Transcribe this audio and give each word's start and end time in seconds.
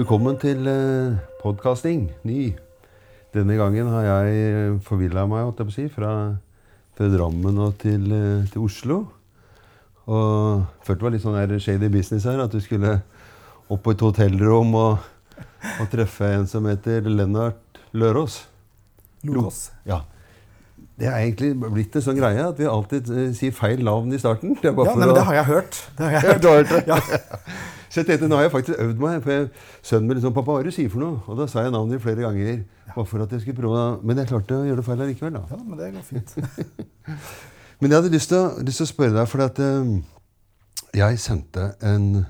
Velkommen 0.00 0.38
til 0.40 0.64
uh, 0.64 1.16
podkasting. 1.42 2.06
Ny. 2.24 2.54
Denne 3.34 3.56
gangen 3.58 3.88
har 3.92 4.06
jeg 4.06 4.76
forvilla 4.86 5.26
meg 5.28 5.42
holdt 5.44 5.58
jeg 5.60 5.66
på 5.68 5.72
å 5.72 5.74
si, 5.74 5.82
fra, 5.92 6.12
fra 6.96 7.08
Drammen 7.12 7.58
og 7.60 7.74
til, 7.82 8.06
uh, 8.08 8.46
til, 8.48 8.62
Oslo. 8.64 8.96
Og 10.06 10.62
følte 10.86 11.02
det 11.02 11.04
var 11.04 11.12
litt 11.12 11.24
sånn 11.26 11.52
shady 11.60 11.90
business 11.92 12.24
her. 12.24 12.40
At 12.40 12.54
du 12.54 12.62
skulle 12.64 12.94
opp 13.68 13.82
på 13.84 13.92
et 13.92 14.04
hotellrom 14.06 14.72
og, 14.78 15.10
og 15.74 15.90
treffe 15.92 16.30
en 16.38 16.48
som 16.48 16.70
heter 16.70 17.04
Lennart 17.04 17.82
Lørås. 17.92 18.38
Lorås. 19.28 19.66
Ja. 19.90 19.98
Det 20.96 21.10
er 21.10 21.18
egentlig 21.26 21.50
blitt 21.66 21.98
en 22.00 22.06
sånn 22.06 22.16
greie 22.22 22.46
at 22.46 22.56
vi 22.56 22.70
alltid 22.70 23.12
sier 23.36 23.52
feil 23.52 23.84
navn 23.84 24.16
i 24.16 24.22
starten. 24.22 24.56
Det 24.62 24.72
ja, 24.72 24.78
nei, 24.94 24.96
men 25.04 25.12
det 25.18 25.26
har 25.28 25.38
jeg 25.42 25.48
hørt. 25.50 25.82
Det 25.98 26.08
har 26.08 26.16
jeg 26.16 26.26
hørt. 26.30 26.40
du 26.40 26.48
har 26.48 26.62
hørt 26.62 26.72
det? 26.72 26.82
Ja. 26.88 27.68
Så 27.90 28.00
jeg 28.00 28.06
tenkte, 28.06 28.28
nå 28.30 28.36
har 28.38 28.46
jeg 28.46 28.52
faktisk 28.52 28.78
øvd 28.78 29.00
meg. 29.02 29.22
for 29.22 29.30
jeg, 29.30 29.48
Sønnen 29.82 30.08
min 30.08 30.16
liksom 30.16 30.32
'Pappa, 30.32 30.52
hva 30.52 30.58
er 30.60 30.62
det 30.62 30.72
du 30.72 30.76
sier 30.76 30.90
for 30.90 31.00
noe?' 31.02 31.20
Og 31.26 31.38
da 31.38 31.46
sa 31.46 31.62
jeg 31.62 31.72
navnet 31.72 32.02
flere 32.02 32.22
ganger. 32.22 32.62
Bare 32.94 33.06
for 33.06 33.22
at 33.22 33.32
jeg 33.32 33.40
skulle 33.40 33.62
prøve, 33.62 34.02
Men 34.02 34.18
jeg 34.18 34.28
klarte 34.28 34.54
å 34.54 34.64
gjøre 34.64 34.76
det 34.76 34.84
feil 34.84 35.00
allikevel. 35.02 35.32
da. 35.32 35.40
Ja, 35.50 35.56
men 35.56 35.78
det 35.78 35.92
går 35.94 36.02
fint. 36.02 36.36
men 37.80 37.90
jeg 37.90 37.98
hadde 37.98 38.12
lyst 38.14 38.28
til, 38.28 38.84
å 38.84 38.86
spørre 38.86 39.16
deg, 39.18 39.28
for 39.28 39.42
at 39.42 39.58
uh, 39.58 39.98
jeg 40.94 41.18
sendte 41.18 41.72
en, 41.82 42.26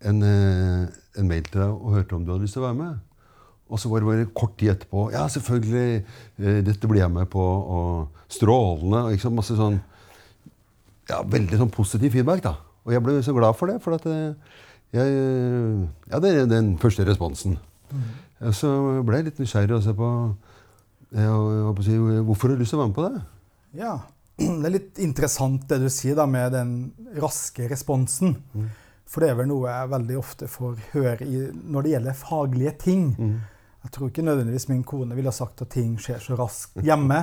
en, 0.00 0.22
uh, 0.22 0.86
en, 1.18 1.28
mail 1.28 1.42
til 1.42 1.60
deg 1.60 1.70
og 1.70 1.94
hørte 1.94 2.14
om 2.14 2.24
du 2.24 2.30
hadde 2.32 2.46
lyst 2.46 2.54
til 2.54 2.62
å 2.62 2.66
være 2.68 2.78
med. 2.78 2.98
Og 3.68 3.80
så 3.80 3.88
var 3.88 3.98
det 3.98 4.06
bare 4.06 4.26
kort 4.34 4.58
tid 4.58 4.76
etterpå 4.76 5.10
'Ja, 5.10 5.28
selvfølgelig. 5.28 6.04
Uh, 6.38 6.60
dette 6.66 6.88
blir 6.88 7.00
jeg 7.00 7.10
med 7.10 7.26
på.' 7.26 7.64
Og 7.78 8.08
strålende. 8.28 9.04
og 9.04 9.10
ikke 9.10 9.22
sant, 9.22 9.34
masse 9.34 9.56
sånn 9.56 9.80
ja, 11.08 11.22
Veldig 11.22 11.58
sånn 11.58 11.70
positiv 11.70 12.12
feedback. 12.12 12.42
da. 12.42 12.54
Og 12.84 12.92
jeg 12.92 13.02
ble 13.02 13.22
så 13.22 13.32
glad 13.32 13.58
for 13.58 13.66
det. 13.66 13.82
for 13.82 13.94
at 13.94 14.06
jeg, 14.94 15.14
ja, 16.10 16.20
det 16.22 16.30
er 16.30 16.50
den 16.50 16.74
første 16.78 17.06
responsen. 17.08 17.56
Mm. 17.90 18.02
Så 18.54 18.70
ble 19.06 19.20
jeg 19.20 19.30
litt 19.30 19.40
nysgjerrig 19.40 19.78
også 19.78 19.94
på, 19.96 20.10
jeg, 21.14 21.74
på 21.78 21.86
si, 21.86 21.96
hvorfor 21.96 22.50
har 22.50 22.58
du 22.58 22.62
lyst 22.62 22.74
til 22.74 22.78
å 22.78 22.82
være 22.82 22.92
med 22.92 22.98
på 22.98 23.06
det. 23.08 23.22
Ja, 23.80 23.94
Det 24.36 24.66
er 24.66 24.74
litt 24.74 25.02
interessant 25.02 25.68
det 25.70 25.80
du 25.84 25.90
sier 25.92 26.16
da, 26.18 26.26
med 26.26 26.54
den 26.54 26.72
raske 27.22 27.68
responsen. 27.70 28.36
Mm. 28.54 28.70
For 29.06 29.22
det 29.22 29.30
er 29.30 29.38
vel 29.38 29.50
noe 29.50 29.70
jeg 29.70 29.90
veldig 29.92 30.16
ofte 30.18 30.48
får 30.50 30.78
høre 30.94 31.26
i, 31.28 31.42
når 31.70 31.84
det 31.84 31.92
gjelder 31.92 32.16
faglige 32.18 32.72
ting. 32.82 33.04
Mm. 33.14 33.34
Jeg 33.84 33.92
tror 33.92 34.08
ikke 34.08 34.24
nødvendigvis 34.24 34.68
min 34.70 34.84
kone 34.88 35.16
ville 35.16 35.32
sagt 35.34 35.60
at 35.60 35.68
ting 35.74 35.98
skjer 36.00 36.22
så 36.24 36.36
raskt 36.38 36.78
hjemme. 36.82 37.18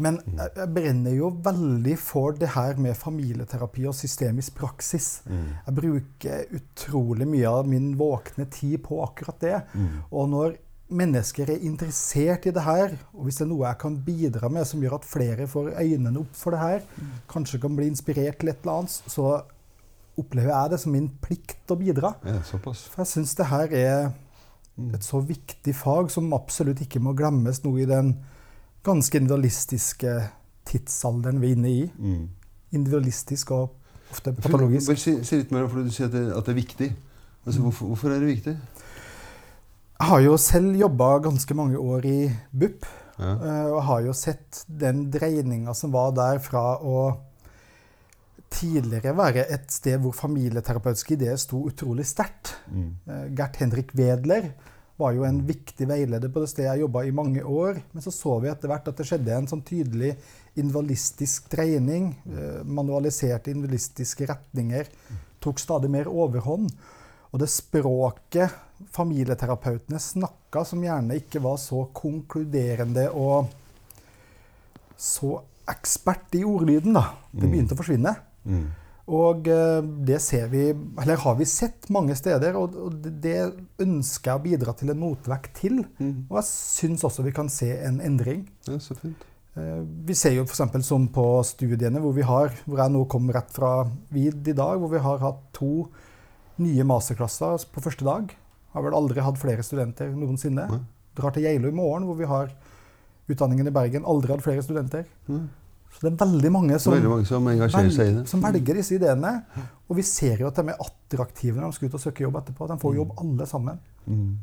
Men 0.00 0.16
jeg 0.32 0.68
brenner 0.72 1.12
jo 1.12 1.28
veldig 1.44 1.96
for 2.00 2.38
det 2.40 2.54
her 2.54 2.80
med 2.80 2.96
familieterapi 2.96 3.84
og 3.90 3.94
systemisk 3.98 4.56
praksis. 4.56 5.20
Mm. 5.28 5.50
Jeg 5.66 5.76
bruker 5.80 6.56
utrolig 6.56 7.28
mye 7.28 7.52
av 7.60 7.68
min 7.68 7.92
våkne 8.00 8.48
tid 8.48 8.80
på 8.88 9.02
akkurat 9.04 9.44
det. 9.44 9.60
Mm. 9.76 9.92
Og 10.08 10.32
når 10.32 10.56
mennesker 10.96 11.52
er 11.52 11.64
interessert 11.66 12.46
i 12.48 12.54
det 12.54 12.64
her, 12.64 12.96
og 13.12 13.26
hvis 13.26 13.42
det 13.42 13.48
er 13.48 13.52
noe 13.52 13.66
jeg 13.66 13.82
kan 13.84 14.02
bidra 14.06 14.48
med 14.56 14.68
som 14.70 14.82
gjør 14.82 15.00
at 15.00 15.08
flere 15.12 15.48
får 15.50 15.72
øynene 15.76 16.22
opp 16.22 16.36
for 16.38 16.56
det 16.56 16.64
her, 16.64 16.84
mm. 16.96 17.16
kanskje 17.28 17.60
kan 17.60 17.76
bli 17.76 17.92
inspirert 17.92 18.40
til 18.40 18.54
et 18.54 18.64
eller 18.64 18.80
annet, 18.80 19.00
så 19.04 19.40
opplever 20.16 20.54
jeg 20.54 20.72
det 20.72 20.80
som 20.80 20.96
min 20.96 21.10
plikt 21.20 21.68
å 21.68 21.76
bidra. 21.76 22.16
Ja. 22.24 22.40
For 22.46 23.02
jeg 23.02 23.12
syns 23.12 23.36
det 23.36 23.52
her 23.52 23.74
er 23.76 23.98
Mm. 24.06 24.25
Et 24.76 25.04
så 25.04 25.20
viktig 25.24 25.72
fag 25.76 26.10
som 26.12 26.34
absolutt 26.36 26.82
ikke 26.84 27.00
må 27.00 27.14
glemmes 27.16 27.62
nå 27.64 27.72
i 27.80 27.86
den 27.88 28.12
ganske 28.86 29.18
individualistiske 29.18 30.12
tidsalderen 30.68 31.40
vi 31.40 31.50
er 31.50 31.56
inne 31.56 31.72
i. 31.72 31.84
Mm. 31.96 32.26
Individualistisk 32.76 33.54
og 33.56 34.12
ofte 34.12 34.34
patologisk. 34.36 34.92
Si, 35.00 35.16
si, 35.24 35.40
litt 35.40 35.54
mer, 35.54 35.66
om 35.66 35.72
for 35.72 35.86
Du 35.86 35.94
sier 35.94 36.10
at 36.10 36.14
det, 36.14 36.26
at 36.34 36.46
det 36.46 36.52
er 36.52 36.60
viktig. 36.60 36.90
Altså, 37.46 37.62
hvorfor, 37.62 37.92
hvorfor, 37.92 38.12
er 38.12 38.20
det 38.20 38.34
viktig? 38.34 38.54
Jeg 39.96 40.10
har 40.10 40.22
jo 40.26 40.36
selv 40.36 40.76
jobba 40.76 41.10
ganske 41.24 41.56
mange 41.56 41.80
år 41.80 42.06
i 42.10 42.18
BUP. 42.52 42.86
Ja. 43.16 43.32
Eh, 43.32 43.68
og 43.72 43.80
har 43.86 44.02
jo 44.04 44.12
sett 44.12 44.64
den 44.68 45.06
dreininga 45.12 45.72
som 45.74 45.94
var 45.94 46.12
der 46.16 46.42
fra 46.44 46.74
å 46.84 46.98
tidligere 48.52 49.14
være 49.16 49.46
et 49.52 49.68
sted 49.72 49.98
hvor 50.02 50.14
familieterapeutiske 50.16 51.16
ideer 51.16 51.36
sto 51.40 51.64
utrolig 51.68 52.06
sterkt. 52.08 52.54
Mm. 52.70 52.88
Eh, 53.06 53.26
Gert 53.36 53.60
Henrik 53.60 53.94
Wedler 53.98 54.50
var 54.96 55.12
jo 55.12 55.26
en 55.28 55.42
viktig 55.44 55.88
veileder 55.88 56.30
på 56.32 56.40
det 56.40 56.48
stedet 56.50 56.70
jeg 56.70 56.84
jobba 56.86 57.02
i 57.04 57.14
mange 57.14 57.42
år. 57.44 57.80
Men 57.92 58.04
så 58.04 58.12
så 58.14 58.38
vi 58.40 58.50
etter 58.50 58.70
hvert 58.70 58.88
at 58.88 58.96
det 58.96 59.06
skjedde 59.08 59.34
en 59.36 59.48
sånn 59.50 59.64
tydelig 59.66 60.14
invalistisk 60.60 61.50
dreining. 61.52 62.14
Eh, 62.30 62.62
manualiserte 62.64 63.52
invalistiske 63.52 64.28
retninger 64.30 64.88
tok 65.42 65.60
stadig 65.60 65.92
mer 65.92 66.08
overhånd. 66.08 66.70
Og 67.32 67.42
det 67.42 67.50
språket 67.52 68.62
familieterapeutene 68.92 70.00
snakka, 70.00 70.64
som 70.64 70.84
gjerne 70.84 71.18
ikke 71.20 71.42
var 71.44 71.58
så 71.60 71.86
konkluderende 71.96 73.08
og 73.12 73.52
så 74.96 75.34
ekspert 75.68 76.36
i 76.38 76.44
ordlyden, 76.46 76.94
da, 76.96 77.10
det 77.32 77.44
mm. 77.44 77.50
begynte 77.50 77.76
å 77.76 77.80
forsvinne. 77.80 78.12
Mm. 78.46 78.66
Og 79.06 79.46
eh, 79.52 79.86
det 80.08 80.18
ser 80.24 80.48
vi, 80.50 80.64
eller 80.74 81.20
har 81.22 81.36
vi 81.38 81.46
sett 81.46 81.86
mange 81.94 82.16
steder, 82.18 82.56
og 82.58 82.74
det 83.06 83.38
ønsker 83.82 84.32
jeg 84.32 84.40
å 84.40 84.44
bidra 84.48 84.74
til 84.74 84.90
en 84.90 84.98
motvekt 84.98 85.52
til. 85.60 85.84
Mm. 86.00 86.26
Og 86.26 86.40
jeg 86.40 86.48
syns 86.48 87.06
også 87.06 87.22
vi 87.26 87.34
kan 87.36 87.50
se 87.52 87.70
en 87.86 88.00
endring. 88.02 88.48
Ja, 88.66 88.80
så 88.82 88.98
fint. 88.98 89.22
Eh, 89.56 89.78
vi 90.08 90.16
ser 90.18 90.34
jo 90.34 90.44
f.eks. 90.44 90.82
som 90.88 91.06
på 91.14 91.26
studiene 91.46 92.02
hvor 92.02 92.16
vi 92.16 92.26
har, 92.26 92.50
hvor 92.66 92.82
jeg 92.82 92.94
nå 92.96 93.04
kom 93.12 93.30
rett 93.32 93.52
fra 93.54 93.86
VID 94.10 94.50
i 94.52 94.56
dag, 94.58 94.74
hvor 94.82 94.90
vi 94.92 95.04
har 95.04 95.22
hatt 95.22 95.44
to 95.56 95.86
nye 96.60 96.88
masterklasser 96.88 97.68
på 97.70 97.84
første 97.84 98.04
dag. 98.08 98.34
Har 98.74 98.84
vel 98.84 98.96
aldri 98.96 99.22
hatt 99.24 99.38
flere 99.40 99.62
studenter 99.64 100.10
noensinne. 100.12 100.66
Ja. 100.66 100.80
Drar 101.16 101.32
til 101.32 101.46
Geilo 101.46 101.70
i 101.70 101.78
morgen, 101.78 102.08
hvor 102.08 102.18
vi 102.18 102.26
har 102.28 102.50
utdanningen 103.30 103.70
i 103.70 103.74
Bergen. 103.74 104.04
Aldri 104.04 104.34
hatt 104.34 104.44
flere 104.44 104.66
studenter. 104.66 105.06
Ja. 105.30 105.44
Så 105.96 106.04
det 106.04 106.10
er 106.12 106.26
veldig 106.26 106.50
mange 106.52 106.78
som, 106.82 106.92
veldig 106.92 107.08
mange 107.08 107.24
som 107.28 107.46
engasjerer 107.48 107.92
seg 107.94 108.10
i 108.10 108.14
det. 108.18 108.24
Som 108.28 108.42
velger 108.44 108.76
disse 108.76 108.98
ideene. 108.98 109.30
Og 109.88 109.96
vi 109.96 110.04
ser 110.04 110.42
jo 110.42 110.50
at 110.50 110.58
de 110.60 110.74
er 110.74 110.82
attraktive 110.84 111.62
når 111.62 111.72
de 111.72 111.78
skal 111.78 111.88
ut 111.88 111.96
og 111.96 112.02
søke 112.02 112.24
jobb 112.26 112.36
etterpå. 112.42 112.68
De 112.68 112.76
får 112.82 112.98
jobb 112.98 113.14
alle 113.22 113.46
sammen. 113.48 113.78
Mm. 114.04 114.34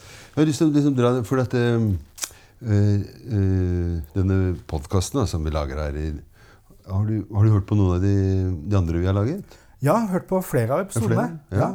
Jeg 0.00 0.38
har 0.40 0.48
lyst 0.48 0.62
til 0.62 0.70
å 0.70 0.74
liksom 0.74 0.96
dra 0.98 1.12
For 1.26 1.40
dette 1.40 1.60
øh, 1.60 2.98
øh, 3.34 3.94
Denne 4.14 4.36
podkasten 4.70 5.26
som 5.26 5.46
vi 5.46 5.50
lager 5.54 5.80
her 5.82 5.96
i, 5.98 6.10
har, 6.90 7.06
du, 7.06 7.22
har, 7.34 7.46
du, 7.46 7.54
hørt 7.54 7.66
på 7.70 7.78
noen 7.78 7.96
av 7.96 8.02
de, 8.02 8.14
de, 8.66 8.76
andre 8.78 8.98
vi 8.98 9.06
har 9.06 9.14
laget? 9.14 9.56
Ja, 9.78 9.94
jeg 9.94 10.08
har 10.08 10.12
hørt 10.16 10.28
på 10.30 10.42
flere 10.42 10.74
av 10.74 10.84
episodene. 10.88 11.28
Ja. 11.54 11.62
Ja. 11.62 11.70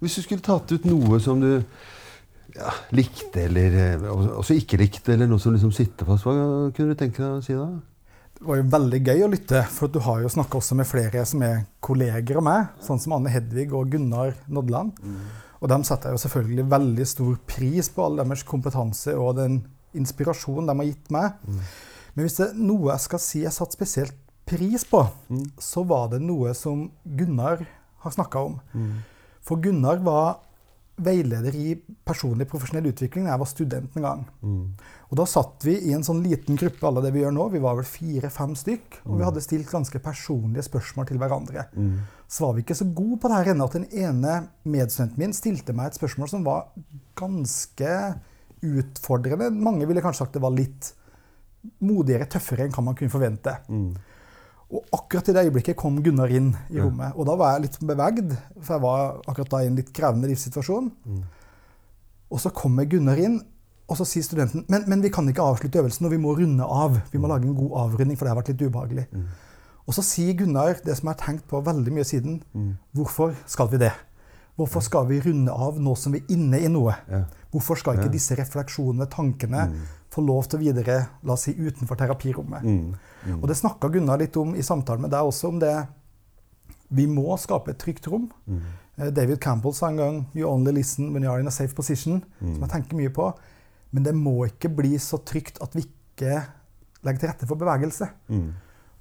Hvis 0.00 0.16
du 0.16 0.24
skulle 0.24 0.44
tatt 0.44 0.72
ut 0.72 0.86
noe 0.88 1.18
som 1.20 1.42
du 1.42 1.50
ja, 2.56 2.72
likte, 2.96 3.44
eller 3.44 3.76
øh, 3.98 4.38
også 4.40 4.56
ikke 4.56 4.80
likte, 4.80 5.12
eller 5.14 5.28
noe 5.28 5.42
som 5.42 5.52
liksom 5.52 5.74
sitter 5.74 6.08
fast, 6.08 6.24
hva 6.24 6.34
kunne 6.72 6.94
du 6.94 6.98
tenke 6.98 7.20
deg 7.20 7.42
å 7.42 7.44
si 7.44 7.56
da? 7.58 7.68
Det 8.38 8.46
var 8.46 8.60
jo 8.60 8.68
veldig 8.70 8.98
gøy 9.02 9.24
å 9.26 9.30
lytte, 9.32 9.64
for 9.74 9.90
du 9.90 9.98
har 10.04 10.20
jo 10.22 10.30
snakka 10.30 10.60
også 10.60 10.76
med 10.78 10.86
flere 10.86 11.24
som 11.26 11.42
er 11.42 11.64
kolleger 11.82 12.38
av 12.38 12.44
meg, 12.46 12.68
sånn 12.86 13.00
som 13.02 13.16
Anne 13.16 13.32
Hedvig 13.34 13.72
og 13.74 13.90
Gunnar 13.90 14.36
Nodland. 14.46 14.94
Mm. 15.02 15.24
Og 15.58 15.72
dem 15.72 15.82
setter 15.86 16.12
jeg 16.12 16.18
jo 16.18 16.22
selvfølgelig 16.22 16.66
veldig 16.70 17.06
stor 17.10 17.34
pris 17.50 17.90
på, 17.90 18.04
all 18.04 18.20
deres 18.20 18.46
kompetanse 18.46 19.16
og 19.18 19.34
den 19.40 19.58
inspirasjonen 19.98 20.70
de 20.70 20.76
har 20.78 20.90
gitt 20.92 21.10
meg. 21.14 21.34
Mm. 21.42 21.58
Men 22.14 22.28
hvis 22.28 22.38
det 22.38 22.46
er 22.46 22.62
noe 22.70 22.92
jeg 22.92 23.06
skal 23.08 23.22
si 23.24 23.42
jeg 23.42 23.56
satt 23.58 23.74
spesielt 23.74 24.14
pris 24.48 24.86
på, 24.86 25.02
mm. 25.28 25.44
så 25.58 25.82
var 25.90 26.12
det 26.14 26.22
noe 26.22 26.54
som 26.56 26.86
Gunnar 27.18 27.66
har 28.04 28.14
snakka 28.14 28.44
om. 28.52 28.60
Mm. 28.70 29.00
For 29.42 29.58
Gunnar 29.64 29.98
var 30.06 30.38
veileder 30.98 31.54
i 31.54 31.72
personlig 32.06 32.48
profesjonell 32.50 32.88
utvikling 32.90 33.26
da 33.26 33.34
jeg 33.34 33.42
var 33.42 33.50
student 33.50 33.96
en 33.98 34.06
gang. 34.06 34.24
Mm. 34.42 34.62
Og 35.08 35.16
Da 35.20 35.26
satt 35.30 35.64
vi 35.64 35.76
i 35.88 35.94
en 35.96 36.04
sånn 36.04 36.20
liten 36.24 36.58
gruppe, 36.58 36.84
alle 36.86 37.02
det 37.04 37.12
vi 37.14 37.22
gjør 37.22 37.34
nå. 37.36 37.48
Vi 37.54 37.62
var 37.62 37.78
vel 37.78 37.88
fire-fem 37.88 38.54
stykk. 38.58 39.00
Og 39.04 39.14
vi 39.14 39.20
mm. 39.20 39.26
hadde 39.28 39.44
stilt 39.44 39.70
ganske 39.70 40.02
personlige 40.04 40.66
spørsmål 40.66 41.08
til 41.08 41.20
hverandre. 41.22 41.64
Mm. 41.74 41.94
Så 42.28 42.44
var 42.44 42.56
vi 42.56 42.66
ikke 42.66 42.78
så 42.78 42.88
gode 42.90 43.20
på 43.22 43.30
det 43.30 43.40
her 43.40 43.52
ennå 43.54 43.68
at 43.70 43.78
den 43.78 43.88
ene 43.88 44.34
medstudenten 44.68 45.22
min 45.22 45.36
stilte 45.36 45.76
meg 45.76 45.92
et 45.92 46.00
spørsmål 46.00 46.32
som 46.34 46.44
var 46.46 46.68
ganske 47.18 47.94
utfordrende. 48.68 49.52
Mange 49.54 49.88
ville 49.88 50.04
kanskje 50.04 50.26
sagt 50.26 50.36
det 50.36 50.44
var 50.44 50.56
litt 50.56 50.92
modigere, 51.84 52.28
tøffere 52.30 52.66
enn 52.66 52.74
hva 52.74 52.84
man 52.84 52.96
kunne 52.98 53.12
forvente. 53.12 53.54
Mm. 53.68 53.90
Og 54.68 54.84
akkurat 54.92 55.30
i 55.30 55.32
det 55.32 55.46
øyeblikket 55.46 55.78
kom 55.80 55.96
Gunnar 56.04 56.32
inn 56.34 56.50
i 56.68 56.80
rommet. 56.80 57.14
Og 57.16 57.24
da 57.28 57.36
var 57.40 57.54
jeg 57.54 57.64
litt 57.64 57.78
bevegd, 57.88 58.34
for 58.60 58.74
jeg 58.74 58.84
var 58.84 59.20
akkurat 59.24 59.52
da 59.54 59.60
i 59.64 59.68
en 59.70 59.78
litt 59.80 59.92
krevende 59.96 60.28
livssituasjon. 60.28 60.90
Mm. 61.08 61.22
Og 62.28 62.42
så 62.42 62.52
kommer 62.52 62.84
Gunnar 62.84 63.20
inn, 63.22 63.38
og 63.88 63.96
så 63.96 64.04
sier 64.04 64.26
studenten 64.26 64.66
men, 64.68 64.84
men 64.84 65.00
vi 65.00 65.08
kan 65.12 65.28
ikke 65.30 65.44
avslutte 65.44 65.80
øvelsen, 65.80 66.04
og 66.04 66.12
vi 66.12 66.20
må 66.20 66.34
runde 66.36 66.64
av. 66.64 66.98
Vi 67.12 67.20
må 67.20 67.24
mm. 67.24 67.32
lage 67.32 67.48
en 67.48 67.56
god 67.56 67.78
avrunding, 67.86 68.18
for 68.18 68.28
det 68.28 68.34
har 68.34 68.40
vært 68.42 68.52
litt 68.52 68.66
ubehagelig. 68.66 69.06
Mm. 69.14 69.30
Og 69.88 69.96
så 69.96 70.04
sier 70.04 70.36
Gunnar 70.36 70.82
det 70.84 70.98
som 70.98 71.08
jeg 71.08 71.16
har 71.16 71.22
tenkt 71.22 71.48
på 71.48 71.62
veldig 71.64 71.94
mye 71.96 72.04
siden. 72.04 72.42
Mm. 72.52 72.74
Hvorfor 72.92 73.32
skal 73.48 73.72
vi 73.72 73.80
det? 73.80 73.94
Hvorfor 74.58 74.82
skal 74.84 75.06
vi 75.08 75.20
runde 75.22 75.54
av 75.54 75.78
nå 75.80 75.94
som 75.96 76.12
vi 76.12 76.20
er 76.20 76.34
inne 76.34 76.60
i 76.60 76.68
noe? 76.68 76.92
Ja. 77.08 77.22
Hvorfor 77.54 77.78
skal 77.80 77.96
ikke 77.96 78.12
disse 78.12 78.36
refleksjonene, 78.36 79.06
tankene, 79.08 79.68
mm. 79.70 79.86
Få 80.12 80.24
lov 80.24 80.48
til 80.48 80.58
å 80.58 80.62
videre 80.62 80.98
la 81.22 81.34
oss 81.34 81.46
si, 81.48 81.54
utenfor 81.54 81.98
terapirommet? 82.00 82.64
Mm. 82.64 82.94
Mm. 83.28 83.38
Og 83.40 83.46
det 83.50 83.58
snakka 83.60 83.90
Gunnar 83.92 84.20
litt 84.22 84.36
om 84.40 84.54
i 84.56 84.64
samtalen 84.64 85.04
med 85.04 85.12
deg 85.14 85.28
også, 85.28 85.52
om 85.52 85.62
det 85.62 85.76
Vi 86.88 87.04
må 87.04 87.36
skape 87.36 87.74
et 87.74 87.76
trygt 87.76 88.06
rom. 88.08 88.30
Mm. 88.48 88.62
David 89.12 89.42
Campbell 89.44 89.74
sa 89.76 89.90
en 89.90 89.98
gang 90.00 90.26
'You 90.32 90.48
only 90.48 90.72
listen 90.72 91.12
when 91.12 91.22
you 91.22 91.30
are 91.30 91.40
in 91.40 91.46
a 91.46 91.50
safe 91.50 91.74
position', 91.76 92.22
som 92.40 92.62
jeg 92.64 92.70
tenker 92.70 92.96
mye 92.96 93.12
på. 93.12 93.26
Men 93.90 94.02
det 94.02 94.14
må 94.14 94.46
ikke 94.46 94.70
bli 94.74 94.96
så 94.96 95.18
trygt 95.20 95.60
at 95.60 95.76
vi 95.76 95.84
ikke 95.84 96.46
legger 97.04 97.20
til 97.20 97.28
rette 97.28 97.46
for 97.46 97.60
bevegelse. 97.60 98.08
Mm. 98.28 98.54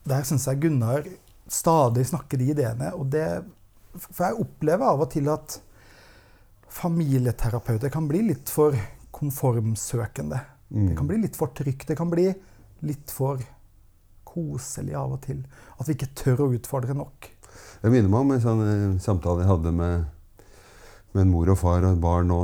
Der 0.07 0.23
syns 0.23 0.47
jeg 0.47 0.59
Gunnar 0.59 1.07
stadig 1.47 2.07
snakker 2.07 2.37
de 2.37 2.51
ideene. 2.51 2.91
Og 2.95 3.07
det, 3.11 3.25
for 3.95 4.27
jeg 4.27 4.43
opplever 4.43 4.87
av 4.87 5.01
og 5.01 5.11
til 5.11 5.29
at 5.31 5.59
familieterapeuter 6.77 7.91
kan 7.91 8.07
bli 8.09 8.25
litt 8.29 8.51
for 8.51 8.75
konformsøkende. 9.15 10.39
Mm. 10.69 10.89
Det 10.89 10.97
kan 10.99 11.07
bli 11.07 11.21
litt 11.23 11.39
for 11.39 11.53
trygt. 11.55 11.87
Det 11.87 11.97
kan 11.99 12.11
bli 12.11 12.27
litt 12.87 13.13
for 13.13 13.41
koselig 14.27 14.95
av 14.97 15.15
og 15.15 15.23
til. 15.25 15.41
At 15.77 15.87
vi 15.87 15.95
ikke 15.97 16.13
tør 16.17 16.45
å 16.45 16.51
utfordre 16.57 16.95
nok. 16.97 17.31
Jeg 17.81 17.93
minner 17.93 18.11
meg 18.11 18.23
om 18.23 18.33
en 18.35 18.43
sånn 18.43 18.63
eh, 18.65 19.01
samtale 19.01 19.45
jeg 19.45 19.51
hadde 19.51 19.73
med, 19.75 20.07
med 21.13 21.23
en 21.23 21.31
mor 21.31 21.49
og 21.53 21.59
far 21.59 21.83
og 21.83 21.93
et 21.93 22.01
barn 22.01 22.29
nå, 22.29 22.39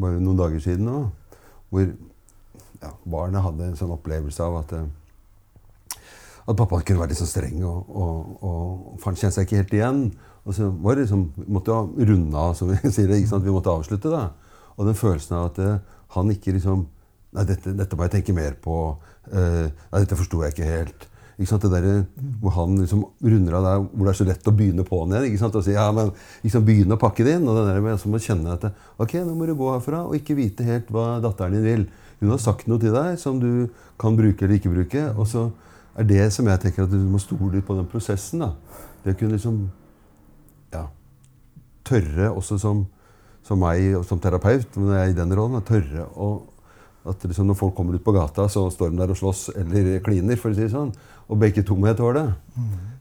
bare 0.00 0.20
noen 0.20 0.40
dager 0.40 0.62
siden. 0.64 0.88
Nå, 0.88 1.36
hvor 1.70 1.86
ja, 2.80 2.92
barnet 3.04 3.44
hadde 3.44 3.70
en 3.70 3.78
sånn 3.78 3.94
opplevelse 3.94 4.44
av 4.44 4.58
at, 4.62 4.74
eh, 4.76 6.00
at 6.46 6.58
pappa 6.58 6.80
kunne 6.82 7.02
være 7.02 7.12
litt 7.12 7.20
så 7.20 7.28
streng, 7.28 7.62
og, 7.68 7.90
og, 7.94 8.36
og 8.40 9.00
faren 9.02 9.20
kjente 9.20 9.38
seg 9.38 9.48
ikke 9.48 9.62
helt 9.62 9.76
igjen. 9.76 10.04
Og 10.48 10.56
så 10.56 10.70
var 10.82 10.96
det 10.96 11.04
liksom, 11.04 11.26
vi 11.36 11.50
måtte 11.52 11.76
runde 12.10 12.40
av, 12.40 12.54
som 12.58 12.72
vi 12.72 12.80
sier 12.94 13.10
det. 13.12 13.22
Vi 13.22 13.54
måtte 13.54 13.72
avslutte. 13.72 14.12
da. 14.12 14.30
Og 14.76 14.88
den 14.88 14.98
følelsen 14.98 15.36
av 15.36 15.50
at 15.52 15.60
eh, 15.62 16.00
han 16.16 16.32
ikke 16.32 16.56
liksom 16.56 16.88
Nei, 17.36 17.46
dette, 17.46 17.72
dette 17.78 17.96
må 17.96 18.06
jeg 18.06 18.16
tenke 18.18 18.34
mer 18.34 18.56
på. 18.62 18.98
eh, 19.30 19.70
nei, 19.70 20.02
dette 20.02 20.18
forsto 20.18 20.42
jeg 20.42 20.56
ikke 20.56 20.70
helt. 20.70 21.06
Ikke 21.40 21.48
sant? 21.54 21.62
Det 21.64 21.70
der, 21.72 22.02
hvor 22.42 22.52
han 22.58 22.76
liksom 22.76 23.04
runder 23.24 23.54
av 23.56 23.64
der 23.64 23.84
hvor 23.84 24.04
det 24.04 24.12
er 24.12 24.18
så 24.18 24.26
lett 24.28 24.50
å 24.50 24.52
begynne 24.52 24.84
på'n 24.84 25.14
igjen. 25.14 25.28
ikke 25.30 25.40
sant? 25.40 25.56
Og 25.56 25.64
si, 25.64 25.72
ja, 25.72 25.86
men 25.96 26.10
liksom 26.44 26.66
Begynne 26.66 26.98
å 26.98 27.00
pakke 27.00 27.24
det 27.24 27.38
inn. 27.38 27.48
Og 27.48 27.56
det 27.56 27.64
der 27.70 27.80
med 27.84 27.96
så 28.02 28.12
å 28.12 28.20
kjenne 28.20 28.58
at 28.58 28.66
ok, 29.00 29.16
nå 29.24 29.32
må 29.38 29.48
du 29.48 29.54
gå 29.56 29.70
herfra 29.72 30.02
og 30.04 30.18
ikke 30.18 30.36
vite 30.36 30.66
helt 30.68 30.90
hva 30.92 31.16
datteren 31.24 31.56
din 31.56 31.64
vil. 31.64 31.86
Hun 32.20 32.34
har 32.34 32.42
sagt 32.42 32.68
noe 32.68 32.82
til 32.82 32.92
deg 32.92 33.16
som 33.18 33.40
du 33.40 33.70
kan 34.00 34.18
bruke 34.18 34.44
eller 34.44 34.58
ikke 34.58 34.74
bruke. 34.74 35.06
Og 35.16 35.30
så 35.30 35.46
er 35.96 36.10
det 36.10 36.28
som 36.34 36.48
jeg 36.50 36.60
tenker 36.60 36.84
at 36.84 36.92
du 36.92 37.00
må 37.08 37.22
stole 37.22 37.54
litt 37.54 37.66
på 37.68 37.78
den 37.78 37.88
prosessen. 37.88 38.44
da. 38.44 38.52
Det 39.00 39.14
å 39.14 39.20
kunne 39.22 39.38
liksom 39.38 39.62
ja, 40.74 40.84
tørre 41.88 42.34
også 42.36 42.60
som, 42.60 42.84
som 43.46 43.64
meg 43.64 43.96
som 44.04 44.20
terapeut, 44.20 44.76
når 44.76 44.92
jeg 44.92 45.06
er 45.06 45.14
i 45.14 45.20
den 45.22 45.32
rollen, 45.40 45.64
tørre 45.64 46.04
å 46.20 46.34
at 47.08 47.22
liksom 47.24 47.46
når 47.48 47.56
folk 47.56 47.74
kommer 47.74 47.94
ut 47.96 48.04
på 48.04 48.12
gata, 48.12 48.44
så 48.52 48.66
står 48.70 48.90
de 48.92 48.98
der 49.00 49.12
og 49.14 49.16
slåss 49.16 49.46
eller 49.56 50.00
kliner, 50.04 50.36
for 50.36 50.50
å 50.52 50.54
si 50.58 50.66
det 50.66 50.72
sånn. 50.74 50.90
Og 51.30 51.38
begge 51.40 51.62
to 51.64 51.76
må 51.76 51.88
jeg 51.88 51.96
tåle. 51.96 52.26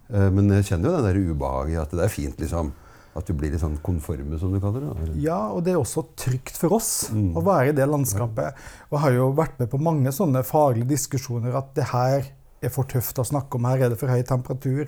Eh, 0.10 0.30
Men 0.32 0.48
jeg 0.56 0.70
kjenner 0.70 0.90
jo 0.90 0.94
det 1.02 1.10
der 1.10 1.20
ubehaget, 1.34 1.82
at 1.82 1.92
det 1.98 2.06
er 2.06 2.14
fint 2.14 2.40
liksom, 2.40 2.72
at 3.20 3.26
du 3.28 3.34
blir 3.34 3.52
litt 3.52 3.60
sånn 3.60 3.76
konforme, 3.84 4.40
som 4.40 4.54
du 4.54 4.60
kaller 4.64 4.86
det. 4.86 4.92
eller? 4.96 5.16
Ja, 5.20 5.50
og 5.52 5.64
det 5.66 5.74
er 5.74 5.82
også 5.82 6.06
trygt 6.16 6.56
for 6.62 6.78
oss 6.78 7.10
å 7.12 7.44
være 7.44 7.74
i 7.74 7.76
det 7.76 7.88
landskapet. 7.90 8.56
Og 8.90 8.96
jeg 8.96 9.04
har 9.04 9.12
jo 9.18 9.28
vært 9.36 9.60
med 9.60 9.70
på 9.74 9.82
mange 9.82 10.14
sånne 10.16 10.46
faglige 10.48 10.88
diskusjoner 10.94 11.58
at 11.60 11.74
det 11.76 11.90
her 11.92 12.30
er 12.62 12.70
for 12.72 12.84
tøft 12.88 13.20
å 13.20 13.26
snakke 13.28 13.56
om, 13.60 13.66
her 13.68 13.84
er 13.86 13.90
det 13.90 14.00
for 14.00 14.08
høy 14.12 14.24
temperatur. 14.24 14.88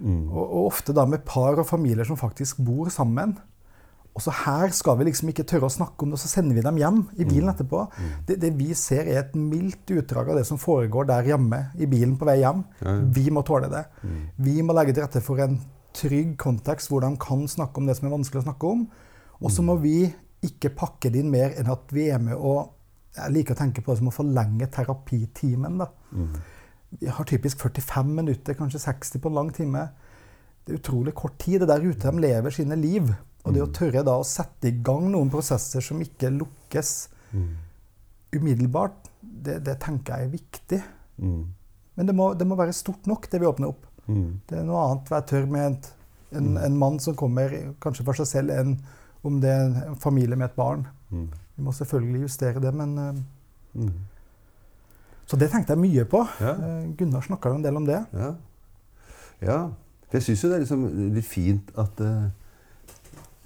Og, 0.00 0.40
og 0.40 0.66
ofte 0.70 0.94
da 0.96 1.04
med 1.04 1.26
par 1.28 1.58
og 1.60 1.66
familier 1.68 2.06
som 2.08 2.16
faktisk 2.16 2.62
bor 2.64 2.88
sammen. 2.88 3.34
Og 4.14 4.22
så 4.24 4.32
her 4.34 4.72
skal 4.74 4.96
vi 4.98 5.04
liksom 5.06 5.28
ikke 5.30 5.44
tørre 5.46 5.68
å 5.68 5.72
snakke 5.72 6.02
om 6.02 6.10
det, 6.10 6.18
og 6.18 6.22
så 6.24 6.28
sender 6.28 6.56
vi 6.58 6.64
dem 6.66 6.76
hjem 6.80 6.96
i 7.16 7.24
bilen 7.24 7.48
etterpå. 7.52 7.84
Det, 8.26 8.36
det 8.42 8.50
vi 8.58 8.74
ser, 8.74 9.06
er 9.06 9.20
et 9.22 9.34
mildt 9.38 9.86
utdrag 9.94 10.28
av 10.32 10.36
det 10.40 10.46
som 10.48 10.58
foregår 10.58 11.06
der 11.06 11.28
hjemme 11.30 11.60
i 11.78 11.86
bilen 11.86 12.16
på 12.18 12.26
vei 12.26 12.40
hjem. 12.42 12.64
Vi 13.14 13.30
må 13.30 13.42
tåle 13.46 13.70
det. 13.70 13.84
Vi 14.36 14.56
må 14.66 14.74
legge 14.74 14.92
til 14.96 15.04
rette 15.06 15.22
for 15.22 15.38
en 15.40 15.60
trygg 15.94 16.36
kontekst 16.38 16.90
hvor 16.90 17.00
de 17.02 17.12
kan 17.22 17.46
snakke 17.48 17.78
om 17.78 17.86
det 17.86 17.96
som 17.98 18.08
er 18.10 18.16
vanskelig 18.16 18.42
å 18.42 18.48
snakke 18.50 18.66
om. 18.74 18.82
Og 19.40 19.50
så 19.54 19.62
må 19.62 19.78
vi 19.80 20.12
ikke 20.42 20.74
pakke 20.74 21.10
det 21.10 21.20
inn 21.22 21.30
mer 21.30 21.54
enn 21.60 21.70
at 21.70 21.90
vi 21.92 22.10
er 22.10 22.18
med 22.18 22.34
og 22.36 22.76
Jeg 23.16 23.32
liker 23.34 23.54
å 23.54 23.58
tenke 23.58 23.82
på 23.82 23.90
det 23.90 23.98
som 23.98 24.08
å 24.08 24.14
forlenge 24.14 24.66
terapitimen. 24.70 25.78
da. 25.78 25.88
Vi 27.00 27.06
har 27.06 27.24
typisk 27.26 27.58
45 27.58 28.06
minutter, 28.14 28.54
kanskje 28.54 28.78
60 28.78 29.18
på 29.20 29.28
en 29.28 29.34
lang 29.34 29.50
time. 29.52 29.88
Det 30.66 30.74
er 30.74 30.78
utrolig 30.78 31.14
kort 31.14 31.38
tid. 31.38 31.60
Det 31.60 31.68
er 31.70 31.78
der 31.78 31.88
ute 31.90 32.10
de 32.10 32.20
lever 32.22 32.50
sine 32.50 32.76
liv. 32.76 33.10
Og 33.44 33.54
det 33.56 33.62
å 33.64 33.70
tørre 33.72 34.04
da 34.06 34.18
å 34.20 34.26
sette 34.26 34.68
i 34.68 34.76
gang 34.84 35.08
noen 35.12 35.30
prosesser 35.32 35.84
som 35.84 36.00
ikke 36.04 36.32
lukkes 36.34 36.92
umiddelbart, 38.36 39.08
det, 39.20 39.60
det 39.64 39.78
tenker 39.82 40.20
jeg 40.20 40.28
er 40.28 40.34
viktig. 40.34 40.80
Mm. 41.24 41.42
Men 41.96 42.10
det 42.10 42.14
må, 42.16 42.30
det 42.36 42.46
må 42.48 42.58
være 42.58 42.76
stort 42.76 43.08
nok, 43.08 43.30
det 43.32 43.40
vi 43.40 43.48
åpner 43.48 43.72
opp. 43.72 43.88
Mm. 44.06 44.40
Det 44.48 44.58
er 44.60 44.68
noe 44.68 44.84
annet 44.84 45.10
å 45.10 45.16
være 45.16 45.28
tørr 45.32 45.50
med 45.50 45.66
en, 45.66 45.76
en, 46.36 46.50
en 46.68 46.78
mann 46.78 47.00
som 47.02 47.16
kommer 47.18 47.54
kanskje 47.82 48.06
for 48.06 48.20
seg 48.20 48.28
selv, 48.30 48.54
enn 48.54 48.76
om 49.26 49.40
det 49.42 49.50
er 49.52 49.66
en 49.88 49.98
familie 50.00 50.38
med 50.38 50.50
et 50.50 50.58
barn. 50.58 50.86
Mm. 51.10 51.28
Vi 51.56 51.64
må 51.64 51.74
selvfølgelig 51.76 52.28
justere 52.28 52.62
det, 52.62 52.72
men 52.76 52.96
Mm. 53.74 53.92
Så 55.26 55.36
det 55.38 55.50
tenkte 55.50 55.76
jeg 55.76 55.82
mye 55.84 56.04
på. 56.10 56.24
Ja. 56.42 56.56
Eh, 56.58 56.86
Gunnar 56.98 57.22
snakka 57.22 57.52
jo 57.52 57.60
en 57.60 57.64
del 57.64 57.76
om 57.78 57.86
det. 57.86 58.00
Ja. 58.12 58.32
ja. 59.40 59.58
Jeg 60.10 60.24
syns 60.26 60.42
jo 60.42 60.50
det 60.50 60.56
er 60.56 60.64
liksom 60.64 60.86
litt 61.14 61.28
fint 61.28 61.70
at 61.78 62.00
eh, 62.02 62.24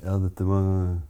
Ja, 0.04 0.18
dette 0.20 0.44
med 0.44 1.00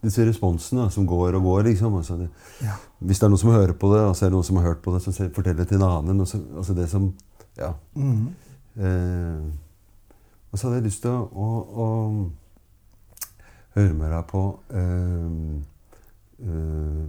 Disse 0.00 0.24
responsene 0.24 0.86
som 0.90 1.04
går 1.04 1.34
og 1.36 1.42
går, 1.44 1.62
liksom. 1.66 1.96
Altså 1.98 2.14
det, 2.16 2.28
Ja. 2.64 2.72
hvis 3.04 3.18
det 3.20 3.26
er 3.26 3.32
noen 3.34 3.38
som 3.42 3.50
hører 3.52 3.74
på 3.76 3.90
det, 3.92 4.00
og 4.08 4.14
så 4.16 4.24
er 4.24 4.30
det 4.30 4.36
noen 4.38 4.46
som 4.48 4.56
har 4.56 4.64
hørt 4.70 4.80
på 4.82 4.94
det, 4.94 5.02
så 5.04 5.12
forteller 5.28 5.58
det 5.60 5.68
til 5.68 5.76
en 5.76 5.88
annen. 5.90 6.20
Og 6.22 6.28
så, 6.28 6.40
altså 6.56 6.74
det 6.74 6.88
som 6.88 7.10
Ja. 7.58 7.72
Mhm. 7.94 8.28
Eh, 8.80 9.42
og 10.52 10.58
så 10.58 10.66
hadde 10.68 10.76
jeg 10.80 10.84
lyst 10.84 11.02
til 11.02 11.10
å, 11.10 11.28
å, 11.36 11.48
å 11.76 12.30
høre 13.76 13.92
med 13.94 14.10
deg 14.10 14.24
på 14.30 14.42
eh, 14.72 15.60
eh, 16.48 17.04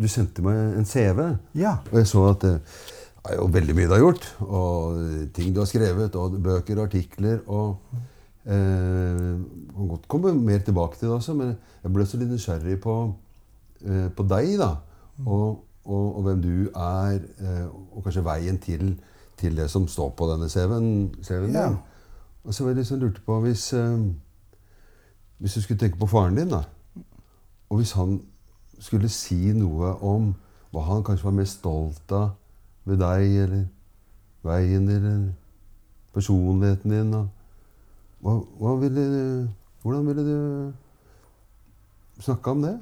Du 0.00 0.08
sendte 0.08 0.40
meg 0.42 0.78
en 0.78 0.84
CV. 0.88 1.38
ja. 1.54 1.76
Og 1.92 1.98
jeg 1.98 2.06
så 2.06 2.30
at 2.30 2.40
det 2.40 2.54
er 3.28 3.36
jo 3.36 3.46
veldig 3.52 3.74
mye 3.76 3.86
du 3.86 3.92
har 3.92 4.00
gjort. 4.00 4.30
Og 4.40 5.28
ting 5.34 5.52
du 5.52 5.60
har 5.60 5.66
skrevet, 5.68 6.16
og 6.16 6.38
bøker 6.40 6.78
og 6.78 6.86
artikler. 6.88 7.42
Og 7.48 7.76
eh, 8.46 9.40
kan 9.74 9.88
godt 9.88 10.08
komme 10.08 10.34
mer 10.34 10.58
tilbake 10.58 10.96
til 10.96 11.08
det 11.08 11.16
også, 11.16 11.34
men 11.34 11.56
jeg 11.82 11.92
ble 11.92 12.06
så 12.06 12.20
litt 12.20 12.30
nysgjerrig 12.30 12.80
på, 12.80 12.96
eh, 13.84 14.08
på 14.16 14.26
deg, 14.30 14.54
da. 14.60 14.70
Og, 15.26 15.64
og, 15.84 16.16
og 16.16 16.22
hvem 16.22 16.42
du 16.42 16.54
er, 16.68 17.20
eh, 17.40 17.66
og 17.68 18.04
kanskje 18.04 18.24
veien 18.24 18.58
til, 18.58 18.94
til 19.36 19.56
det 19.56 19.70
som 19.70 19.88
står 19.88 20.10
på 20.16 20.28
denne 20.32 20.48
CV-en. 20.48 21.14
CV 21.22 21.52
Ja. 21.52 21.70
Og 22.44 22.54
så 22.54 22.64
var 22.64 22.70
jeg 22.70 22.76
liksom 22.76 23.00
lurte 23.00 23.20
på 23.20 23.40
hvis, 23.44 23.74
hvis 25.38 25.54
du 25.54 25.60
skulle 25.60 25.78
tenke 25.78 25.98
på 26.00 26.06
faren 26.08 26.38
din, 26.38 26.48
da. 26.48 26.62
Og 27.68 27.76
hvis 27.76 27.92
han 27.92 28.22
skulle 28.80 29.08
si 29.12 29.52
noe 29.52 29.92
om 30.00 30.32
hva 30.72 30.86
han 30.86 31.04
kanskje 31.04 31.26
var 31.26 31.36
mest 31.36 31.58
stolt 31.58 32.14
av 32.16 32.30
ved 32.88 32.96
deg, 33.02 33.36
eller 33.44 33.66
veien 34.46 34.88
din, 34.88 35.04
eller 35.04 35.32
personligheten 36.14 36.90
din 36.90 37.14
og 37.14 37.28
hva, 38.22 38.36
hva 38.60 38.76
ville, 38.82 39.04
Hvordan 39.82 40.06
ville 40.10 40.22
du 40.26 40.72
snakka 42.20 42.50
om 42.52 42.62
det? 42.62 42.74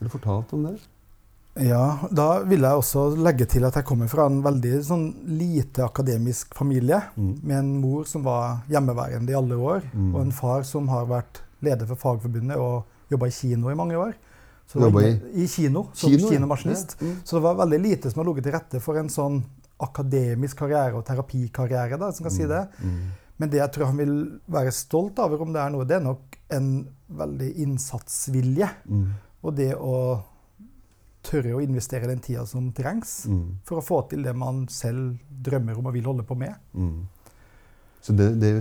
Eller 0.00 0.10
fortalt 0.12 0.52
om 0.56 0.62
det? 0.64 0.76
Ja, 1.66 1.98
da 2.12 2.42
vil 2.44 2.64
jeg 2.64 2.76
også 2.80 3.06
legge 3.16 3.46
til 3.48 3.64
at 3.64 3.76
jeg 3.78 3.86
kommer 3.88 4.08
fra 4.12 4.26
en 4.28 4.42
veldig 4.44 4.74
sånn 4.84 5.06
lite 5.38 5.84
akademisk 5.86 6.52
familie. 6.56 6.98
Mm. 7.16 7.30
Med 7.42 7.56
en 7.58 7.70
mor 7.80 8.04
som 8.08 8.24
var 8.26 8.58
hjemmeværende 8.72 9.32
i 9.32 9.36
alle 9.38 9.56
år, 9.56 9.80
Mm. 9.92 10.14
og 10.14 10.20
en 10.20 10.32
far 10.32 10.62
som 10.68 10.88
har 10.88 11.06
vært 11.08 11.40
leder 11.64 11.86
for 11.86 11.96
Fagforbundet 11.96 12.56
og 12.60 12.84
jobba 13.10 13.26
i 13.26 13.30
kino 13.30 13.70
i 13.70 13.74
mange 13.74 13.96
år. 13.96 14.12
Så 14.66 14.80
det 14.80 14.92
var 14.92 15.02
i, 15.06 15.44
i 15.44 15.46
kino, 15.46 15.86
som 15.94 16.10
Kino, 16.10 16.28
kinomaskinist. 16.28 16.96
Ja, 17.00 17.06
mm. 17.06 17.16
Så 17.24 17.36
det 17.36 17.42
var 17.42 17.54
veldig 17.54 17.80
lite 17.80 18.10
som 18.10 18.20
har 18.20 18.28
ligget 18.28 18.44
til 18.44 18.52
rette 18.52 18.80
for 18.80 18.98
en 18.98 19.08
sånn 19.08 19.42
akademisk 19.80 20.56
karriere 20.58 20.96
og 20.96 21.04
terapikarriere, 21.06 21.96
da, 22.00 22.10
som 22.12 22.24
kan 22.26 22.32
si 22.34 22.44
det. 22.48 22.64
Men 23.38 23.50
det 23.52 23.58
jeg 23.60 23.72
tror 23.74 23.90
han 23.90 23.98
vil 24.00 24.14
være 24.48 24.72
stolt 24.72 25.18
over, 25.18 25.42
om 25.44 25.52
det 25.52 25.60
er 25.60 25.70
noe, 25.74 25.84
det 25.84 25.96
er 25.98 26.04
nok 26.06 26.38
en 26.56 26.70
veldig 27.08 27.50
innsatsvilje. 27.66 28.68
Mm. 28.88 29.10
Og 29.44 29.54
det 29.58 29.74
å 29.76 29.96
tørre 31.26 31.56
å 31.58 31.62
investere 31.64 32.06
den 32.08 32.20
tida 32.22 32.44
som 32.46 32.70
trengs 32.72 33.26
Mm. 33.26 33.56
for 33.66 33.80
å 33.80 33.84
få 33.84 34.08
til 34.08 34.22
det 34.22 34.34
man 34.36 34.66
selv 34.70 35.18
drømmer 35.42 35.76
om 35.78 35.86
og 35.86 35.92
vil 35.94 36.04
holde 36.06 36.22
på 36.22 36.36
med. 36.38 36.54
Mm. 36.74 37.06
Så 38.02 38.14
det, 38.16 38.28
det 38.40 38.52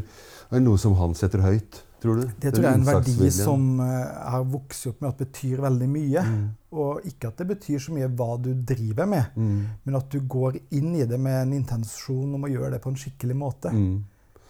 er 0.52 0.60
noe 0.64 0.78
som 0.82 0.96
han 0.98 1.14
setter 1.14 1.44
høyt, 1.46 1.84
tror 2.02 2.16
du? 2.22 2.26
Det 2.42 2.52
tror 2.54 2.64
jeg 2.66 2.72
er 2.72 2.80
en 2.80 2.88
verdi 2.88 3.30
som 3.32 3.80
eh, 3.80 4.30
har 4.32 4.44
vokst 4.50 4.88
opp 4.90 5.02
med 5.02 5.12
at 5.12 5.22
betyr 5.22 5.62
veldig 5.62 5.90
mye. 5.90 6.24
Mm. 6.26 6.48
Og 6.76 7.06
ikke 7.06 7.30
at 7.30 7.38
det 7.38 7.48
betyr 7.54 7.80
så 7.80 7.94
mye 7.94 8.10
hva 8.10 8.32
du 8.42 8.52
driver 8.66 9.06
med, 9.06 9.26
Mm. 9.38 9.62
men 9.86 9.96
at 9.96 10.10
du 10.10 10.20
går 10.22 10.58
inn 10.72 10.96
i 10.96 11.06
det 11.06 11.20
med 11.20 11.44
en 11.44 11.54
intensjon 11.54 12.34
om 12.34 12.42
å 12.44 12.50
gjøre 12.52 12.72
det 12.72 12.82
på 12.82 12.90
en 12.90 12.96
skikkelig 13.00 13.38
måte. 13.38 13.70
Mm. 13.72 14.04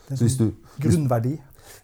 Det 0.05 0.15
er 0.15 0.21
en 0.21 0.23
du, 0.23 0.33
sånn 0.35 0.81
grunnverdi. 0.85 1.33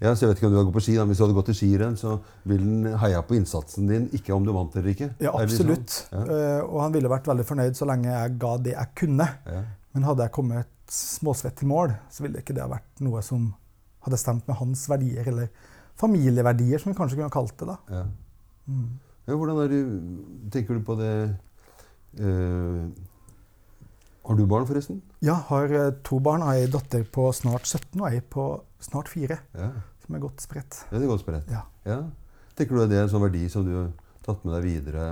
ja, 0.02 0.14
så 0.14 0.26
jeg 0.26 0.32
vet 0.32 0.42
ikke 0.42 0.50
om 0.50 0.54
du 0.54 0.60
har 0.60 0.68
gått 0.68 0.78
på 0.78 0.84
ski, 0.86 0.98
da. 1.00 1.06
hvis 1.10 1.22
du 1.22 1.26
hadde 1.26 1.38
gått 1.38 1.50
til 1.52 1.58
skirenn, 1.58 1.98
så 2.00 2.18
ville 2.50 2.68
den 2.68 3.00
heia 3.02 3.24
på 3.26 3.38
innsatsen 3.38 3.90
din, 3.90 4.08
ikke 4.18 4.36
om 4.36 4.46
du 4.46 4.54
vant 4.56 4.76
eller 4.78 4.94
ikke. 4.94 5.10
Ja, 5.24 5.34
absolutt. 5.40 5.98
sånn? 5.98 6.28
Ja. 6.30 6.42
Uh, 6.62 6.70
og 6.70 6.78
han 6.86 6.96
ville 6.96 7.12
vært 7.12 7.30
veldig 7.32 7.48
fornøyd 7.50 7.80
så 7.80 7.90
lenge 7.90 8.14
jeg 8.14 8.38
ga 8.42 8.54
det 8.68 8.76
jeg 8.76 8.94
kunne. 9.04 9.28
Ja. 9.50 9.64
Men 9.96 10.08
hadde 10.08 10.28
jeg 10.28 10.36
kommet 10.38 10.72
småsvett 10.92 11.58
til 11.60 11.72
mål, 11.72 11.96
så 12.12 12.26
ville 12.26 12.44
ikke 12.44 12.56
det 12.56 12.64
ha 12.64 12.72
vært 12.72 13.04
noe 13.04 13.24
som 13.26 13.50
hadde 14.06 14.20
stemt 14.20 14.48
med 14.50 14.58
hans 14.60 14.88
verdier, 14.90 15.28
eller 15.30 15.52
familieverdier, 16.02 16.82
som 16.82 16.92
vi 16.92 16.98
kanskje 16.98 17.20
kunne 17.20 17.34
kalt 17.34 17.56
det. 17.60 17.70
da. 17.70 17.78
Ja. 17.92 18.04
Ja, 19.28 19.38
hvordan 19.38 19.70
du, 19.70 20.50
tenker 20.52 20.78
du 20.78 20.84
på 20.86 20.96
det 21.00 21.14
eh, 22.20 22.86
Har 24.24 24.36
du 24.38 24.46
barn, 24.46 24.68
forresten? 24.70 25.02
Ja, 25.26 25.34
har 25.50 25.72
eh, 25.74 25.92
to 26.06 26.20
barn. 26.24 26.42
Har 26.46 26.54
ei 26.60 26.68
datter 26.72 27.04
på 27.04 27.30
snart 27.34 27.66
17 27.66 28.00
og 28.02 28.08
ei 28.12 28.20
på 28.22 28.48
snart 28.82 29.10
4, 29.10 29.38
Ja. 29.58 29.72
som 30.06 30.16
er 30.16 30.20
godt 30.24 30.42
spredt. 30.42 30.84
ja 30.92 30.98
det 31.00 31.06
er 31.08 31.12
godt 31.12 31.24
spredt. 31.26 31.50
Ja. 31.52 31.64
Ja. 31.86 32.00
Tenker 32.56 32.76
du 32.76 32.84
at 32.84 32.90
det 32.92 32.98
er 33.00 33.04
en 33.08 33.10
sånn 33.14 33.24
verdi 33.26 33.48
som 33.50 33.66
du 33.66 33.72
har 33.76 33.92
tatt 34.26 34.44
med 34.46 34.54
deg 34.54 34.64
videre 34.68 35.06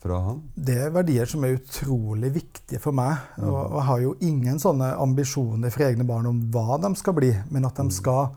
fra 0.00 0.18
han? 0.24 0.42
Det 0.54 0.76
er 0.86 0.90
verdier 0.94 1.26
som 1.28 1.42
er 1.44 1.56
utrolig 1.58 2.30
viktige 2.32 2.78
for 2.80 2.92
meg. 2.96 3.18
Og, 3.42 3.50
og 3.54 3.74
jeg 3.80 3.86
har 3.90 4.00
jo 4.04 4.14
ingen 4.20 4.58
sånne 4.62 4.92
ambisjoner 5.02 5.70
for 5.74 5.86
egne 5.88 6.06
barn 6.08 6.26
om 6.30 6.38
hva 6.54 6.78
de 6.80 6.94
skal 6.96 7.16
bli, 7.18 7.32
men 7.50 7.66
at 7.66 7.74
de 7.82 7.90
skal 7.92 8.30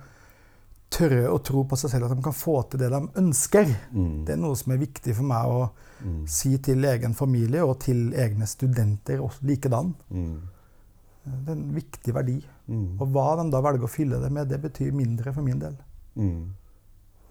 tørre 0.93 1.25
å 1.33 1.39
tro 1.43 1.63
på 1.67 1.77
seg 1.79 1.89
selv, 1.91 2.05
at 2.07 2.15
de 2.17 2.23
kan 2.25 2.35
få 2.37 2.59
til 2.69 2.79
det 2.83 2.89
de 2.93 2.99
ønsker. 3.21 3.71
Mm. 3.91 4.25
Det 4.27 4.35
er 4.35 4.41
noe 4.41 4.57
som 4.59 4.73
er 4.75 4.81
viktig 4.85 5.15
for 5.17 5.29
meg 5.33 5.49
å 5.49 5.63
Mm. 6.03 6.27
si 6.27 6.57
til 6.59 6.83
egen 6.83 7.13
familie 7.15 7.61
og 7.63 7.77
til 7.79 8.09
egne 8.19 8.43
studenter 8.49 9.21
også 9.23 9.45
likedan. 9.47 9.93
Mm. 10.11 10.41
Det 11.23 11.47
er 11.47 11.55
en 11.55 11.69
viktig 11.77 12.13
verdi. 12.13 12.35
Mm. 12.67 12.97
Og 12.99 13.07
hva 13.13 13.37
de 13.39 13.45
da 13.53 13.61
velger 13.63 13.87
å 13.87 13.91
fylle 13.91 14.19
det 14.19 14.31
med, 14.35 14.49
det 14.49 14.59
betyr 14.65 14.91
mindre 14.91 15.31
for 15.31 15.41
min 15.45 15.59
del. 15.61 15.77
Mm. 16.17 16.51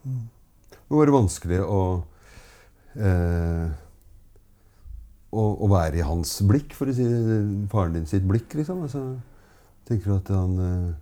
Det 0.04 0.97
var 0.97 1.04
det 1.07 1.12
vanskelig 1.19 1.61
å, 1.61 1.83
eh, 2.97 3.69
å 5.33 5.45
å 5.61 5.69
være 5.69 6.00
i 6.00 6.07
hans 6.09 6.40
blikk, 6.49 6.73
for 6.73 6.87
å 6.87 6.95
si 6.97 7.04
faren 7.69 7.92
din 7.92 8.07
sitt 8.07 8.25
blikk, 8.25 8.54
liksom. 8.54 8.83
Altså, 8.88 9.04
tenker 9.85 10.04
du 10.07 10.16
at 10.16 10.28
han 10.33 10.59
eh, 10.59 10.95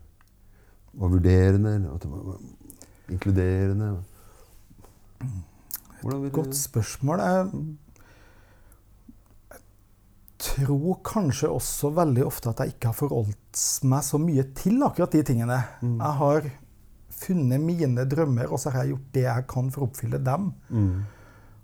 var 0.93 1.09
vurderende, 1.13 1.75
eller 1.75 1.95
at 1.95 2.03
det 2.03 2.11
var 2.11 2.41
inkluderende? 3.11 3.91
Godt 6.33 6.57
spørsmål. 6.57 7.19
Jeg 7.21 7.47
tror 10.41 11.01
kanskje 11.05 11.51
også 11.53 11.91
veldig 11.95 12.25
ofte 12.25 12.49
at 12.51 12.63
jeg 12.65 12.75
ikke 12.75 12.89
har 12.91 12.97
forholdt 12.97 13.63
meg 13.85 14.05
så 14.07 14.19
mye 14.23 14.45
til 14.57 14.81
akkurat 14.87 15.13
de 15.13 15.23
tingene. 15.29 15.59
Jeg 15.85 16.13
har 16.23 16.51
funnet 17.21 17.61
mine 17.61 18.07
drømmer, 18.09 18.49
og 18.49 18.59
så 18.63 18.71
har 18.73 18.85
jeg 18.87 18.95
gjort 18.95 19.11
det 19.15 19.25
jeg 19.27 19.47
kan 19.53 19.69
for 19.71 19.85
å 19.85 19.91
oppfylle 19.91 20.19
dem. 20.25 20.53
Mm. 20.73 21.03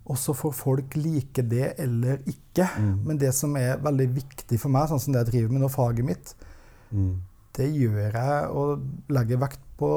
Og 0.07 0.19
så 0.21 0.35
får 0.37 0.53
folk 0.55 0.95
like 1.01 1.43
det 1.43 1.73
eller 1.83 2.21
ikke. 2.29 2.69
Men 3.09 3.19
det 3.19 3.33
som 3.35 3.57
er 3.57 3.81
veldig 3.83 4.07
viktig 4.15 4.61
for 4.61 4.69
meg, 4.71 4.87
sånn 4.91 5.01
som 5.03 5.13
det 5.17 5.25
jeg 5.25 5.33
driver 5.33 5.57
med 5.57 5.65
nå, 5.65 5.69
faget 5.73 6.05
mitt, 6.07 6.35
Mm. 6.95 7.17
Det 7.57 7.67
gjør 7.73 8.13
jeg 8.19 8.49
og 8.53 9.13
legger 9.13 9.41
vekt 9.41 9.63
på 9.81 9.91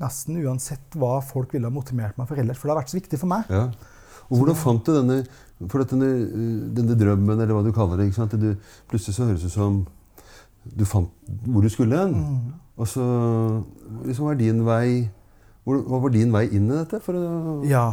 nesten 0.00 0.38
uansett 0.42 0.96
hva 0.98 1.20
folk 1.22 1.52
ville 1.54 1.68
ha 1.70 1.74
motivert 1.74 2.16
meg 2.18 2.26
for 2.30 2.40
ellers. 2.40 2.58
For 2.58 2.66
det 2.68 2.74
har 2.74 2.80
vært 2.82 2.92
så 2.94 2.98
viktig 2.98 3.18
for 3.20 3.30
meg. 3.30 3.50
Ja. 3.50 3.68
Og 4.30 4.38
hvordan 4.40 4.56
fant 4.58 4.86
du 4.86 4.94
denne, 4.96 5.18
denne, 5.60 6.08
denne 6.74 6.96
drømmen, 6.98 7.36
eller 7.38 7.54
hva 7.54 7.62
du 7.66 7.72
kaller 7.76 8.00
det? 8.00 8.08
ikke 8.08 8.22
sant? 8.22 8.34
Du, 8.40 8.54
plutselig 8.90 9.18
så 9.18 9.28
høres 9.28 9.44
det 9.44 9.50
ut 9.52 9.56
som 9.58 9.82
du 10.64 10.86
fant 10.88 11.10
hvor 11.44 11.62
du 11.62 11.68
skulle 11.70 11.98
hen. 12.00 12.16
Og 12.80 12.88
så 12.90 13.04
liksom 14.08 14.30
var 14.30 14.38
din 14.40 14.64
vei 14.66 15.10
Hva 15.64 16.00
var 16.02 16.10
din 16.12 16.32
vei 16.34 16.48
inn 16.52 16.66
i 16.68 16.74
dette? 16.80 16.98
For 17.04 17.16
å, 17.16 17.60
Ja. 17.68 17.84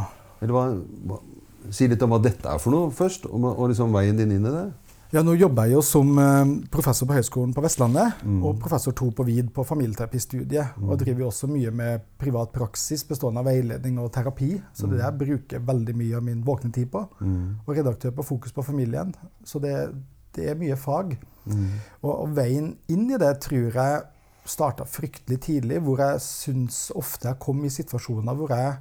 eller 0.42 0.52
hva, 0.52 0.64
hva, 1.08 1.20
si 1.72 1.86
litt 1.88 2.02
om 2.04 2.10
hva 2.12 2.18
dette 2.20 2.48
er 2.50 2.58
for 2.60 2.74
noe 2.74 2.90
først, 2.92 3.24
og, 3.30 3.44
og 3.52 3.70
liksom 3.70 3.94
veien 3.94 4.18
din 4.18 4.32
inn 4.34 4.44
i 4.44 4.52
det. 4.52 4.64
Ja, 5.12 5.20
nå 5.20 5.34
jobber 5.36 5.66
jeg 5.68 5.74
jo 5.76 5.82
som 5.84 6.14
eh, 6.16 6.52
professor 6.72 7.04
på 7.04 7.12
Høgskolen 7.18 7.50
på 7.52 7.60
Vestlandet 7.60 8.22
og 8.40 8.54
professor 8.62 8.94
to 8.96 9.10
på 9.12 9.26
VID 9.28 9.50
på 9.52 9.64
familieterapistudiet. 9.68 10.78
Og 10.80 10.94
driver 11.02 11.26
også 11.26 11.50
mye 11.52 11.70
med 11.70 12.06
privat 12.16 12.48
praksis 12.54 13.04
bestående 13.04 13.42
av 13.42 13.50
veiledning 13.50 13.98
og 14.00 14.08
terapi. 14.14 14.54
Så 14.72 14.86
det 14.88 14.96
er 14.96 15.02
det 15.02 15.04
jeg 15.04 15.18
bruker 15.20 15.66
veldig 15.68 15.96
mye 16.00 16.16
av 16.16 16.24
min 16.24 16.40
våkne 16.46 16.72
tid 16.72 16.88
på. 16.94 17.04
Og 17.66 17.76
redaktør 17.76 18.14
på 18.16 18.24
Fokus 18.24 18.52
på 18.56 18.64
familien. 18.64 19.12
Så 19.44 19.60
det, 19.60 19.74
det 20.32 20.48
er 20.48 20.56
mye 20.56 20.80
fag. 20.80 21.12
Og, 22.00 22.12
og 22.14 22.32
veien 22.36 22.72
inn 22.88 23.10
i 23.12 23.20
det 23.20 23.34
tror 23.44 23.68
jeg 23.68 24.02
starta 24.48 24.88
fryktelig 24.88 25.40
tidlig, 25.44 25.82
hvor 25.84 26.00
jeg 26.00 26.24
syns 26.24 26.86
ofte 26.96 27.28
jeg 27.28 27.38
kom 27.38 27.60
i 27.64 27.70
situasjoner 27.70 28.34
hvor 28.34 28.56
jeg 28.56 28.78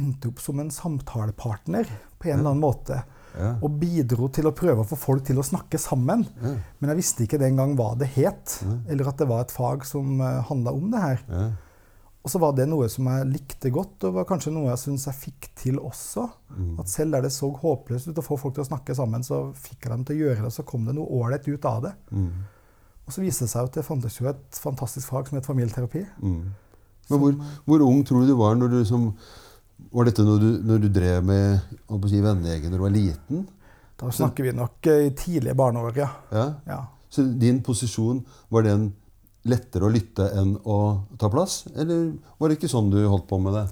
endte 0.00 0.30
opp 0.32 0.40
som 0.40 0.58
en 0.62 0.70
samtalepartner 0.72 1.84
på 2.18 2.30
en 2.30 2.38
eller 2.38 2.54
annen 2.54 2.64
måte. 2.64 3.02
Ja. 3.36 3.54
Og 3.62 3.78
bidro 3.80 4.28
til 4.34 4.48
å 4.50 4.54
prøve 4.56 4.82
å 4.84 4.88
få 4.88 4.98
folk 4.98 5.24
til 5.28 5.40
å 5.40 5.46
snakke 5.46 5.78
sammen. 5.80 6.26
Ja. 6.42 6.54
Men 6.80 6.92
jeg 6.92 7.00
visste 7.00 7.26
ikke 7.26 7.40
den 7.40 7.58
gang 7.60 7.76
hva 7.78 7.92
det 7.98 8.10
het, 8.16 8.60
eller 8.90 9.10
at 9.10 9.20
det 9.20 9.28
var 9.30 9.44
et 9.44 9.54
fag 9.54 9.86
som 9.88 10.20
uh, 10.22 10.40
handla 10.48 10.74
om 10.76 10.88
det 10.92 11.02
her. 11.04 11.26
Ja. 11.30 11.48
Og 12.20 12.28
så 12.28 12.40
var 12.42 12.52
det 12.52 12.66
noe 12.68 12.84
som 12.92 13.06
jeg 13.08 13.28
likte 13.30 13.70
godt, 13.72 14.04
og 14.04 14.18
var 14.18 14.26
kanskje 14.28 14.52
noe 14.52 14.68
jeg 14.68 14.80
syns 14.82 15.06
jeg 15.08 15.16
fikk 15.16 15.46
til 15.56 15.78
også. 15.80 16.26
At 16.82 16.90
selv 16.92 17.16
der 17.16 17.24
det 17.24 17.30
så 17.32 17.48
håpløst 17.48 18.10
ut 18.10 18.20
å 18.20 18.24
få 18.24 18.36
folk 18.40 18.58
til 18.58 18.66
å 18.66 18.68
snakke 18.68 18.96
sammen, 18.96 19.24
så 19.24 19.46
fikk 19.56 19.86
jeg 19.86 19.92
dem 19.94 20.02
til 20.04 20.18
å 20.18 20.26
gjøre 20.26 20.42
det, 20.42 20.50
og 20.50 20.56
så 20.58 20.66
kom 20.68 20.84
det 20.84 20.96
noe 20.98 21.08
ålreit 21.16 21.48
ut 21.48 21.68
av 21.70 21.86
det. 21.86 21.94
Mm. 22.12 22.42
Og 23.06 23.14
så 23.14 23.24
viste 23.24 23.46
det 23.46 23.54
seg 23.54 23.70
at 23.70 23.78
det 23.78 23.86
fantes 23.86 24.18
jo 24.20 24.28
et 24.28 24.60
fantastisk 24.60 25.08
fag 25.08 25.30
som 25.30 25.40
het 25.40 25.48
familieterapi. 25.48 26.04
Mm. 26.20 26.42
Men 27.10 27.22
hvor, 27.22 27.38
hvor 27.66 27.86
ung 27.88 28.04
tror 28.06 28.22
du 28.22 28.34
du 28.34 28.36
var 28.38 28.58
når 28.58 28.68
du 28.68 28.76
liksom 28.82 29.08
Var 29.90 30.08
dette 30.10 30.24
når 30.26 30.38
du, 30.42 30.48
når 30.68 30.84
du 30.84 30.88
drev 30.94 31.24
med 31.24 31.76
å 31.90 31.98
si, 32.06 32.20
vennegjengen 32.22 32.70
når 32.70 32.78
du 32.78 32.86
var 32.86 32.94
liten? 32.94 33.44
Da 34.00 34.10
snakker 34.14 34.46
vi 34.46 34.54
nok 34.56 34.86
uh, 34.86 35.02
i 35.06 35.10
tidlige 35.16 35.56
barneår, 35.58 35.96
ja. 35.98 36.08
Ja? 36.32 36.46
ja. 36.66 36.80
Så 37.10 37.24
din 37.40 37.62
posisjon, 37.66 38.22
var 38.48 38.64
den 38.64 38.92
lettere 39.50 39.88
å 39.88 39.92
lytte 39.92 40.28
enn 40.36 40.54
å 40.68 40.78
ta 41.18 41.30
plass? 41.32 41.64
Eller 41.74 42.12
var 42.38 42.48
det 42.48 42.58
ikke 42.60 42.70
sånn 42.70 42.92
du 42.92 43.00
holdt 43.08 43.28
på 43.30 43.40
med 43.42 43.56
det? 43.56 43.68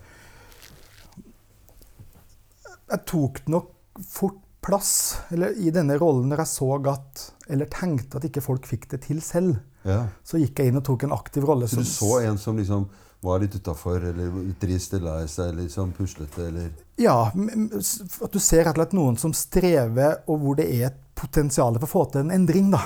jeg 2.88 3.04
tok 3.08 3.40
nok 3.52 3.72
fort 4.08 4.38
plass 4.64 4.92
eller 5.32 5.56
i 5.60 5.70
denne 5.74 5.96
rollen 6.00 6.30
når 6.32 6.42
jeg 6.42 6.50
så 6.50 6.68
at, 6.90 7.24
eller 7.52 7.68
tenkte 7.72 8.18
at 8.18 8.26
ikke 8.28 8.42
folk 8.44 8.66
fikk 8.68 8.88
det 8.92 9.02
til 9.06 9.20
selv. 9.24 9.58
Ja. 9.86 10.06
Så 10.26 10.40
gikk 10.42 10.60
jeg 10.60 10.72
inn 10.72 10.80
og 10.80 10.86
tok 10.88 11.06
en 11.06 11.14
aktiv 11.16 11.46
rolle. 11.48 11.68
Så 11.68 11.80
du 11.80 11.84
som- 11.84 12.08
så 12.08 12.20
en 12.26 12.38
som 12.38 12.56
liksom 12.58 12.88
var 13.20 13.40
litt 13.42 13.54
utafor, 13.54 14.04
eller 14.10 14.30
litt 14.46 14.64
i 14.64 14.78
seg, 14.78 15.48
eller 15.48 15.68
sånn 15.72 15.92
puslete, 15.96 16.46
eller 16.46 16.70
Ja, 17.00 17.30
at 17.32 18.32
du 18.32 18.38
ser 18.38 18.64
rett 18.64 18.76
og 18.76 18.82
slett 18.82 18.96
noen 18.96 19.18
som 19.18 19.34
strever, 19.34 20.22
og 20.26 20.42
hvor 20.42 20.58
det 20.58 20.68
er 20.70 20.90
et 20.90 21.00
potensial 21.18 21.74
for 21.80 21.88
å 21.88 21.90
få 21.90 22.04
til 22.12 22.26
en 22.26 22.34
endring. 22.34 22.70
da. 22.70 22.82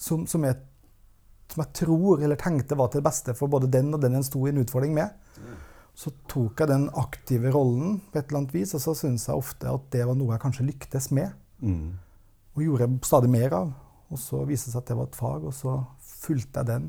Som, 0.00 0.24
som, 0.26 0.44
jeg, 0.48 0.56
som 1.52 1.64
jeg 1.64 1.72
tror, 1.82 2.22
eller 2.24 2.40
tenkte, 2.40 2.78
var 2.78 2.88
til 2.88 3.02
det 3.02 3.08
beste 3.10 3.36
for 3.36 3.52
både 3.52 3.68
den 3.72 3.92
og 3.94 4.00
den 4.00 4.16
en 4.16 4.24
sto 4.24 4.46
i 4.46 4.52
en 4.54 4.62
utfordring 4.62 4.96
med. 4.96 5.12
Så 6.00 6.12
tok 6.30 6.62
jeg 6.62 6.70
den 6.70 6.86
aktive 6.96 7.52
rollen 7.52 7.98
på 8.08 8.16
et 8.16 8.30
eller 8.30 8.44
annet 8.44 8.54
vis, 8.56 8.72
og 8.78 8.80
så 8.80 8.94
syns 8.96 9.26
jeg 9.28 9.36
ofte 9.36 9.68
at 9.68 9.90
det 9.92 10.06
var 10.08 10.16
noe 10.16 10.32
jeg 10.32 10.44
kanskje 10.46 10.68
lyktes 10.70 11.10
med. 11.12 11.36
mm. 11.60 11.90
Og 12.56 12.64
gjorde 12.64 12.88
stadig 13.06 13.28
mer 13.30 13.52
av. 13.54 13.68
Og 14.10 14.18
så 14.18 14.40
viste 14.42 14.70
det 14.70 14.72
seg 14.72 14.80
at 14.80 14.88
det 14.90 14.96
var 14.98 15.06
et 15.06 15.18
fag, 15.20 15.44
og 15.46 15.52
så 15.54 15.76
fulgte 16.02 16.62
jeg 16.62 16.66
den 16.66 16.88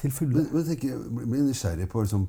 til 0.00 0.12
fulle. 0.12 0.42
Men, 0.42 0.52
men 0.52 0.68
tenker, 0.68 0.92
jeg 0.92 1.30
blir 1.30 1.46
nysgjerrig 1.46 1.88
på 1.92 2.04
liksom, 2.04 2.28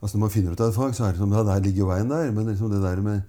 altså 0.00 0.16
Når 0.16 0.24
man 0.24 0.32
finner 0.34 0.52
ut 0.52 0.60
av 0.60 0.70
et 0.70 0.76
fag, 0.76 0.94
så 0.96 1.06
er 1.06 1.14
det 1.14 1.22
som 1.22 1.32
ja, 1.32 1.44
der 1.46 1.64
ligger 1.64 1.90
veien 1.90 2.10
der. 2.10 2.30
Men 2.34 2.48
liksom 2.48 2.70
det 2.72 2.82
der 2.82 3.02
med 3.04 3.22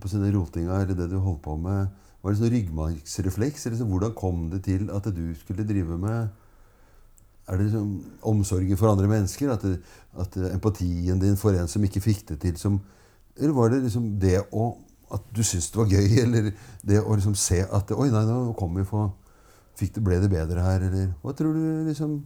på 0.00 0.10
sine 0.10 0.30
rotinga, 0.34 0.82
eller 0.82 0.94
det 0.94 1.08
du 1.10 1.18
holdt 1.18 1.42
på 1.42 1.56
med, 1.56 1.88
var 2.22 2.34
det 2.34 2.40
sånn 2.40 2.52
ryggmargsrefleks? 2.52 3.66
Eller 3.66 3.76
liksom, 3.76 3.92
hvordan 3.92 4.14
kom 4.18 4.44
det 4.52 4.62
til 4.66 4.90
at 4.94 5.06
du 5.14 5.24
skulle 5.38 5.66
drive 5.66 5.98
med 5.98 6.28
Er 7.48 7.56
det 7.56 7.68
liksom 7.68 7.92
omsorgen 8.28 8.76
for 8.76 8.90
andre 8.90 9.08
mennesker? 9.08 9.52
At, 9.54 9.62
det, 9.62 9.78
at 10.18 10.36
empatien 10.52 11.20
din 11.22 11.38
for 11.40 11.56
en 11.56 11.70
som 11.70 11.84
ikke 11.84 12.04
fikk 12.04 12.26
det 12.32 12.40
til, 12.42 12.56
som 12.60 12.80
Eller 13.36 13.54
var 13.56 13.70
det 13.72 13.84
liksom 13.86 14.18
det 14.20 14.42
å 14.52 14.74
At 15.14 15.24
du 15.32 15.42
syntes 15.42 15.70
det 15.72 15.80
var 15.80 15.94
gøy, 15.94 16.18
eller 16.24 16.50
det 16.82 17.00
å 17.00 17.14
liksom 17.14 17.38
se 17.38 17.62
at 17.64 17.94
Oi, 17.94 18.10
nei, 18.12 18.26
nå 18.26 18.52
kom 18.58 18.74
vi 18.76 18.84
på 18.88 19.06
fikk 19.78 19.94
det, 19.94 20.04
Ble 20.04 20.18
det 20.20 20.32
bedre 20.32 20.66
her, 20.66 20.84
eller 20.90 21.14
Hva 21.22 21.36
tror 21.38 21.54
du 21.54 21.88
liksom 21.88 22.18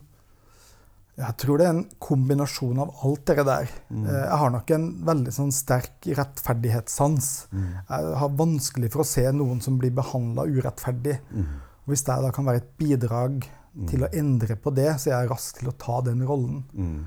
Jeg 1.21 1.37
tror 1.42 1.61
det 1.61 1.66
er 1.66 1.75
en 1.75 1.83
kombinasjon 2.00 2.78
av 2.81 2.92
alt 3.04 3.26
det 3.28 3.45
der. 3.45 3.73
Mm. 3.92 4.04
Eh, 4.07 4.21
Jeg 4.23 4.38
har 4.42 4.52
nok 4.54 4.71
en 4.73 4.87
veldig 5.04 5.35
sånn 5.37 5.50
sterk 5.52 6.07
rettferdighetssans. 6.19 7.28
Mm. 7.52 7.66
Jeg 7.90 8.14
har 8.23 8.38
vanskelig 8.38 8.92
for 8.95 9.04
å 9.04 9.09
se 9.09 9.26
noen 9.37 9.61
som 9.61 9.76
blir 9.81 9.92
behandla 9.92 10.47
urettferdig. 10.49 11.19
Mm. 11.31 11.50
Hvis 11.90 12.07
jeg 12.07 12.25
da 12.25 12.31
kan 12.33 12.49
være 12.49 12.62
et 12.62 12.71
bidrag 12.81 13.45
til 13.88 14.04
å 14.04 14.09
endre 14.12 14.57
på 14.57 14.73
det, 14.76 14.88
så 15.00 15.11
er 15.11 15.14
jeg 15.23 15.31
rask 15.33 15.59
til 15.59 15.69
å 15.71 15.76
ta 15.81 16.00
den 16.04 16.25
rollen. 16.28 16.64
mm. 16.73 17.02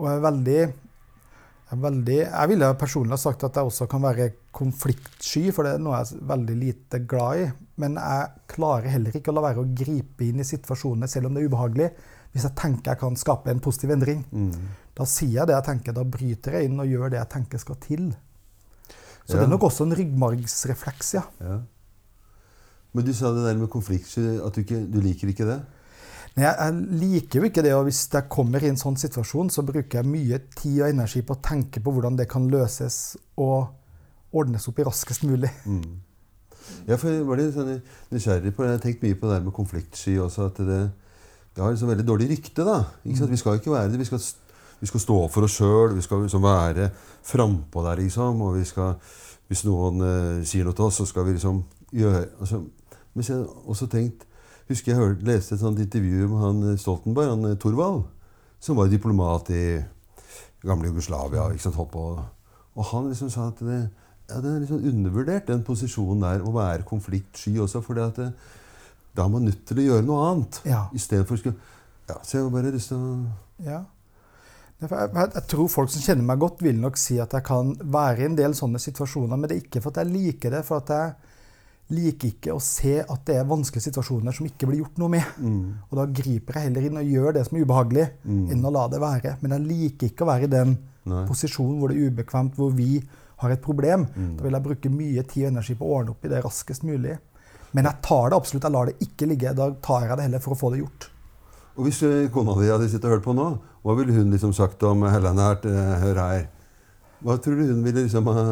Og 0.00 0.06
jeg 0.08 0.16
er 0.16 0.22
veldig 0.24 0.60
jeg, 0.60 1.76
er 1.76 1.82
veldig, 1.84 2.16
jeg 2.18 2.48
ville 2.50 2.68
personlig 2.80 3.14
ha 3.14 3.20
sagt 3.20 3.44
at 3.46 3.58
jeg 3.58 3.68
også 3.68 3.86
kan 3.90 4.02
være 4.02 4.30
konfliktsky, 4.56 5.50
for 5.54 5.66
det 5.66 5.74
er 5.76 5.82
noe 5.84 5.98
jeg 6.00 6.16
er 6.16 6.24
veldig 6.32 6.56
lite 6.58 7.00
glad 7.10 7.42
i. 7.42 7.44
Men 7.82 7.98
jeg 8.00 8.30
klarer 8.50 8.90
heller 8.90 9.14
ikke 9.18 9.30
å 9.30 9.36
la 9.36 9.44
være 9.44 9.62
å 9.62 9.68
gripe 9.76 10.26
inn 10.26 10.42
i 10.42 10.46
situasjonene, 10.48 11.06
selv 11.10 11.28
om 11.28 11.36
det 11.36 11.44
er 11.44 11.50
ubehagelig, 11.52 11.90
hvis 12.32 12.44
jeg 12.46 12.54
tenker 12.58 12.92
jeg 12.92 13.00
kan 13.00 13.16
skape 13.18 13.50
en 13.50 13.60
positiv 13.60 13.90
endring. 13.90 14.24
Mm. 14.30 14.52
Da 14.96 15.06
sier 15.08 15.40
jeg 15.40 15.48
det 15.50 15.56
jeg 15.56 15.66
tenker, 15.66 15.92
da 15.96 16.04
bryter 16.04 16.58
jeg 16.58 16.68
inn 16.70 16.78
og 16.82 16.86
gjør 16.90 17.10
det 17.10 17.18
jeg 17.18 17.30
tenker 17.36 17.58
skal 17.62 17.78
til. 17.82 18.10
Så 19.26 19.34
Ja. 19.34 19.40
det 19.40 19.44
er 19.46 19.52
nok 19.52 19.62
også 19.68 19.84
en 19.86 19.94
ryggmargsrefleks, 19.98 21.14
ja. 21.14 21.22
Ja. 21.40 21.58
Men 22.92 23.04
du 23.06 23.12
sa 23.14 23.30
det 23.34 23.44
der 23.46 23.58
med 23.58 23.70
konfliktsky, 23.70 24.40
at 24.42 24.54
du, 24.54 24.60
ikke, 24.64 24.80
du 24.90 25.00
liker 25.00 25.28
ikke 25.30 25.46
det? 25.46 25.60
Nei, 26.36 26.44
jeg, 26.44 26.54
jeg 26.58 27.00
liker 27.00 27.40
jo 27.40 27.46
ikke 27.50 27.62
det, 27.62 27.74
og 27.74 27.84
hvis 27.86 28.08
jeg 28.12 28.28
kommer 28.30 28.62
i 28.62 28.70
en 28.70 28.78
sånn 28.78 28.96
situasjon, 28.98 29.50
så 29.50 29.62
bruker 29.66 30.00
jeg 30.00 30.06
mye 30.10 30.38
tid 30.56 30.80
og 30.82 30.88
energi 30.90 31.22
på 31.26 31.34
å 31.36 31.42
tenke 31.42 31.82
på 31.82 31.92
hvordan 31.94 32.16
det 32.18 32.28
kan 32.30 32.46
løses 32.50 33.16
og 33.38 33.68
ordnes 34.34 34.66
opp 34.70 34.78
i 34.78 34.86
raskest 34.86 35.22
mulig. 35.26 35.50
Ja, 36.86 36.96
for 36.96 37.10
jeg 37.10 37.24
var 37.26 37.38
litt 37.40 37.54
sånn 37.54 37.80
nysgjerrig 38.12 38.52
på 38.54 38.62
det. 38.62 38.68
Jeg 38.70 38.76
har 38.78 38.84
tenkt 38.84 39.02
mye 39.06 39.18
på 39.18 39.26
det 39.30 39.36
der 39.38 39.46
med 39.46 39.54
konfliktsky 39.56 40.18
også. 40.22 40.46
At 40.50 40.60
det, 40.66 40.80
det 41.56 41.62
har 41.64 41.72
liksom 41.72 41.90
veldig 41.90 42.06
dårlig 42.06 42.30
rykte. 42.30 42.64
da. 42.64 42.84
Vi 43.04 43.36
skal 43.36 43.58
ikke 43.58 43.72
være 43.72 43.90
det. 43.90 43.98
Vi 43.98 44.04
skal, 44.04 44.20
vi 44.80 44.86
skal 44.86 45.00
stå 45.00 45.18
for 45.28 45.46
oss 45.46 45.58
sjøl. 45.58 45.96
Vi 45.96 46.04
skal 46.06 46.22
liksom 46.22 46.42
være 46.42 46.90
frampå 47.22 47.82
der, 47.84 48.00
liksom. 48.00 48.40
Og 48.42 48.54
vi 48.58 48.64
skal, 48.64 48.94
hvis 49.48 49.64
noen 49.66 50.00
eh, 50.06 50.44
sier 50.46 50.64
noe 50.64 50.76
til 50.76 50.86
oss, 50.86 51.00
så 51.02 51.08
skal 51.10 51.26
vi 51.26 51.36
liksom 51.36 51.64
gjøre 51.92 52.26
altså, 52.40 52.62
Men 53.14 53.24
jeg 53.26 53.46
også 53.66 53.88
tenkt 53.90 54.26
Husker 54.70 54.92
jeg 54.92 55.00
hørte, 55.00 55.26
leste 55.26 55.56
et 55.56 55.60
sånt 55.64 55.80
intervju 55.82 56.28
med 56.30 56.38
han 56.38 56.58
eh, 56.70 56.76
Stoltenberg, 56.78 57.32
han 57.32 57.48
eh, 57.48 57.56
Thorvald, 57.58 58.04
som 58.62 58.76
var 58.78 58.86
diplomat 58.86 59.50
i 59.50 59.64
gamle 60.62 60.92
Jugoslavia. 60.92 61.48
ikke 61.50 61.64
sant, 61.64 61.74
holdt 61.74 61.90
på. 61.90 62.04
Og 62.78 62.86
han 62.92 63.08
liksom 63.10 63.32
sa 63.34 63.48
at 63.50 63.58
det, 63.66 63.80
ja, 64.30 64.38
det 64.38 64.52
er 64.52 64.68
sånn 64.68 64.86
undervurdert, 64.92 65.48
den 65.48 65.64
posisjonen 65.66 66.22
der, 66.22 66.44
å 66.46 66.54
være 66.54 66.86
konfliktsky 66.86 67.56
også. 67.58 67.82
For 67.82 67.98
da 69.16 69.24
er 69.24 69.32
man 69.32 69.46
nødt 69.48 69.64
til 69.66 69.80
å 69.80 69.86
gjøre 69.88 70.06
noe 70.06 70.26
annet. 70.30 70.60
Ja. 70.68 70.84
Istedenfor 70.94 71.38
å 71.38 71.40
skulle 71.40 71.56
ja, 72.10 72.16
Så 72.26 72.38
jeg 72.38 72.52
bare 72.52 72.74
lyst 72.74 72.92
til 72.92 73.00
å 73.00 73.16
Ja. 73.66 73.84
Jeg, 74.80 75.42
tror 75.50 75.68
folk 75.68 75.90
som 75.92 76.00
kjenner 76.00 76.24
meg 76.24 76.38
godt, 76.40 76.62
vil 76.64 76.78
nok 76.80 76.96
si 76.96 77.18
at 77.20 77.34
jeg 77.36 77.44
kan 77.44 77.74
være 77.92 78.22
i 78.22 78.28
en 78.30 78.36
del 78.38 78.54
sånne 78.56 78.80
situasjoner. 78.80 79.36
Men 79.36 79.50
det 79.50 79.58
er 79.58 79.66
ikke 79.66 79.82
for 79.84 79.92
at 79.92 80.00
jeg 80.00 80.12
liker 80.14 80.54
det, 80.54 80.62
for 80.64 80.80
at 80.80 80.92
jeg 80.94 81.12
liker 81.90 82.30
ikke 82.30 82.54
å 82.54 82.62
se 82.64 82.94
at 83.02 83.24
det 83.28 83.36
er 83.36 83.48
vanskelige 83.50 83.90
situasjoner 83.90 84.32
som 84.32 84.46
ikke 84.48 84.70
blir 84.70 84.80
gjort 84.80 85.00
noe 85.02 85.12
med. 85.12 85.36
Og 85.90 85.98
da 86.00 86.06
griper 86.06 86.56
jeg 86.56 86.70
heller 86.70 86.86
inn 86.88 87.00
og 87.02 87.12
gjør 87.12 87.36
det 87.36 87.44
som 87.48 87.58
er 87.58 87.66
ubehagelig, 87.66 88.06
enn 88.54 88.64
å 88.64 88.72
la 88.72 88.86
det 88.88 89.02
være. 89.04 89.36
Men 89.42 89.56
jeg 89.58 89.66
liker 89.68 90.12
ikke 90.12 90.24
å 90.24 90.30
være 90.32 90.48
i 90.48 90.52
den 90.54 90.76
Nei. 91.10 91.24
posisjonen 91.28 91.80
hvor 91.80 91.92
det 91.92 91.98
er 91.98 92.08
ubekvemt, 92.14 92.56
hvor 92.56 92.72
vi 92.72 93.02
har 93.42 93.52
et 93.52 93.60
problem. 93.64 94.06
Da 94.38 94.46
vil 94.46 94.56
jeg 94.56 94.64
bruke 94.64 94.92
mye 94.94 95.26
tid 95.28 95.44
og 95.44 95.52
energi 95.52 95.76
på 95.76 95.84
å 95.84 95.98
ordne 95.98 96.14
opp 96.14 96.24
i 96.24 96.32
det 96.32 96.40
raskest 96.44 96.88
mulig. 96.88 97.18
Men 97.72 97.84
jeg 97.86 98.00
tar 98.02 98.30
det 98.30 98.36
absolutt. 98.36 98.62
Jeg 98.66 98.72
lar 98.74 98.86
det 98.90 98.96
ikke 99.06 99.26
ligge. 99.30 99.54
Da 99.54 99.70
tar 99.82 100.06
jeg 100.08 100.16
det 100.18 100.24
heller 100.28 100.42
for 100.44 100.54
å 100.56 100.58
få 100.58 100.70
det 100.74 100.80
gjort. 100.82 101.08
Og 101.78 101.84
hvis 101.86 102.00
eh, 102.02 102.28
kona 102.34 102.56
di 102.60 102.68
hadde 102.68 102.88
sittet 102.90 103.04
og 103.06 103.14
hørt 103.18 103.24
på 103.28 103.34
nå, 103.36 103.44
hva 103.86 103.94
ville 103.96 104.12
hun 104.16 104.30
liksom 104.34 104.52
sagt 104.56 104.82
om 104.84 105.02
Helene 105.06 105.40
her? 105.46 105.60
eh, 105.70 105.92
Hør 106.02 106.18
her. 106.20 106.48
Hva 107.22 107.36
tror 107.40 107.56
du 107.60 107.68
hun 107.70 107.84
ville 107.84 108.02
liksom 108.06 108.26
ha 108.26 108.42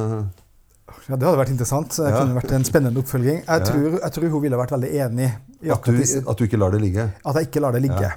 Ja, 1.08 1.16
Det 1.16 1.26
hadde 1.26 1.36
vært 1.42 1.50
interessant. 1.52 1.90
Det 1.96 2.08
Ja. 2.08 2.22
kunne 2.22 2.38
vært 2.40 2.52
en 2.52 2.64
spennende 2.64 3.02
oppfølging. 3.02 3.42
Jeg, 3.44 3.46
Ja. 3.46 3.58
tror, 3.64 3.98
jeg 4.00 4.12
tror 4.12 4.28
hun 4.30 4.42
ville 4.42 4.56
vært 4.56 4.70
veldig 4.72 4.92
enig 4.94 5.28
i 5.62 5.70
at 5.70 5.82
du, 5.84 5.92
at 6.30 6.36
du 6.38 6.44
ikke 6.46 6.58
lar 6.58 6.70
det 6.70 6.80
ligge? 6.80 7.12
At 7.26 7.34
jeg 7.36 7.46
ikke 7.48 7.60
lar 7.60 7.72
det 7.72 7.82
ligge. 7.82 8.12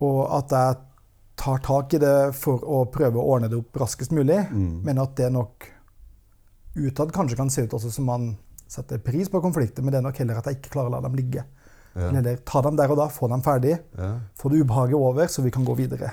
Og 0.00 0.30
at 0.38 0.50
jeg 0.50 0.76
tar 1.36 1.58
tak 1.58 1.94
i 1.94 1.98
det 1.98 2.34
for 2.34 2.58
å 2.64 2.84
prøve 2.90 3.16
å 3.20 3.26
ordne 3.34 3.50
det 3.50 3.58
opp 3.58 3.72
raskest 3.76 4.12
mulig. 4.12 4.38
Mm. 4.50 4.82
Men 4.84 4.98
at 4.98 5.14
det 5.16 5.32
nok 5.32 5.66
utad 6.76 7.12
kanskje 7.12 7.36
kan 7.36 7.50
se 7.50 7.62
ut 7.64 7.70
også 7.76 7.90
som 7.92 8.04
man 8.08 8.36
setter 8.68 8.98
pris 8.98 9.28
på 9.30 9.40
konflikter, 9.44 9.82
men 9.82 9.92
det 9.94 9.98
er 10.00 10.06
nok 10.08 10.18
heller 10.18 10.38
at 10.40 10.46
jeg 10.50 10.58
ikke 10.60 10.72
klarer 10.74 10.90
å 10.90 10.96
la 10.96 11.00
dem 11.06 11.14
ligge. 11.18 11.44
Ja. 11.96 12.10
Men 12.10 12.18
heller 12.20 12.36
ta 12.44 12.60
dem 12.66 12.76
der 12.76 12.90
og 12.92 12.98
da, 13.00 13.06
få 13.08 13.28
dem 13.32 13.42
ferdig, 13.42 13.78
Ja. 13.96 14.20
få 14.36 14.50
det 14.52 14.60
ubehaget 14.64 14.94
over, 14.98 15.26
så 15.32 15.42
vi 15.42 15.50
kan 15.50 15.64
gå 15.64 15.76
videre. 15.76 16.12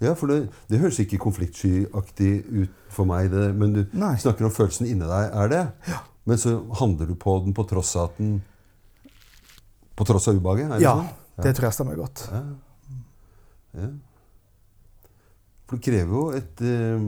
Ja, 0.00 0.14
for 0.14 0.26
det, 0.30 0.50
det 0.68 0.78
høres 0.80 0.98
ikke 1.02 1.18
konfliktskyaktig 1.18 2.30
ut 2.62 2.70
for 2.90 3.04
meg, 3.04 3.30
det, 3.30 3.54
men 3.54 3.72
du 3.74 3.84
Nei. 3.92 4.14
snakker 4.16 4.44
om 4.46 4.50
følelsen 4.54 4.86
inni 4.86 5.06
deg 5.06 5.30
er 5.34 5.48
det. 5.48 5.64
Ja. 5.88 6.00
Men 6.28 6.36
så 6.38 6.58
handler 6.80 7.06
du 7.06 7.14
på 7.14 7.38
den 7.44 7.54
på 7.54 7.64
tross 7.68 7.94
av 7.96 8.10
at 8.10 8.18
den 8.18 8.42
På 9.96 10.04
tross 10.06 10.28
av 10.28 10.36
ubehaget? 10.38 10.80
Ja, 10.80 10.92
sånn? 10.94 11.08
det 11.42 11.56
tror 11.56 11.66
jeg 11.66 11.74
stemmer 11.74 11.96
godt. 11.98 12.28
Ja. 12.30 12.42
ja. 13.80 13.88
For 15.66 15.76
det 15.76 15.84
krever 15.84 16.14
jo 16.14 16.22
et 16.38 16.60
eh, 16.62 17.06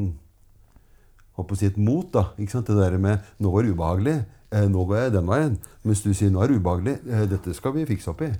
håper 1.38 1.54
å 1.54 1.58
si 1.60 1.68
et 1.70 1.78
mot, 1.78 2.08
da. 2.12 2.32
Ikke 2.36 2.50
sant? 2.56 2.66
Det 2.66 2.76
der 2.76 2.98
med 2.98 3.22
'nå 3.40 3.52
er 3.60 3.70
ubehagelig', 3.70 4.16
eh, 4.18 4.24
'nå 4.50 4.84
går 4.86 4.96
jeg 4.96 5.12
den 5.12 5.26
veien'. 5.26 5.58
Mens 5.84 6.02
du 6.02 6.12
sier 6.12 6.30
'nå 6.30 6.42
er 6.42 6.48
det 6.48 6.60
ubehagelig', 6.60 7.00
eh, 7.08 7.26
'dette 7.26 7.54
skal 7.54 7.72
vi 7.72 7.86
fikse 7.86 8.10
opp 8.10 8.22
i'. 8.22 8.34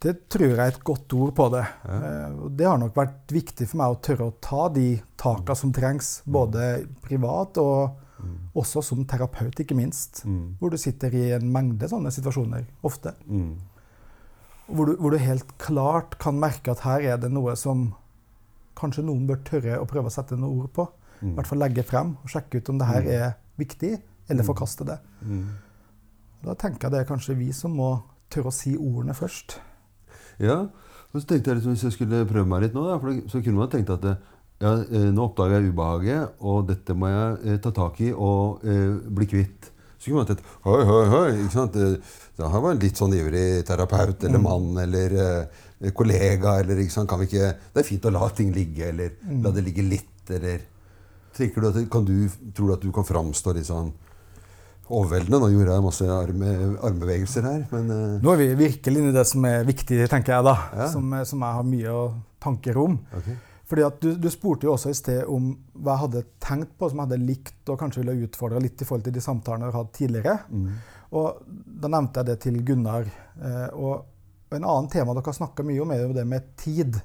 Det 0.00 0.28
tror 0.28 0.46
jeg 0.46 0.58
er 0.58 0.68
et 0.68 0.84
godt 0.84 1.12
ord 1.12 1.34
på 1.34 1.48
det. 1.50 1.64
Ja. 1.84 2.30
Det 2.50 2.66
har 2.66 2.78
nok 2.78 2.94
vært 2.94 3.32
viktig 3.34 3.66
for 3.66 3.78
meg 3.78 3.90
å 3.90 4.00
tørre 4.00 4.28
å 4.30 4.34
ta 4.40 4.68
de 4.68 5.00
taka 5.16 5.54
som 5.54 5.72
trengs, 5.72 6.22
både 6.24 6.86
privat 7.02 7.58
og 7.58 7.96
også 8.58 8.82
som 8.82 9.04
terapeut, 9.04 9.58
ikke 9.58 9.76
minst. 9.78 10.24
Mm. 10.26 10.56
Hvor 10.58 10.70
du 10.70 10.78
sitter 10.80 11.14
i 11.14 11.32
en 11.36 11.50
mengde 11.52 11.88
sånne 11.90 12.12
situasjoner, 12.14 12.66
ofte. 12.86 13.14
Mm. 13.26 13.56
Hvor 14.68 14.86
du, 14.86 14.96
hvor 15.00 15.10
du 15.10 15.18
helt 15.18 15.58
klart 15.58 16.18
kan 16.18 16.38
merke 16.38 16.74
at 16.74 16.84
her 16.86 17.00
er 17.14 17.20
det 17.22 17.30
noe 17.32 17.56
som 17.56 17.88
kanskje 18.78 19.06
noen 19.06 19.26
bør 19.26 19.42
tørre 19.46 19.80
å 19.80 19.88
prøve 19.88 20.10
å 20.10 20.14
sette 20.14 20.38
noen 20.38 20.62
ord 20.62 20.72
på. 20.76 20.86
I 21.22 21.32
hvert 21.34 21.50
fall 21.50 21.58
legge 21.58 21.82
frem 21.82 22.14
og 22.22 22.30
sjekke 22.30 22.60
ut 22.60 22.68
om 22.70 22.78
det 22.78 22.86
her 22.86 23.08
er 23.10 23.28
viktig, 23.58 23.96
eller 24.28 24.46
forkaste 24.46 24.86
det. 24.88 24.98
Mm. 25.24 25.46
Da 26.44 26.54
tenker 26.54 26.86
jeg 26.86 26.94
det 26.94 27.00
er 27.02 27.08
kanskje 27.08 27.38
vi 27.38 27.50
som 27.56 27.74
må 27.74 27.94
tørre 28.32 28.52
å 28.52 28.54
si 28.54 28.74
ordene 28.76 29.16
først. 29.16 29.58
Ja, 30.42 30.66
og 31.08 31.16
så 31.16 31.24
tenkte 31.26 31.50
jeg 31.50 31.58
liksom, 31.58 31.74
Hvis 31.74 31.86
jeg 31.88 31.94
skulle 31.96 32.26
prøve 32.28 32.46
meg 32.46 32.66
litt 32.66 32.76
nå, 32.76 32.84
da, 32.86 32.98
så 33.30 33.40
kunne 33.42 33.58
man 33.58 33.70
tenkt 33.72 33.90
at 33.90 34.04
ja, 34.58 34.72
eh, 34.82 35.08
nå 35.14 35.24
oppdager 35.28 35.60
jeg 35.60 35.72
ubehaget, 35.72 36.38
og 36.42 36.64
dette 36.68 36.94
må 36.98 37.10
jeg 37.10 37.36
eh, 37.46 37.58
ta 37.62 37.72
tak 37.74 38.00
i 38.02 38.10
og 38.12 38.64
eh, 38.66 38.96
bli 39.18 39.28
kvitt. 39.30 39.70
Så 39.98 40.10
kunne 40.10 40.22
man 40.22 40.28
tenkt 40.30 40.48
Hoi, 40.66 40.82
hoi, 40.86 41.04
hoi. 41.10 41.28
ikke 41.44 41.54
sant? 41.54 41.78
Det 41.78 42.46
han 42.46 42.62
var 42.62 42.74
en 42.74 42.82
litt 42.82 42.98
sånn 42.98 43.14
ivrig 43.18 43.64
terapeut 43.66 44.26
eller 44.26 44.42
mann 44.42 44.76
eller 44.82 45.14
eh, 45.22 45.92
kollega. 45.94 46.58
eller 46.60 46.82
ikke 46.82 46.94
sant? 46.94 47.10
Kan 47.10 47.22
vi 47.22 47.30
ikke, 47.30 47.52
Det 47.74 47.82
er 47.82 47.86
fint 47.86 48.06
å 48.06 48.14
la 48.14 48.28
ting 48.34 48.52
ligge, 48.54 48.90
eller 48.92 49.16
la 49.42 49.54
det 49.54 49.64
ligge 49.66 49.86
litt, 49.86 50.26
eller 50.30 50.66
Tenker 51.38 51.62
du 51.62 51.68
at 51.70 51.80
kan 51.90 52.06
du, 52.06 52.14
Tror 52.54 52.70
du 52.70 52.74
at 52.74 52.82
du 52.82 52.92
kan 52.94 53.06
framstå 53.06 53.54
litt 53.54 53.70
sånn 53.70 53.92
overveldende? 54.88 55.40
Nå 55.42 55.50
gjorde 55.52 55.74
jeg 55.76 55.84
masse 55.84 56.08
arme, 56.12 56.54
armbevegelser 56.88 57.46
her, 57.48 57.60
men 57.74 57.92
eh, 57.94 58.16
Nå 58.24 58.32
er 58.32 58.40
vi 58.40 58.48
virkelig 58.62 59.02
inne 59.02 59.12
i 59.12 59.16
det 59.16 59.26
som 59.28 59.44
er 59.48 59.68
viktig, 59.68 60.00
tenker 60.10 60.36
jeg, 60.36 60.46
da. 60.48 60.56
Ja. 60.80 60.88
Som, 60.92 61.12
som 61.28 61.44
jeg 61.44 61.58
har 61.58 61.68
mye 61.68 62.00
tanker 62.42 62.80
om. 62.80 62.98
Okay. 63.20 63.38
Fordi 63.68 63.84
at 63.84 63.98
du, 64.00 64.12
du 64.16 64.28
spurte 64.32 64.64
jo 64.64 64.74
også 64.74 64.92
i 64.92 64.96
sted 64.96 65.24
om 65.28 65.50
hva 65.76 65.94
jeg 65.94 66.02
hadde 66.06 66.22
tenkt 66.40 66.70
på 66.80 66.88
som 66.88 67.02
jeg 67.02 67.10
hadde 67.10 67.26
likt 67.28 67.72
og 67.72 67.80
kanskje 67.80 68.00
ville 68.00 68.28
utfordra 68.28 68.62
litt 68.64 68.80
i 68.80 68.86
forhold 68.88 69.04
til 69.04 69.16
de 69.18 69.24
samtalene 69.24 69.68
jeg 69.68 69.74
har 69.74 69.82
hatt 69.82 69.98
tidligere. 69.98 70.36
Mm. 70.48 70.70
Og 71.18 71.42
da 71.84 71.90
nevnte 71.92 72.22
jeg 72.22 72.30
det 72.30 72.38
til 72.46 72.62
Gunnar. 72.64 73.10
Eh, 73.36 73.66
og 73.76 74.56
en 74.56 74.64
annen 74.64 74.88
tema 74.88 75.12
dere 75.12 75.28
har 75.28 75.36
snakka 75.36 75.66
mye 75.68 75.82
om, 75.84 75.92
er 75.92 76.06
jo 76.06 76.16
det 76.16 76.24
med 76.28 76.48
tid. 76.56 76.96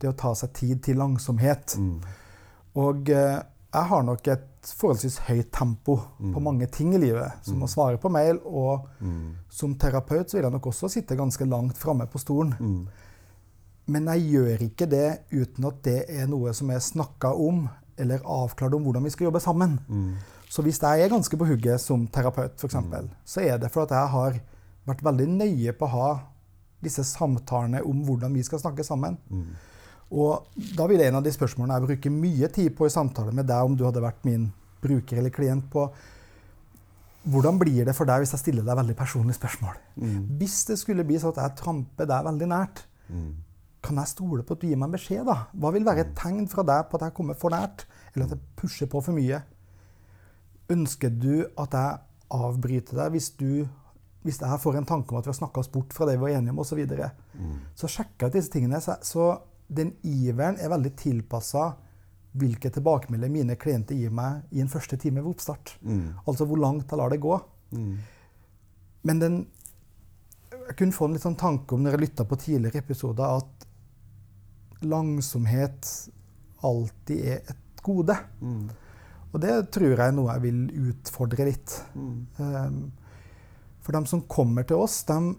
Det 0.00 0.08
å 0.08 0.16
ta 0.16 0.32
seg 0.38 0.54
tid 0.56 0.80
til 0.88 0.96
langsomhet. 1.02 1.76
Mm. 1.76 1.98
Og 2.80 3.12
eh, 3.12 3.36
jeg 3.76 3.90
har 3.92 4.06
nok 4.08 4.32
et 4.32 4.46
forholdsvis 4.74 5.18
høyt 5.28 5.50
tempo 5.52 5.96
på 6.18 6.40
mange 6.42 6.66
ting 6.66 6.94
i 6.94 6.98
livet. 6.98 7.32
Som 7.42 7.62
å 7.62 7.68
svare 7.70 7.98
på 7.98 8.10
mail, 8.10 8.38
og 8.44 8.86
Mm. 9.00 9.34
som 9.48 9.74
terapeut 9.74 10.28
så 10.30 10.36
vil 10.36 10.42
jeg 10.44 10.52
nok 10.52 10.66
også 10.66 10.88
sitte 10.90 11.16
ganske 11.16 11.44
langt 11.48 11.76
framme 11.78 12.06
på 12.06 12.18
stolen. 12.18 12.54
Mm. 12.58 12.86
Men 13.86 14.06
jeg 14.06 14.30
gjør 14.32 14.62
ikke 14.66 14.88
det 14.90 15.18
uten 15.32 15.64
at 15.64 15.82
det 15.82 16.04
er 16.08 16.26
noe 16.26 16.52
som 16.52 16.70
er 16.70 16.78
snakka 16.78 17.34
om, 17.38 17.68
eller 17.98 18.18
avklart 18.18 18.74
om 18.74 18.82
hvordan 18.82 19.04
vi 19.04 19.10
skal 19.10 19.24
jobbe 19.26 19.40
sammen. 19.40 19.78
Mm. 19.88 20.14
Så 20.48 20.62
hvis 20.62 20.80
jeg 20.80 21.02
er 21.02 21.08
ganske 21.08 21.36
på 21.36 21.46
hugget 21.46 21.80
som 21.80 22.06
terapeut, 22.06 22.54
f.eks., 22.56 22.64
eksempel, 22.64 23.10
så 23.24 23.40
er 23.40 23.58
det 23.58 23.70
for 23.72 23.82
at 23.82 23.90
jeg 23.90 24.08
har 24.08 24.40
vært 24.86 25.02
veldig 25.02 25.28
nøye 25.28 25.72
på 25.72 25.86
å 25.86 25.94
ha 25.94 26.10
disse 26.82 27.02
samtalene 27.04 27.80
om 27.86 28.04
hvordan 28.04 28.34
vi 28.34 28.42
skal 28.42 28.58
snakke 28.58 28.84
sammen. 28.84 29.16
Og 30.14 30.60
da 30.78 30.86
vil 30.86 31.02
en 31.02 31.18
av 31.18 31.24
de 31.24 31.32
spørsmålene 31.34 31.80
jeg 31.80 31.88
bruker 31.88 32.14
mye 32.14 32.50
tid 32.54 32.74
på 32.78 32.86
i 32.86 32.92
samtale 32.94 33.32
med 33.34 33.48
deg, 33.48 33.64
om 33.66 33.74
du 33.74 33.84
hadde 33.86 34.04
vært 34.04 34.26
min 34.28 34.50
bruker 34.82 35.18
eller 35.18 35.34
klient, 35.34 35.66
på 35.72 35.88
hvordan 37.26 37.58
blir 37.58 37.86
det 37.88 37.94
for 37.96 38.06
deg 38.06 38.22
hvis 38.22 38.36
jeg 38.36 38.44
stiller 38.44 38.66
deg 38.66 38.78
veldig 38.78 38.94
personlige 38.98 39.40
spørsmål? 39.40 39.78
Hvis 40.38 40.60
det 40.68 40.76
skulle 40.78 41.04
bli 41.04 41.18
sånn 41.18 41.32
at 41.34 41.42
jeg 41.42 41.58
tramper 41.58 42.06
deg 42.06 42.28
veldig 42.28 42.48
nært, 42.52 42.84
kan 43.82 43.98
jeg 43.98 44.12
stole 44.12 44.42
på 44.46 44.54
at 44.54 44.62
du 44.62 44.68
gir 44.68 44.78
meg 44.78 44.88
en 44.88 44.94
beskjed? 44.94 45.24
da? 45.26 45.48
Hva 45.54 45.72
vil 45.74 45.86
være 45.86 46.04
et 46.06 46.14
tegn 46.18 46.46
fra 46.50 46.62
deg 46.66 46.86
på 46.86 46.98
at 46.98 47.08
jeg 47.08 47.16
kommer 47.18 47.34
for 47.38 47.54
nært, 47.54 47.86
eller 48.14 48.28
at 48.28 48.36
jeg 48.36 48.54
pusher 48.58 48.90
på 48.90 49.02
for 49.02 49.14
mye? 49.14 49.42
Ønsker 50.70 51.10
du 51.10 51.46
at 51.58 51.74
jeg 51.74 51.98
avbryter 52.34 52.98
deg 52.98 53.12
hvis, 53.14 53.30
du, 53.38 53.66
hvis 54.22 54.40
jeg 54.42 54.62
får 54.62 54.78
en 54.78 54.86
tanke 54.86 55.10
om 55.10 55.18
at 55.18 55.26
vi 55.26 55.34
har 55.34 55.38
snakka 55.38 55.62
oss 55.62 55.70
bort 55.70 55.94
fra 55.94 56.06
det 56.06 56.16
vi 56.16 56.24
var 56.28 56.38
enige 56.38 56.54
om, 56.54 56.62
osv.? 56.62 56.74
Så, 56.74 56.78
videre? 56.78 57.10
så 57.74 57.90
sjekker 57.90 58.26
jeg 58.26 58.38
disse 58.38 58.54
tingene. 58.54 58.80
Så, 58.82 58.98
så 59.02 59.28
den 59.68 59.94
iveren 60.06 60.58
er 60.60 60.70
veldig 60.70 60.92
tilpassa 60.98 61.72
hvilke 62.36 62.70
tilbakemeldinger 62.70 63.32
mine 63.32 63.56
klienter 63.56 63.96
gir 63.96 64.12
meg 64.12 64.44
i 64.52 64.60
en 64.60 64.68
første 64.68 64.98
time 65.00 65.22
ved 65.22 65.30
oppstart. 65.30 65.76
Altså 66.28 66.44
hvor 66.46 66.60
langt 66.60 66.90
jeg 66.90 67.00
lar 67.00 67.10
det 67.10 67.20
gå. 67.22 67.38
Men 69.02 69.20
den 69.22 69.46
Jeg 70.66 70.76
kunne 70.76 70.92
få 70.92 71.06
en 71.06 71.12
litt 71.14 71.22
sånn 71.22 71.36
tanke 71.38 71.74
om 71.74 71.82
når 71.82 71.94
jeg 71.94 72.00
lytta 72.00 72.24
på 72.26 72.36
tidligere 72.42 72.80
episoder, 72.82 73.38
at 73.38 73.66
langsomhet 74.82 75.86
alltid 76.66 77.20
er 77.22 77.36
et 77.52 77.82
gode. 77.86 78.16
Og 79.32 79.40
det 79.40 79.70
tror 79.70 79.92
jeg 79.92 80.00
er 80.00 80.14
noe 80.16 80.32
jeg 80.32 80.42
vil 80.42 80.90
utfordre 80.90 81.46
litt. 81.46 81.76
Um, 81.94 82.90
for 83.80 83.92
de 83.94 84.02
som 84.10 84.24
kommer 84.26 84.66
til 84.66 84.76
oss, 84.82 85.04
de 85.06 85.36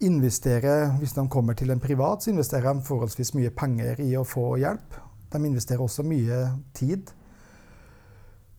investerer, 0.00 0.98
Hvis 0.98 1.12
de 1.12 1.28
kommer 1.28 1.54
til 1.54 1.70
en 1.70 1.80
privat, 1.80 2.22
så 2.22 2.30
investerer 2.30 2.74
de 2.74 2.82
forholdsvis 2.86 3.34
mye 3.34 3.50
penger 3.50 4.00
i 4.00 4.16
å 4.16 4.24
få 4.24 4.56
hjelp. 4.58 4.94
De 5.32 5.38
investerer 5.38 5.82
også 5.82 6.02
mye 6.02 6.44
tid. 6.72 7.10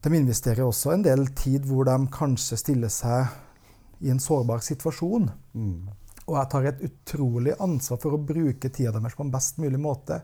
De 0.01 0.15
investerer 0.15 0.63
også 0.63 0.93
en 0.93 1.03
del 1.03 1.27
tid 1.35 1.65
hvor 1.65 1.85
de 1.85 1.95
kanskje 2.11 2.57
stiller 2.57 2.91
seg 2.93 3.27
i 3.99 4.11
en 4.11 4.19
sårbar 4.19 4.61
situasjon. 4.63 5.29
Mm. 5.53 5.89
Og 6.29 6.35
jeg 6.37 6.49
tar 6.51 6.67
et 6.69 6.83
utrolig 6.85 7.55
ansvar 7.59 7.97
for 8.03 8.13
å 8.13 8.21
bruke 8.21 8.69
tida 8.69 8.93
deres 8.93 9.15
på 9.17 9.25
en 9.25 9.31
best 9.33 9.57
mulig 9.57 9.79
måte. 9.81 10.19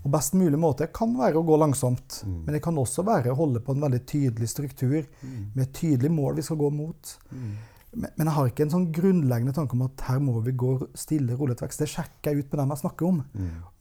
Og 0.00 0.08
best 0.14 0.32
mulig 0.38 0.58
måte 0.58 0.88
kan 0.94 1.12
være 1.18 1.38
å 1.38 1.44
gå 1.44 1.58
langsomt, 1.60 2.22
men 2.24 2.54
det 2.56 2.62
kan 2.64 2.78
også 2.78 3.04
være 3.04 3.32
å 3.32 3.36
holde 3.36 3.60
på 3.60 3.74
en 3.74 3.84
veldig 3.84 4.00
tydelig 4.08 4.48
struktur 4.48 5.02
med 5.20 5.62
et 5.66 5.74
tydelig 5.76 6.10
mål 6.10 6.40
vi 6.40 6.46
skal 6.46 6.56
gå 6.56 6.70
mot. 6.72 7.12
Men, 7.30 7.52
men 7.92 8.24
jeg 8.24 8.32
har 8.32 8.48
ikke 8.48 8.64
en 8.64 8.72
sånn 8.72 8.86
grunnleggende 8.94 9.52
tanke 9.52 9.76
om 9.76 9.82
at 9.84 10.02
her 10.06 10.20
må 10.24 10.38
vi 10.40 10.54
gå 10.56 10.70
stille, 10.96 11.34
rolig 11.36 11.58
til 11.58 11.66
vekst. 11.66 11.82
Det 11.82 11.90
sjekker 11.92 12.30
jeg 12.32 12.38
ut 12.38 12.52
med 12.54 12.60
dem 12.62 12.70
jeg 12.72 12.80
snakker 12.80 13.08
om, 13.08 13.18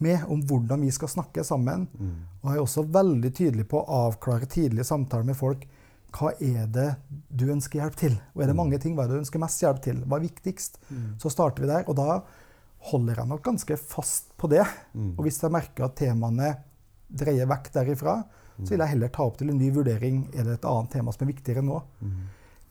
med 0.04 0.26
om 0.36 0.42
hvordan 0.50 0.82
vi 0.84 0.92
skal 0.92 1.12
snakke 1.14 1.46
sammen. 1.48 1.86
Og 2.42 2.50
jeg 2.50 2.60
er 2.60 2.66
også 2.66 2.84
veldig 2.92 3.32
tydelig 3.38 3.68
på 3.72 3.80
å 3.80 4.02
avklare 4.10 4.50
tidlige 4.52 4.84
samtaler 4.90 5.30
med 5.30 5.40
folk. 5.40 5.64
Hva 6.12 6.34
er 6.44 6.66
det 6.68 6.90
du 7.32 7.46
ønsker 7.54 7.80
hjelp 7.80 7.96
til? 7.96 8.18
Og 8.36 8.44
er 8.44 8.52
det 8.52 8.58
mange 8.60 8.82
ting 8.84 8.98
hva 8.98 9.06
er 9.06 9.14
det 9.14 9.22
du 9.22 9.24
ønsker 9.24 9.40
mest 9.40 9.64
hjelp 9.64 9.80
til? 9.86 10.04
Hva 10.04 10.20
er 10.20 10.26
viktigst? 10.28 10.82
Så 11.24 11.32
starter 11.32 11.64
vi 11.64 11.72
der. 11.72 11.88
Og 11.88 11.96
da 11.96 12.20
holder 12.92 13.22
jeg 13.22 13.30
nok 13.32 13.46
ganske 13.46 13.78
fast 13.80 14.36
på 14.36 14.50
det. 14.52 14.66
Og 15.16 15.24
hvis 15.24 15.40
jeg 15.40 15.56
merker 15.56 15.88
at 15.88 15.96
temaene 15.96 16.52
dreier 17.08 17.48
vekk 17.48 17.72
derifra, 17.80 18.18
så 18.60 18.74
vil 18.74 18.84
jeg 18.84 18.92
heller 18.98 19.10
ta 19.16 19.24
opp 19.24 19.40
til 19.40 19.50
en 19.50 19.58
ny 19.58 19.72
vurdering. 19.72 20.26
Er 20.36 20.44
det 20.44 20.60
et 20.60 20.68
annet 20.68 20.92
tema 20.92 21.16
som 21.16 21.24
er 21.24 21.32
viktigere 21.32 21.64
nå? 21.64 21.80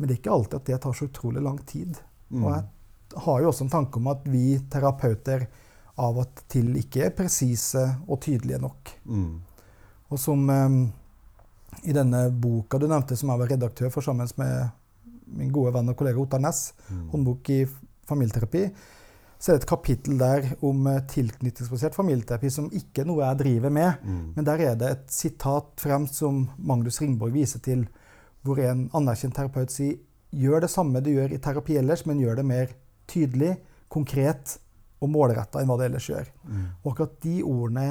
Men 0.01 0.09
det 0.09 0.15
er 0.15 0.21
ikke 0.23 0.33
alltid 0.33 0.57
at 0.57 0.69
det 0.71 0.79
tar 0.81 0.97
så 0.97 1.11
utrolig 1.11 1.43
lang 1.45 1.59
tid. 1.69 1.99
Og 2.33 2.47
jeg 2.55 3.21
har 3.27 3.43
jo 3.43 3.51
også 3.51 3.67
en 3.67 3.73
tanke 3.75 4.01
om 4.01 4.09
at 4.13 4.25
vi 4.31 4.55
terapeuter 4.73 5.45
av 6.01 6.19
og 6.23 6.43
til 6.49 6.73
ikke 6.81 7.05
er 7.05 7.15
presise 7.17 7.83
og 8.07 8.23
tydelige 8.25 8.61
nok. 8.63 8.93
Mm. 9.05 9.35
Og 10.11 10.19
som 10.19 10.47
eh, 10.51 10.79
i 11.91 11.97
denne 11.97 12.25
boka 12.33 12.81
du 12.81 12.89
nevnte, 12.91 13.19
som 13.19 13.33
jeg 13.33 13.43
var 13.43 13.53
redaktør 13.53 13.93
for 13.93 14.07
sammen 14.07 14.31
med 14.41 14.71
min 15.37 15.53
gode 15.55 15.75
venn 15.77 15.93
og 15.93 15.99
kollega 15.99 16.19
Ottar 16.19 16.41
Næss, 16.43 16.73
'Håndbok 17.13 17.51
i 17.51 17.67
familieterapi', 18.09 18.71
så 19.39 19.53
er 19.53 19.57
det 19.57 19.63
et 19.63 19.71
kapittel 19.71 20.19
der 20.19 20.49
om 20.63 20.87
eh, 20.87 21.03
tilknytningsbasert 21.09 21.95
familieterapi, 21.95 22.51
som 22.51 22.71
ikke 22.73 23.03
er 23.03 23.09
noe 23.09 23.25
jeg 23.25 23.39
driver 23.39 23.71
med. 23.71 23.93
Men 24.37 24.45
der 24.45 24.61
er 24.61 24.75
det 24.75 24.91
et 24.91 25.07
sitat 25.13 25.81
fremst 25.81 26.15
som 26.21 26.51
Magnus 26.59 27.01
Ringborg 27.01 27.33
viser 27.33 27.63
til, 27.65 27.87
hvor 28.47 28.61
en 28.65 28.87
anerkjent 28.97 29.37
terapeut 29.37 29.73
sier 29.73 29.99
gjør 30.31 30.65
det 30.65 30.71
samme 30.71 31.03
du 31.03 31.11
gjør 31.13 31.35
i 31.35 31.41
terapi 31.43 31.77
ellers, 31.81 32.05
men 32.07 32.21
gjør 32.23 32.41
det 32.41 32.47
mer 32.47 32.73
tydelig, 33.11 33.57
konkret 33.91 34.57
og 35.03 35.11
målretta 35.11 35.61
enn 35.61 35.71
hva 35.71 35.79
det 35.81 35.91
ellers 35.91 36.09
gjør. 36.11 36.29
Og 36.85 36.93
akkurat 36.93 37.17
de 37.25 37.37
ordene 37.43 37.87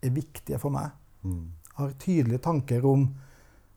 er 0.00 0.14
viktige 0.14 0.58
for 0.58 0.74
meg. 0.74 0.90
Mm. 1.22 1.44
Har 1.78 1.92
tydelige 2.00 2.42
tanker 2.42 2.86
om 2.88 3.04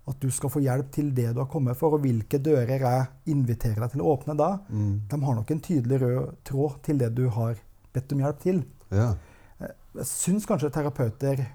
at 0.09 0.19
du 0.19 0.27
skal 0.33 0.51
få 0.51 0.59
hjelp 0.63 0.89
til 0.91 1.11
det 1.15 1.29
du 1.31 1.39
har 1.39 1.49
kommet 1.51 1.77
for, 1.79 1.95
og 1.95 2.03
hvilke 2.03 2.39
dører 2.43 2.81
jeg 2.81 3.31
inviterer 3.31 3.79
deg 3.85 3.93
til 3.93 4.03
å 4.03 4.15
åpne 4.15 4.35
da. 4.39 4.49
Mm. 4.67 4.95
De 5.11 5.19
har 5.23 5.37
nok 5.37 5.53
en 5.53 5.63
tydelig 5.63 5.99
rød 6.01 6.33
tråd 6.49 6.79
til 6.87 6.99
det 6.99 7.13
du 7.15 7.27
har 7.31 7.59
bedt 7.93 8.15
om 8.15 8.23
hjelp 8.23 8.41
til. 8.43 8.63
Ja. 8.91 9.13
Jeg 9.61 10.07
syns 10.09 10.47
kanskje 10.49 10.73
terapeuter 10.73 11.45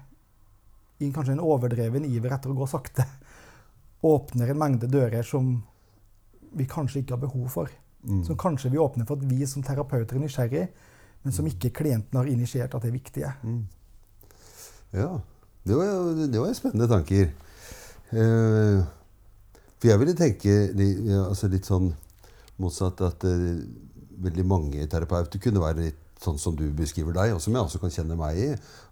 i 0.99 1.09
kanskje 1.13 1.35
en 1.35 1.43
overdreven 1.43 2.07
iver 2.07 2.33
etter 2.35 2.51
å 2.51 2.57
gå 2.57 2.67
sakte 2.69 3.05
åpner 4.05 4.51
en 4.51 4.59
mengde 4.59 4.87
dører 4.91 5.25
som 5.27 5.57
vi 6.55 6.65
kanskje 6.69 7.03
ikke 7.03 7.17
har 7.17 7.23
behov 7.23 7.49
for. 7.53 7.71
Mm. 8.03 8.23
Som 8.25 8.37
kanskje 8.39 8.71
vi 8.71 8.79
åpner 8.79 9.05
for 9.05 9.19
at 9.19 9.27
vi 9.27 9.47
som 9.47 9.63
terapeuter 9.65 10.15
er 10.15 10.23
nysgjerrig, 10.23 10.67
men 11.23 11.35
som 11.35 11.47
ikke 11.47 11.73
klienten 11.81 12.15
har 12.17 12.29
initiert 12.31 12.73
at 12.73 12.85
det 12.85 12.89
er 12.89 12.95
viktige. 12.95 13.33
Mm. 13.43 13.65
Ja. 14.95 15.11
Det 15.67 15.75
var, 15.75 16.27
det 16.31 16.39
var 16.39 16.53
spennende 16.55 16.87
tanker. 16.87 17.27
Eh, 18.09 18.79
for 19.79 19.87
jeg 19.91 19.99
ville 20.01 20.15
tenke 20.17 20.53
altså 21.27 21.49
litt 21.51 21.67
sånn 21.67 21.91
motsatt 22.59 23.03
at 23.05 23.25
eh, 23.27 23.59
veldig 24.23 24.45
mange 24.47 24.87
terapeuter 24.91 25.41
kunne 25.43 25.61
være 25.61 25.89
litt 25.89 26.05
sånn 26.19 26.39
som 26.41 26.55
du 26.57 26.65
beskriver 26.75 27.15
deg, 27.15 27.35
og 27.35 27.43
som 27.43 27.53
jeg 27.55 27.63
også 27.63 27.79
kan 27.83 27.93
kjenne 27.93 28.17
meg 28.19 28.39
i. 28.39 28.47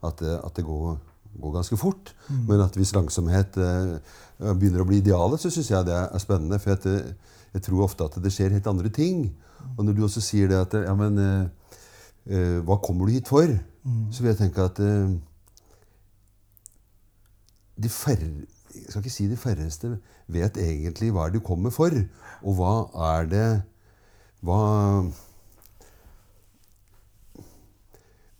At, 0.06 0.22
at 0.22 0.60
det 0.60 0.67
går, 0.67 1.00
går 1.41 1.58
ganske 1.60 1.78
fort. 1.80 2.13
Men 2.50 2.63
at 2.65 2.76
hvis 2.78 2.93
langsomhet 2.95 3.58
eh, 3.62 3.97
begynner 4.54 4.84
å 4.84 4.88
bli 4.89 5.02
idealet, 5.02 5.41
så 5.41 5.52
syns 5.54 5.71
jeg 5.71 5.88
det 5.88 5.95
er 5.97 6.23
spennende. 6.23 6.60
For 6.63 6.76
jeg, 6.76 7.15
jeg 7.54 7.65
tror 7.67 7.86
ofte 7.88 8.08
at 8.08 8.19
det 8.23 8.34
skjer 8.34 8.56
helt 8.56 8.69
andre 8.71 8.91
ting. 8.93 9.28
Og 9.78 9.86
når 9.86 9.97
du 9.97 10.04
også 10.08 10.21
sier 10.23 10.50
det 10.52 10.60
at 10.60 10.76
ja, 10.86 10.93
men 10.97 11.17
eh, 11.21 11.73
eh, 12.32 12.60
Hva 12.65 12.80
kommer 12.84 13.08
du 13.08 13.17
hit 13.17 13.30
for? 13.30 13.50
Så 14.12 14.23
vil 14.23 14.34
jeg 14.34 14.39
tenke 14.41 14.63
at 14.67 14.80
eh, 14.84 15.15
de 17.78 17.89
færre, 17.89 18.28
jeg 18.76 18.89
skal 18.89 19.04
ikke 19.04 19.13
si 19.13 19.28
de 19.30 19.38
færreste 19.39 19.93
vet 20.28 20.58
egentlig 20.60 21.13
hva 21.15 21.30
du 21.32 21.39
kommer 21.39 21.71
for. 21.71 21.93
Og 22.43 22.60
hva 22.60 22.73
er 23.13 23.32
det 23.32 23.47
Hva 24.45 24.60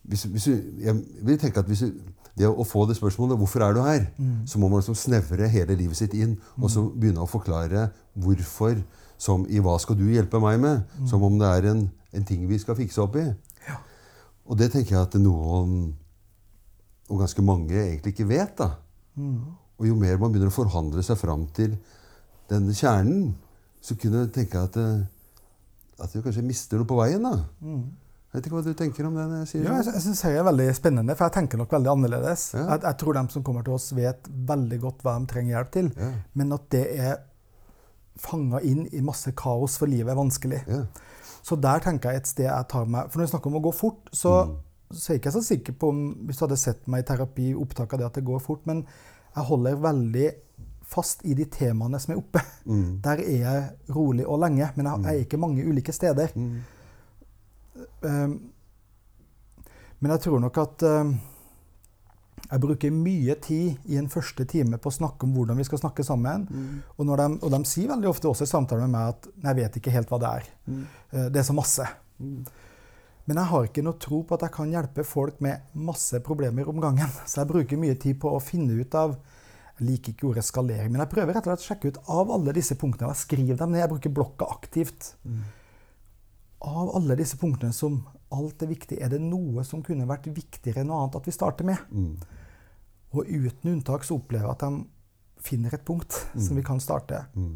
hvis, 0.08 0.24
hvis 0.24 0.48
Jeg 0.84 0.96
vil 1.26 1.40
tenke 1.40 1.60
at 1.60 1.66
hvis 1.66 1.80
du, 1.80 2.04
det 2.38 2.48
å 2.48 2.64
få 2.64 2.86
det 2.88 2.98
spørsmålet 2.98 3.38
'Hvorfor 3.38 3.62
er 3.66 3.74
du 3.74 3.82
her?' 3.82 4.08
så 4.46 4.60
må 4.60 4.68
man 4.70 4.80
liksom 4.80 4.96
snevre 4.96 5.50
hele 5.50 5.76
livet 5.76 5.98
sitt 5.98 6.14
inn 6.14 6.38
og 6.62 6.70
så 6.70 6.84
begynne 6.90 7.24
å 7.24 7.30
forklare 7.30 7.90
hvorfor. 8.16 8.84
Som 9.18 9.46
i 9.50 9.60
'Hva 9.60 9.80
skal 9.80 9.96
du 9.98 10.06
hjelpe 10.06 10.40
meg 10.40 10.60
med?' 10.60 10.84
Som 11.08 11.24
om 11.24 11.40
det 11.40 11.48
er 11.48 11.72
en, 11.72 11.92
en 12.14 12.24
ting 12.24 12.48
vi 12.48 12.58
skal 12.58 12.76
fikse 12.76 13.02
opp 13.02 13.16
i. 13.16 13.34
Og 14.48 14.58
det 14.58 14.72
tenker 14.72 14.96
jeg 14.96 15.02
at 15.02 15.14
noen, 15.20 15.96
og 17.10 17.20
ganske 17.20 17.42
mange, 17.42 17.74
egentlig 17.74 18.14
ikke 18.14 18.28
vet. 18.28 18.58
da. 18.58 18.70
Og 19.80 19.88
jo 19.88 19.96
mer 19.96 20.18
man 20.18 20.32
begynner 20.32 20.48
å 20.52 20.64
forhandle 20.64 21.04
seg 21.04 21.18
fram 21.18 21.48
til 21.54 21.78
denne 22.50 22.74
kjernen, 22.74 23.36
så 23.82 23.96
kunne 23.96 24.26
jeg 24.26 24.34
tenke 24.34 24.58
at, 24.60 24.78
eh, 24.78 25.04
at 26.00 26.14
vi 26.14 26.22
kanskje 26.22 26.44
mister 26.44 26.78
noe 26.78 26.86
på 26.86 26.96
veien. 26.96 27.24
da. 27.24 27.44
Vet 28.38 28.46
ikke 28.48 28.58
hva 28.60 28.64
du 28.66 28.74
tenker 28.78 29.08
om 29.10 29.16
det? 29.18 29.24
når 29.32 29.40
jeg 29.44 29.50
sier 29.52 29.64
Ja, 29.68 29.78
jeg, 29.82 29.88
jeg 29.98 30.04
synes 30.06 30.22
det 30.24 30.32
er 30.38 30.46
veldig 30.48 30.68
spennende, 30.78 31.16
for 31.18 31.26
jeg 31.28 31.36
tenker 31.40 31.62
nok 31.62 31.72
veldig 31.74 31.92
annerledes. 31.96 32.44
Ja. 32.54 32.66
Jeg, 32.76 32.84
jeg 32.86 32.98
tror 33.02 33.18
de 33.18 33.24
som 33.34 33.46
kommer 33.48 33.66
til 33.66 33.74
oss, 33.78 33.90
vet 33.98 34.30
veldig 34.54 34.80
godt 34.84 35.02
hva 35.08 35.16
de 35.20 35.30
trenger 35.34 35.56
hjelp 35.58 35.72
til, 35.74 35.90
Ja. 35.98 36.12
men 36.38 36.54
at 36.58 36.70
det 36.76 36.84
er 37.02 37.18
fanga 38.18 38.62
inn 38.66 38.88
i 38.98 39.02
masse 39.06 39.32
kaos, 39.38 39.76
for 39.82 39.90
livet 39.90 40.14
er 40.14 40.18
vanskelig. 40.18 40.62
Ja. 40.70 40.84
Så 41.48 41.56
der 41.64 41.80
tenker 41.84 42.12
jeg 42.12 42.24
et 42.24 42.28
sted 42.30 42.48
jeg 42.50 42.68
tar 42.68 42.88
meg 42.92 43.08
For 43.12 43.22
når 43.22 43.28
vi 43.28 43.32
snakker 43.32 43.52
om 43.54 43.60
å 43.60 43.66
gå 43.70 43.72
fort, 43.78 44.10
så, 44.12 44.32
så 44.92 45.12
er 45.14 45.16
jeg 45.16 45.22
ikke 45.22 45.32
så 45.38 45.44
sikker 45.46 45.76
på 45.80 45.92
om 45.94 46.00
Hvis 46.28 46.42
du 46.42 46.44
hadde 46.44 46.58
sett 46.60 46.90
meg 46.92 47.06
i 47.06 47.08
terapi, 47.08 47.46
opptak 47.56 47.94
av 47.96 48.02
det 48.02 48.08
at 48.10 48.18
det 48.20 48.26
går 48.28 48.42
fort, 48.44 48.66
men 48.68 48.82
jeg 49.38 49.46
holder 49.48 49.78
veldig 49.86 50.26
fast 50.88 51.24
i 51.28 51.36
de 51.38 51.46
temaene 51.52 52.00
som 52.00 52.14
er 52.16 52.20
oppe. 52.22 52.42
Mm. 52.66 53.00
Der 53.04 53.20
er 53.22 53.38
jeg 53.38 53.94
rolig 53.96 54.26
og 54.26 54.40
lenge, 54.44 54.70
men 54.76 54.88
jeg, 54.90 55.04
jeg 55.06 55.14
er 55.22 55.26
ikke 55.28 55.40
mange 55.40 55.64
ulike 55.68 55.94
steder. 55.96 56.32
Mm. 56.36 56.62
Um, 58.02 58.38
men 60.00 60.14
jeg 60.14 60.24
tror 60.28 60.42
nok 60.44 60.60
at 60.62 60.86
um, 60.86 61.16
jeg 62.48 62.62
bruker 62.64 62.94
mye 62.94 63.36
tid 63.44 63.90
i 63.92 63.98
en 64.00 64.10
første 64.12 64.46
time 64.48 64.78
på 64.80 64.92
å 64.92 64.98
snakke 64.98 65.26
om 65.26 65.34
hvordan 65.36 65.58
vi 65.60 65.66
skal 65.68 65.82
snakke 65.82 66.06
sammen. 66.06 66.46
Og, 66.96 67.04
når 67.10 67.24
de, 67.24 67.40
og 67.42 67.56
de 67.56 67.60
sier 67.68 67.90
veldig 67.92 68.12
ofte 68.12 68.30
også 68.30 68.46
i 68.48 68.52
samtaler 68.54 68.86
med 68.86 68.94
meg 68.96 69.16
at 69.16 69.28
'jeg 69.28 69.58
vet 69.58 69.80
ikke 69.80 69.96
helt 69.96 70.14
hva 70.14 70.20
det 70.22 70.30
er'. 70.30 70.52
Mm. 70.68 70.86
Det 71.34 71.42
er 71.42 71.48
så 71.50 71.58
masse. 71.58 71.88
Men 73.28 73.42
jeg 73.42 73.50
har 73.52 73.66
ikke 73.68 73.84
noe 73.84 74.00
tro 74.00 74.22
på 74.24 74.38
at 74.38 74.46
jeg 74.46 74.56
kan 74.56 74.70
hjelpe 74.72 75.04
folk 75.04 75.42
med 75.44 75.74
masse 75.76 76.20
problemer 76.24 76.70
om 76.72 76.80
gangen. 76.80 77.12
Så 77.28 77.42
jeg 77.42 77.52
bruker 77.52 77.82
mye 77.82 77.98
tid 78.00 78.20
på 78.22 78.32
å 78.32 78.44
finne 78.44 78.80
ut 78.80 78.96
av 78.96 79.18
Jeg 79.78 79.86
liker 79.92 80.14
ikke 80.16 80.26
ordet 80.32 80.42
skalering, 80.42 80.90
men 80.90 81.04
jeg 81.04 81.10
prøver 81.12 81.36
rett 81.36 81.46
og 81.46 81.52
slett 81.52 81.62
å 81.62 81.68
sjekke 81.68 81.90
ut 81.92 81.98
av 82.10 82.32
alle 82.34 82.54
disse 82.58 82.74
punktene. 82.82 83.12
og 83.12 83.14
Jeg 83.14 83.28
skriver 83.28 83.60
dem 83.60 83.76
ned. 83.76 83.84
Jeg 83.84 83.92
bruker 83.92 84.10
blokka 84.10 84.48
aktivt. 84.50 85.12
Av 86.66 86.96
alle 86.98 87.18
disse 87.20 87.38
punktene 87.38 87.76
som 87.76 88.00
alt 88.34 88.64
er 88.66 88.72
viktig, 88.72 88.98
er 89.00 89.12
det 89.14 89.22
noe 89.24 89.64
som 89.68 89.84
kunne 89.86 90.08
vært 90.10 90.30
viktigere 90.34 90.82
enn 90.82 90.90
noe 90.92 91.04
annet 91.04 91.20
at 91.20 91.30
vi 91.30 91.36
starter 91.36 91.68
med. 91.68 91.84
Mm. 91.92 92.16
Og 93.16 93.30
uten 93.30 93.72
unntak 93.76 94.04
så 94.08 94.18
opplever 94.18 94.50
jeg 94.50 94.58
at 94.58 94.66
de 94.66 95.44
finner 95.48 95.76
et 95.76 95.86
punkt 95.86 96.18
som 96.34 96.58
vi 96.58 96.66
kan 96.66 96.82
starte. 96.84 97.22
Mm. 97.38 97.56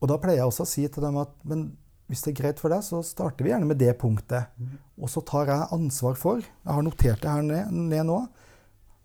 Og 0.00 0.08
da 0.08 0.16
pleier 0.20 0.40
jeg 0.40 0.50
også 0.50 0.64
å 0.64 0.70
si 0.70 0.86
til 0.88 1.04
dem 1.04 1.20
at 1.20 1.36
men 1.48 1.70
hvis 2.10 2.24
det 2.24 2.32
er 2.32 2.38
greit 2.40 2.58
for 2.58 2.72
deg, 2.72 2.82
så 2.82 3.04
starter 3.06 3.46
vi 3.46 3.52
gjerne 3.52 3.68
med 3.70 3.78
det 3.78 3.92
punktet. 4.00 4.50
Og 4.98 5.06
så 5.12 5.22
tar 5.22 5.46
jeg 5.46 5.68
ansvar 5.76 6.16
for, 6.18 6.42
jeg 6.42 6.74
har 6.74 6.82
notert 6.82 7.22
det 7.22 7.30
her 7.30 7.44
ned, 7.46 7.70
ned 7.70 8.08
nå, 8.08 8.16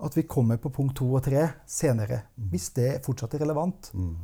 at 0.06 0.18
vi 0.18 0.26
kommer 0.28 0.58
på 0.58 0.72
punkt 0.74 0.98
to 0.98 1.12
og 1.14 1.22
tre 1.28 1.44
senere. 1.70 2.24
Hvis 2.50 2.72
det 2.74 3.04
fortsatt 3.06 3.38
er 3.38 3.46
relevant. 3.46 3.92
Mm. 3.94 4.16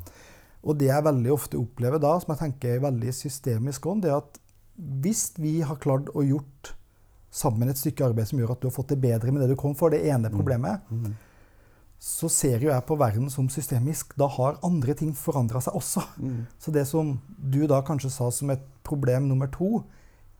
Og 0.65 0.77
det 0.77 0.89
jeg 0.89 1.05
veldig 1.05 1.33
ofte 1.33 1.61
opplever 1.61 2.01
da, 2.01 2.15
som 2.21 2.33
jeg 2.33 2.41
tenker 2.41 2.73
er 2.73 2.83
veldig 2.87 3.13
systemisk 3.13 3.85
ånd, 3.91 4.01
det 4.01 4.09
er 4.09 4.17
at 4.17 4.40
hvis 4.75 5.33
vi 5.37 5.61
har 5.61 5.79
klart 5.81 6.09
å 6.15 6.23
gjort 6.25 6.75
sammen 7.31 7.69
et 7.71 7.79
stykke 7.79 8.05
arbeid 8.09 8.27
som 8.27 8.39
gjør 8.39 8.55
at 8.55 8.61
du 8.61 8.67
har 8.67 8.75
fått 8.75 8.91
det 8.91 8.99
bedre 9.03 9.31
med 9.31 9.43
det 9.43 9.53
du 9.53 9.59
kom 9.59 9.75
for, 9.77 9.91
det 9.93 10.03
ene 10.11 10.31
problemet, 10.33 10.81
så 12.01 12.27
ser 12.33 12.63
jo 12.63 12.71
jeg 12.71 12.85
på 12.87 12.97
verden 12.97 13.29
som 13.29 13.49
systemisk. 13.49 14.15
Da 14.17 14.27
har 14.27 14.59
andre 14.65 14.95
ting 14.97 15.13
forandra 15.13 15.61
seg 15.61 15.75
også. 15.77 16.01
Så 16.59 16.71
det 16.73 16.87
som 16.89 17.19
du 17.37 17.67
da 17.69 17.81
kanskje 17.85 18.09
sa 18.09 18.31
som 18.33 18.49
et 18.49 18.63
problem 18.83 19.27
nummer 19.29 19.51
to, 19.53 19.83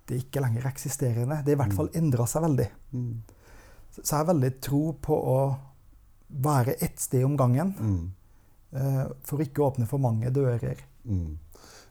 det 0.08 0.16
er 0.18 0.24
ikke 0.26 0.42
lenger 0.42 0.66
eksisterende. 0.68 1.44
Det 1.46 1.54
er 1.54 1.60
i 1.60 1.62
hvert 1.62 1.78
fall 1.78 1.92
endra 1.96 2.26
seg 2.28 2.44
veldig. 2.44 2.70
Mm. 2.92 3.22
Så 3.92 4.02
jeg 4.02 4.18
har 4.18 4.32
veldig 4.32 4.52
tro 4.64 4.82
på 5.04 5.16
å 5.16 5.38
være 6.42 6.76
ett 6.82 7.00
sted 7.00 7.24
om 7.28 7.38
gangen. 7.38 7.76
Mm. 7.78 8.12
eh, 8.72 9.06
For 9.28 9.44
ikke 9.44 9.62
å 9.62 9.70
åpne 9.70 9.88
for 9.88 10.02
mange 10.02 10.32
dører. 10.34 10.82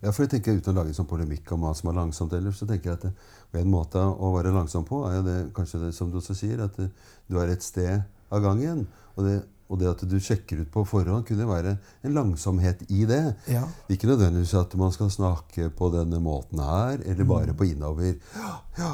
Mm. 0.01 0.07
Ja, 0.07 0.13
for 0.17 0.25
jeg 0.25 0.33
tenker 0.33 0.57
Uten 0.57 0.73
å 0.73 0.81
lage 0.81 0.95
sånn 0.97 1.09
polemikk 1.09 1.53
om 1.53 1.67
hva 1.67 1.75
som 1.77 1.91
er 1.91 1.99
langsomt, 1.99 2.33
ellers, 2.33 2.57
så 2.61 2.69
tenker 2.69 2.91
jeg 2.91 2.99
at 2.99 3.07
det, 3.11 3.61
en 3.61 3.71
måte 3.71 4.01
å 4.01 4.33
være 4.33 4.55
langsom 4.55 4.87
på 4.89 5.03
er 5.09 5.19
jo 5.19 5.25
det, 5.27 5.39
kanskje 5.57 5.85
det 5.85 5.95
som 5.97 6.11
du 6.11 6.17
også 6.21 6.37
sier, 6.39 6.63
at 6.65 6.79
du 6.81 7.41
er 7.41 7.53
et 7.53 7.65
sted 7.65 8.01
av 8.33 8.45
gangen. 8.45 8.87
Og 9.19 9.27
det, 9.27 9.35
og 9.71 9.79
det 9.79 9.91
at 9.91 10.03
du 10.09 10.17
sjekker 10.19 10.65
ut 10.65 10.71
på 10.73 10.83
forhånd, 10.89 11.27
kunne 11.29 11.47
være 11.47 11.77
en 12.07 12.17
langsomhet 12.17 12.83
i 12.91 13.05
det. 13.07 13.21
Ja. 13.51 13.63
Ikke 13.93 14.09
nødvendigvis 14.11 14.55
at 14.59 14.75
man 14.81 14.91
skal 14.95 15.13
snakke 15.15 15.69
på 15.77 15.93
denne 15.95 16.19
måten 16.23 16.63
her, 16.65 16.99
eller 17.05 17.29
bare 17.29 17.55
på 17.55 17.69
innover. 17.69 18.17
Ja, 18.35 18.57
ja, 18.81 18.91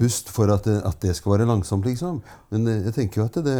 pust 0.00 0.28
for 0.34 0.52
at 0.52 0.68
det, 0.68 0.80
at 0.84 1.00
det 1.00 1.14
skal 1.16 1.38
være 1.38 1.48
langsomt, 1.48 1.88
liksom. 1.88 2.20
Men 2.52 2.68
eh, 2.68 2.82
jeg 2.90 2.98
tenker 2.98 3.22
jo 3.22 3.28
at 3.30 3.40
det 3.46 3.58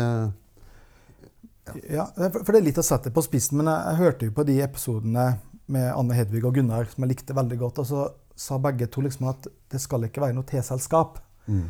Ja, 1.87 2.09
for 2.19 2.43
for 2.43 2.53
det 2.53 2.61
er 2.61 2.67
litt 2.67 2.83
å 2.83 2.85
sette 2.85 3.13
på 3.15 3.23
spissen, 3.25 3.61
men 3.61 3.71
jeg, 3.71 3.87
jeg 3.87 4.01
hørte 4.03 4.29
jo 4.29 4.35
på 4.35 4.45
de 4.49 4.59
episodene 4.65 5.27
med 5.71 5.87
Anne 5.95 6.17
Hedvig 6.19 6.43
og 6.45 6.55
Gunnar 6.59 6.89
som 6.91 7.05
jeg 7.07 7.15
likte 7.15 7.37
veldig 7.37 7.59
godt, 7.61 7.79
og 7.83 7.87
så 7.89 8.09
sa 8.41 8.59
begge 8.63 8.89
to 8.91 9.03
liksom 9.05 9.29
at 9.31 9.47
det 9.71 9.81
skal 9.83 10.07
ikke 10.07 10.23
være 10.25 10.37
noe 10.37 10.47
T-selskap. 10.49 11.19
mm, 11.47 11.65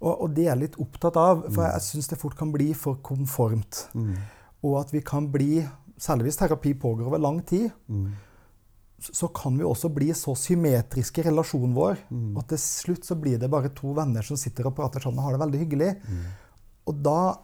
Og, 0.00 0.12
og 0.22 0.34
det 0.36 0.44
er 0.44 0.50
jeg 0.52 0.60
litt 0.66 0.78
opptatt 0.82 1.16
av, 1.16 1.44
for 1.48 1.62
jeg, 1.64 1.72
jeg 1.72 1.84
syns 1.86 2.08
det 2.10 2.18
fort 2.20 2.36
kan 2.36 2.50
bli 2.52 2.72
for 2.76 2.98
konformt. 3.02 3.86
mm, 3.94 4.14
Og 4.66 4.80
at 4.82 4.92
vi 4.92 5.00
kan 5.00 5.30
bli, 5.32 5.62
særlig 5.98 6.28
hvis 6.28 6.36
terapi 6.42 6.74
pågår 6.74 7.06
over 7.08 7.18
lang 7.22 7.40
tid, 7.48 7.70
mm, 7.88 8.06
så 9.00 9.12
så 9.14 9.28
kan 9.28 9.56
vi 9.58 9.64
også 9.64 9.88
bli 9.92 10.08
så 10.16 10.32
symmetriske 10.36 11.20
i 11.20 11.26
relasjonen 11.28 11.74
vår 11.76 11.98
Mm. 12.10 12.36
at 12.38 12.48
til 12.48 12.58
slutt 12.58 13.04
så 13.04 13.14
blir 13.14 13.38
det 13.38 13.50
bare 13.50 13.68
to 13.68 13.92
venner 13.92 14.22
som 14.22 14.36
sitter 14.36 14.66
og 14.66 14.74
prater 14.76 15.00
sammen 15.00 15.18
og 15.18 15.24
har 15.24 15.32
det 15.36 15.40
veldig 15.44 15.60
hyggelig. 15.64 15.90
mm, 16.08 16.24
Og 16.86 17.02
da 17.02 17.36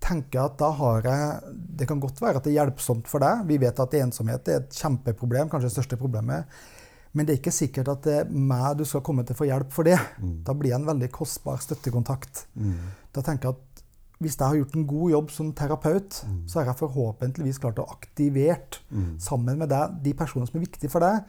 tenker 0.00 0.44
at 0.44 0.56
da 0.60 0.70
har 0.76 1.02
jeg 1.02 1.54
Det 1.76 1.86
kan 1.88 2.00
godt 2.00 2.20
være 2.22 2.36
at 2.40 2.44
det 2.44 2.52
er 2.54 2.64
hjelpsomt 2.64 3.08
for 3.10 3.20
deg. 3.24 3.46
Vi 3.48 3.58
vet 3.58 3.78
at 3.80 3.94
ensomhet 3.98 4.48
er 4.48 4.60
et 4.62 4.70
kjempeproblem, 4.76 5.48
kanskje 5.50 5.68
det 5.70 5.76
største 5.76 5.98
problemet. 6.00 6.44
Men 7.16 7.24
det 7.26 7.32
er 7.34 7.40
ikke 7.40 7.52
sikkert 7.54 7.88
at 7.88 8.02
det 8.04 8.14
er 8.20 8.30
meg 8.30 8.76
du 8.78 8.84
skal 8.84 9.00
komme 9.00 9.24
til 9.24 9.32
å 9.34 9.38
få 9.38 9.46
hjelp 9.48 9.70
for 9.72 9.84
det. 9.88 9.96
Mm. 10.20 10.42
Da 10.44 10.52
blir 10.52 10.70
jeg 10.70 10.80
en 10.80 10.86
veldig 10.88 11.08
kostbar 11.12 11.56
støttekontakt. 11.64 12.46
mm, 12.56 12.74
Da 13.12 13.22
tenker 13.22 13.48
jeg 13.48 13.56
at 13.56 13.82
hvis 14.20 14.36
jeg 14.36 14.46
har 14.48 14.56
gjort 14.56 14.76
en 14.76 14.86
god 14.86 15.10
jobb 15.10 15.30
som 15.30 15.52
terapeut, 15.52 16.22
Mm. 16.24 16.42
så 16.48 16.58
har 16.60 16.66
jeg 16.66 16.76
forhåpentligvis 16.80 17.58
klart 17.60 17.78
å 17.78 17.88
aktivert 17.90 18.78
mm, 18.90 19.18
sammen 19.20 19.58
med 19.58 19.68
deg 19.68 20.02
de 20.02 20.12
personene 20.14 20.46
som 20.48 20.56
er 20.60 20.64
viktige 20.66 20.90
for 20.90 21.00
deg, 21.00 21.24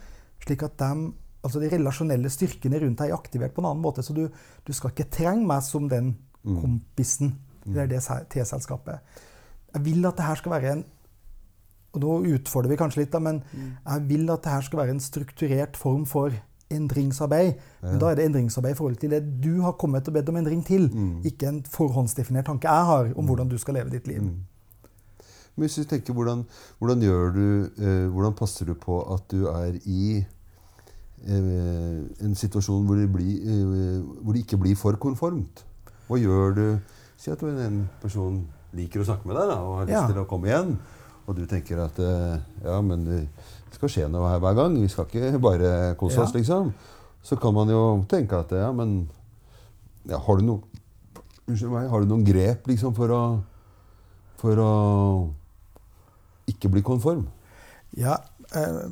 slik 0.46 0.64
at 0.64 0.78
de, 0.78 1.12
altså 1.44 1.60
de 1.60 1.70
relasjonelle 1.70 2.30
styrkene 2.30 2.80
rundt 2.80 2.98
deg 3.00 3.10
er 3.12 3.18
aktivert 3.18 3.54
på 3.56 3.60
en 3.62 3.66
annen 3.72 3.84
måte. 3.84 4.04
Så 4.04 4.14
du, 4.16 4.30
du 4.66 4.74
skal 4.74 4.92
ikke 4.92 5.10
trenge 5.12 5.46
meg 5.48 5.64
som 5.64 5.88
den 5.90 6.18
Mm. 6.48 6.80
Kompisen 7.68 7.84
er 7.84 7.92
det 7.92 8.02
T-selskapet. 8.34 9.00
Jeg 9.74 9.86
vil 9.86 10.06
at 10.06 10.18
det 10.18 10.26
her 10.26 10.36
skal 10.36 10.52
være 10.52 10.72
en 10.78 10.86
og 11.96 12.02
Nå 12.04 12.16
utfordrer 12.36 12.70
vi 12.70 12.78
kanskje 12.78 13.00
litt, 13.02 13.14
da, 13.14 13.20
men 13.24 13.40
jeg 13.56 14.02
vil 14.10 14.30
at 14.30 14.44
det 14.44 14.52
her 14.52 14.62
skal 14.62 14.80
være 14.84 14.94
en 14.94 15.00
strukturert 15.02 15.78
form 15.80 16.04
for 16.06 16.34
endringsarbeid. 16.70 17.54
Men 17.82 18.02
da 18.02 18.12
er 18.12 18.16
det 18.20 18.26
endringsarbeid 18.28 18.76
i 18.76 18.78
forhold 18.78 19.00
til 19.02 19.10
det 19.16 19.22
du 19.44 19.62
har 19.64 19.74
kommet 19.80 20.08
og 20.08 20.14
bedt 20.14 20.30
om 20.30 20.38
endring 20.38 20.62
til. 20.68 20.90
Mm. 20.94 21.24
Ikke 21.26 21.48
en 21.48 21.64
forhåndsdefinert 21.64 22.46
tanke 22.46 22.70
jeg 22.70 22.86
har 22.92 23.10
om 23.16 23.26
hvordan 23.26 23.50
du 23.50 23.58
skal 23.58 23.74
leve 23.80 23.90
ditt 23.90 24.08
liv. 24.08 24.22
mm. 24.22 24.36
Men 25.56 25.66
hvis 25.66 25.76
du 25.76 25.84
tenker, 25.90 26.14
hvordan, 26.14 26.46
hvordan 26.78 27.02
du 27.02 27.70
eh, 27.82 28.08
Hvordan 28.14 28.34
passer 28.34 28.66
du 28.66 28.74
på 28.74 29.02
at 29.14 29.24
du 29.32 29.48
er 29.48 29.80
i 29.86 30.18
eh, 30.18 32.26
en 32.26 32.36
situasjon 32.36 32.86
hvor 32.86 32.96
det, 32.96 33.14
blir, 33.14 33.42
eh, 33.42 34.04
hvor 34.22 34.34
det 34.34 34.46
ikke 34.46 34.58
blir 34.58 34.76
for 34.76 34.92
konformt? 34.92 35.66
Hva 36.08 36.18
gjør 36.18 36.54
du 36.54 36.78
Si 37.18 37.32
at 37.34 37.42
en 37.44 37.82
person 38.02 38.44
liker 38.78 39.02
å 39.02 39.08
snakke 39.08 39.26
med 39.30 39.38
deg 39.40 39.50
da, 39.50 39.58
og 39.64 39.78
har 39.80 39.86
lyst 39.90 39.96
Ja. 39.98 40.08
til 40.08 40.22
å 40.22 40.28
komme 40.30 40.48
igjen. 40.52 40.78
Og 41.28 41.36
du 41.36 41.46
tenker 41.50 41.80
at 41.84 41.98
eh, 42.00 42.40
ja, 42.64 42.78
men 42.82 43.04
det 43.06 43.28
skal 43.76 43.90
skje 43.90 44.08
noe 44.12 44.30
her 44.30 44.40
hver 44.40 44.56
gang. 44.56 44.78
Vi 44.80 44.88
skal 44.88 45.06
ikke 45.10 45.42
bare 45.42 45.96
kose 46.00 46.22
oss, 46.22 46.32
Ja. 46.34 46.40
liksom. 46.40 46.74
Så 47.24 47.36
kan 47.42 47.54
man 47.54 47.68
jo 47.68 48.06
tenke 48.08 48.38
at 48.40 48.52
ja, 48.52 48.72
men 48.72 49.10
ja, 50.08 50.18
har, 50.18 50.38
du 50.38 50.46
noe, 50.46 50.62
meg, 51.48 51.90
har 51.90 52.00
du 52.00 52.08
noen 52.08 52.24
grep 52.24 52.68
liksom, 52.68 52.94
for 52.96 53.12
å 53.12 53.22
for 54.38 54.60
å 54.62 55.34
ikke 56.48 56.70
bli 56.72 56.84
konform? 56.86 57.26
Ja, 57.98 58.20
eh, 58.54 58.84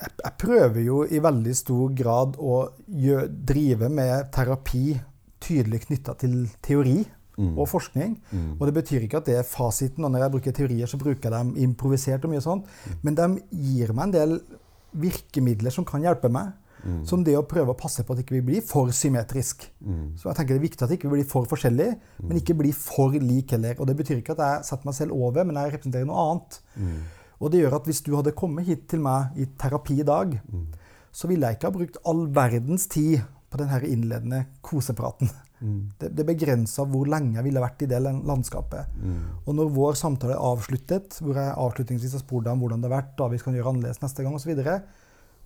jeg, 0.00 0.32
prøver 0.40 0.80
jo 0.82 1.02
i 1.04 1.20
veldig 1.22 1.54
stor 1.54 1.92
grad 1.94 2.38
å 2.40 2.70
drive 2.88 3.90
med 3.92 4.30
terapi 4.34 4.96
tydelig 5.44 5.84
knytta 5.86 6.16
til 6.18 6.48
teori 6.64 7.04
Mm. 7.36 7.58
og 7.58 7.66
forskning. 7.68 8.12
Mm. 8.30 8.50
Og 8.60 8.66
det 8.66 8.74
betyr 8.74 9.02
ikke 9.02 9.16
at 9.18 9.26
det 9.26 9.38
er 9.40 9.42
fasiten. 9.48 10.04
Og 10.04 10.10
når 10.14 10.20
jeg 10.22 10.32
bruker 10.36 10.52
teorier, 10.52 10.86
så 10.86 10.98
bruker 11.00 11.30
jeg 11.30 11.32
dem 11.34 11.54
improvisert 11.56 12.24
og 12.24 12.30
mye 12.30 12.40
sånt. 12.44 12.68
Men 13.02 13.14
de 13.18 13.26
gir 13.50 13.90
meg 13.92 14.04
en 14.04 14.12
del 14.14 14.36
virkemidler 14.94 15.74
som 15.74 15.84
kan 15.88 16.04
hjelpe 16.04 16.30
meg. 16.32 16.52
Mm. 16.84 17.00
Som 17.08 17.22
det 17.24 17.32
å 17.38 17.42
prøve 17.48 17.72
å 17.72 17.78
passe 17.80 18.04
på 18.04 18.12
at 18.12 18.20
ikke 18.20 18.36
vi 18.36 18.42
blir 18.44 18.64
for 18.68 18.90
symmetrisk. 18.92 19.62
Mm. 19.80 20.18
Så 20.20 20.28
jeg 20.28 20.36
tenker 20.36 20.54
Det 20.54 20.60
er 20.60 20.66
viktig 20.68 20.84
at 20.84 20.90
vi 20.92 20.98
ikke 20.98 21.12
blir 21.14 21.24
for 21.24 21.48
forskjellige, 21.48 21.94
men 22.22 22.36
ikke 22.36 22.56
blir 22.58 22.74
for 22.76 23.14
lik 23.16 23.54
heller. 23.56 23.74
Og 23.80 23.88
det 23.88 23.96
betyr 23.96 24.20
ikke 24.20 24.36
at 24.36 24.42
jeg 24.44 24.64
setter 24.68 24.90
meg 24.90 24.94
selv 24.98 25.16
over, 25.16 25.44
men 25.48 25.56
jeg 25.56 25.72
representerer 25.72 26.04
noe 26.10 26.26
annet. 26.28 26.58
Mm. 26.76 26.98
Og 27.40 27.50
det 27.50 27.62
gjør 27.62 27.78
at 27.80 27.88
hvis 27.88 28.02
du 28.04 28.12
hadde 28.18 28.36
kommet 28.36 28.68
hit 28.68 28.84
til 28.92 29.00
meg 29.00 29.32
i 29.40 29.46
terapi 29.58 30.00
i 30.00 30.04
dag, 30.06 30.40
Mm. 30.52 30.66
så 31.10 31.26
ville 31.28 31.46
jeg 31.46 31.56
ikke 31.56 31.70
ha 31.70 31.78
brukt 31.78 31.96
all 32.04 32.26
verdens 32.28 32.86
tid 32.86 33.22
på 33.50 33.58
denne 33.58 33.80
innledende 33.88 34.46
kosepraten. 34.62 35.30
Mm. 35.60 35.80
Det, 35.98 36.08
det 36.16 36.26
begrensa 36.28 36.84
hvor 36.90 37.06
lenge 37.08 37.38
jeg 37.38 37.44
ville 37.46 37.60
vært 37.62 37.82
i 37.82 37.88
det 37.88 38.00
landskapet. 38.02 38.90
Mm. 39.00 39.20
Og 39.46 39.54
når 39.58 39.70
vår 39.76 39.94
samtale 39.96 40.34
er 40.36 40.42
avsluttet, 40.44 41.18
hvor 41.22 41.38
jeg 41.40 41.54
avslutningsvis 41.56 42.16
har 42.18 42.24
spurt 42.24 42.44
deg 42.44 42.52
om 42.56 42.64
hvordan 42.64 42.82
det 42.82 42.90
har 42.90 42.96
vært, 42.98 43.14
hva 43.18 43.28
vi 43.32 43.38
kan 43.40 43.54
gjøre 43.56 43.72
annerledes 43.72 44.02
neste 44.02 44.24
gang 44.26 44.34
osv., 44.34 44.44
så, 44.44 44.50
videre, 44.52 44.74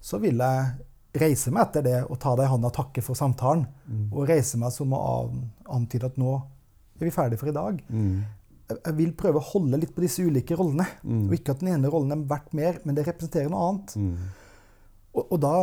så 0.00 0.18
vil 0.22 0.40
jeg 0.42 1.20
reise 1.22 1.50
meg 1.54 1.68
etter 1.68 1.82
det 1.86 1.98
og 2.06 2.18
ta 2.22 2.34
deg 2.38 2.46
i 2.48 2.52
hånda 2.52 2.70
og 2.70 2.74
takke 2.76 3.02
for 3.04 3.18
samtalen. 3.18 3.66
Mm. 3.86 4.08
Og 4.12 4.26
reise 4.28 4.58
meg 4.60 4.72
som 4.74 4.92
å 4.96 5.02
an- 5.12 5.46
antyde 5.78 6.10
at 6.10 6.18
nå 6.20 6.34
er 6.98 7.06
vi 7.06 7.14
ferdige 7.14 7.38
for 7.40 7.52
i 7.52 7.56
dag. 7.56 7.78
Mm. 7.88 8.18
Jeg- 8.68 8.96
vil 8.98 9.12
prøve 9.16 9.40
å 9.40 9.48
holde 9.52 9.78
litt 9.80 9.94
på 9.94 10.02
disse 10.04 10.20
ulike 10.24 10.56
rollene. 10.58 10.84
Mm. 11.04 11.28
Og 11.28 11.36
ikke 11.38 11.54
at 11.54 11.60
den 11.62 11.68
ene 11.72 11.88
rollen 11.92 12.12
er 12.12 12.26
verdt 12.28 12.52
mer, 12.58 12.80
men 12.84 12.94
det 12.98 13.06
representerer 13.06 13.48
noe 13.48 13.68
annet. 13.70 13.94
Mm. 13.96 14.16
Og, 15.14 15.22
og 15.32 15.40
da 15.40 15.54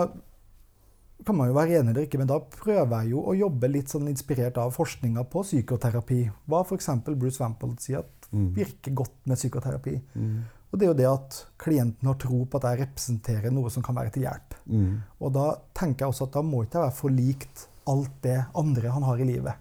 kan 1.23 1.36
man 1.38 1.47
jo 1.47 1.54
være 1.56 1.80
enig 1.80 1.89
eller 1.93 2.06
ikke, 2.06 2.17
men 2.19 2.28
da 2.28 2.39
prøver 2.39 3.01
jeg 3.04 3.12
jo 3.12 3.21
å 3.32 3.36
jobbe 3.38 3.69
litt 3.71 3.88
sånn 3.93 4.10
inspirert 4.12 4.58
av 4.58 4.73
forskninga 4.75 5.23
på 5.32 5.43
psykoterapi. 5.47 6.19
Hva 6.49 6.60
f.eks. 6.65 6.89
Bruce 7.15 7.39
Wampold 7.41 7.80
sier 7.80 7.99
at 8.04 8.12
Mm. 8.34 8.49
virker 8.56 8.91
godt 8.91 9.13
med 9.30 9.38
psykoterapi. 9.38 10.01
Mm. 10.17 10.43
Og 10.73 10.80
det 10.80 10.86
er 10.86 10.89
jo 10.89 10.97
det 10.97 11.06
at 11.08 11.45
klienten 11.62 12.08
har 12.10 12.15
tro 12.19 12.43
på 12.45 12.58
at 12.58 12.63
jeg 12.63 12.80
representerer 12.82 13.51
noe 13.54 13.69
som 13.69 13.84
kan 13.86 13.95
være 13.95 14.12
til 14.12 14.23
hjelp. 14.25 14.56
Mm. 14.67 14.97
Og 15.21 15.32
da 15.34 15.45
tenker 15.78 16.04
jeg 16.06 16.10
også 16.12 16.23
at 16.28 16.34
da 16.34 16.41
må 16.41 16.63
ikke 16.65 16.73
jeg 16.82 16.88
være 16.89 16.97
for 16.97 17.10
likt 17.10 17.67
alt 17.88 18.12
det 18.25 18.45
andre 18.56 18.89
han 18.91 19.04
har 19.04 19.17
i 19.21 19.23
livet. 19.30 19.54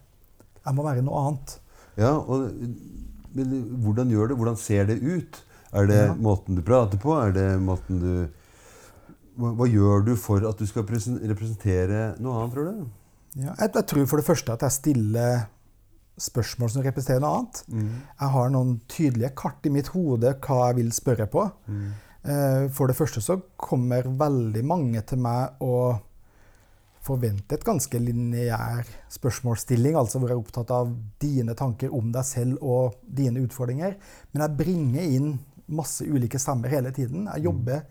Jeg 0.64 0.74
må 0.74 0.82
være 0.82 1.02
noe 1.04 1.20
annet. 1.28 1.58
Ja, 2.00 2.16
og, 2.16 2.50
hvordan 3.34 4.10
gjør 4.10 4.28
det? 4.32 4.36
Hvordan 4.40 4.56
ser 4.58 4.86
det 4.86 4.98
ut? 5.02 5.42
Er 5.74 5.86
det 5.86 6.06
Ja. 6.06 6.14
måten 6.14 6.54
du 6.56 6.62
prater 6.62 6.96
på? 6.98 7.12
Er 7.20 7.32
det 7.32 7.60
måten 7.60 8.00
du 8.00 8.28
hva, 9.38 9.50
hva 9.58 9.66
gjør 9.70 10.04
du 10.06 10.14
for 10.20 10.44
at 10.48 10.60
du 10.60 10.68
skal 10.68 10.86
representere 10.86 12.14
noe 12.22 12.38
annet, 12.38 12.54
tror 12.54 12.70
du? 12.70 12.86
Ja, 13.34 13.50
jeg, 13.58 13.72
jeg 13.74 13.86
tror 13.90 14.06
for 14.06 14.22
det 14.22 14.28
første 14.28 14.54
at 14.54 14.62
jeg 14.62 14.76
stiller 14.78 15.44
spørsmål 16.20 16.70
som 16.70 16.84
representerer 16.86 17.22
noe 17.24 17.40
annet. 17.40 17.60
Mm. 17.68 17.92
Jeg 18.20 18.32
har 18.36 18.50
noen 18.54 18.74
tydelige 18.90 19.32
kart 19.38 19.66
i 19.66 19.72
mitt 19.74 19.90
hode 19.94 20.34
hva 20.46 20.58
jeg 20.68 20.78
vil 20.78 20.92
spørre 20.94 21.26
på. 21.30 21.46
Mm. 21.66 21.86
Eh, 22.24 22.66
For 22.72 22.90
det 22.90 22.96
første 22.98 23.22
så 23.24 23.40
kommer 23.60 24.06
veldig 24.06 24.64
mange 24.66 25.02
til 25.08 25.22
meg 25.24 25.64
og 25.64 25.98
forventer 27.04 27.58
et 27.58 27.66
ganske 27.66 27.98
lineær 28.00 28.86
spørsmålsstilling, 29.12 29.96
altså 29.98 30.20
hvor 30.20 30.30
jeg 30.30 30.38
er 30.38 30.44
opptatt 30.44 30.70
av 30.72 30.94
dine 31.20 31.52
tanker 31.58 31.92
om 31.92 32.14
deg 32.14 32.24
selv 32.24 32.62
og 32.64 32.94
dine 33.04 33.42
utfordringer. 33.44 33.98
Men 34.32 34.46
jeg 34.46 34.56
bringer 34.62 35.10
inn 35.18 35.34
masse 35.74 36.06
ulike 36.06 36.40
stemmer 36.40 36.72
hele 36.72 36.94
tiden. 36.96 37.26
Jeg 37.34 37.44
jobber 37.44 37.84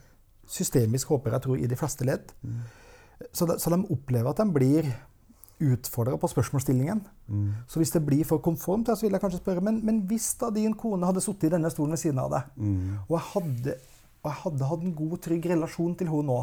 systemisk, 0.48 1.08
håper 1.14 1.32
jeg 1.38 1.42
tror, 1.46 1.58
i 1.58 1.68
de 1.68 1.76
fleste 1.80 2.06
ledd. 2.08 2.32
Så 3.32 3.46
de, 3.48 3.58
så 3.60 3.72
de 3.72 3.80
opplever 3.94 4.30
at 4.30 4.42
de 4.42 4.46
blir 4.54 4.90
utfordra 5.64 6.18
på 6.20 6.28
spørsmålsstillingen. 6.28 7.02
Mm. 7.32 7.50
Så 7.70 7.80
hvis 7.80 7.94
det 7.94 8.02
blir 8.06 8.26
for 8.28 8.42
konformt, 8.44 8.90
så 8.92 9.06
vil 9.06 9.16
jeg 9.16 9.22
kanskje 9.24 9.40
spørre 9.40 9.64
men, 9.64 9.80
men 9.86 10.02
hvis 10.10 10.34
da 10.42 10.50
din 10.52 10.74
kone 10.76 11.08
hadde 11.08 11.22
sittet 11.24 11.48
i 11.48 11.54
denne 11.56 11.72
stolen 11.72 11.96
ved 11.96 12.02
siden 12.02 12.20
av 12.20 12.32
deg, 12.34 12.50
Mm. 12.58 12.98
og 13.08 13.14
jeg 13.16 13.26
hadde, 13.34 13.76
og 14.24 14.30
jeg 14.32 14.40
hadde 14.44 14.70
hatt 14.72 14.84
en 14.84 14.96
god, 14.96 15.18
trygg 15.24 15.46
relasjon 15.54 15.96
til 15.96 16.08
henne 16.12 16.28
nå, 16.28 16.40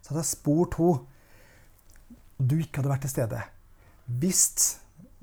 så 0.00 0.12
hadde 0.14 0.22
jeg 0.24 0.30
spurt 0.32 0.78
henne 0.78 0.88
og 0.88 2.48
du 2.48 2.56
ikke 2.58 2.80
hadde 2.80 2.90
vært 2.90 3.04
til 3.06 3.12
stede. 3.12 3.42
Hvis 4.06 4.78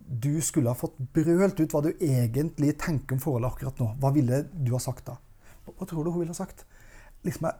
du 0.09 0.41
skulle 0.41 0.71
ha 0.71 0.77
fått 0.77 0.95
brølt 1.13 1.59
ut 1.59 1.73
hva 1.73 1.81
du 1.85 1.89
egentlig 1.99 2.77
tenker 2.81 3.17
om 3.17 3.19
forholdet 3.23 3.51
akkurat 3.51 3.81
nå, 3.81 3.89
hva 3.99 4.13
ville 4.15 4.43
du 4.53 4.71
ha 4.73 4.79
sagt 4.81 5.05
da? 5.09 5.17
Hva 5.65 5.85
tror 5.89 6.05
du 6.05 6.11
hun 6.11 6.21
ville 6.23 6.33
ha 6.33 6.37
sagt? 6.37 6.63
Liksom 7.25 7.49
jeg, 7.49 7.59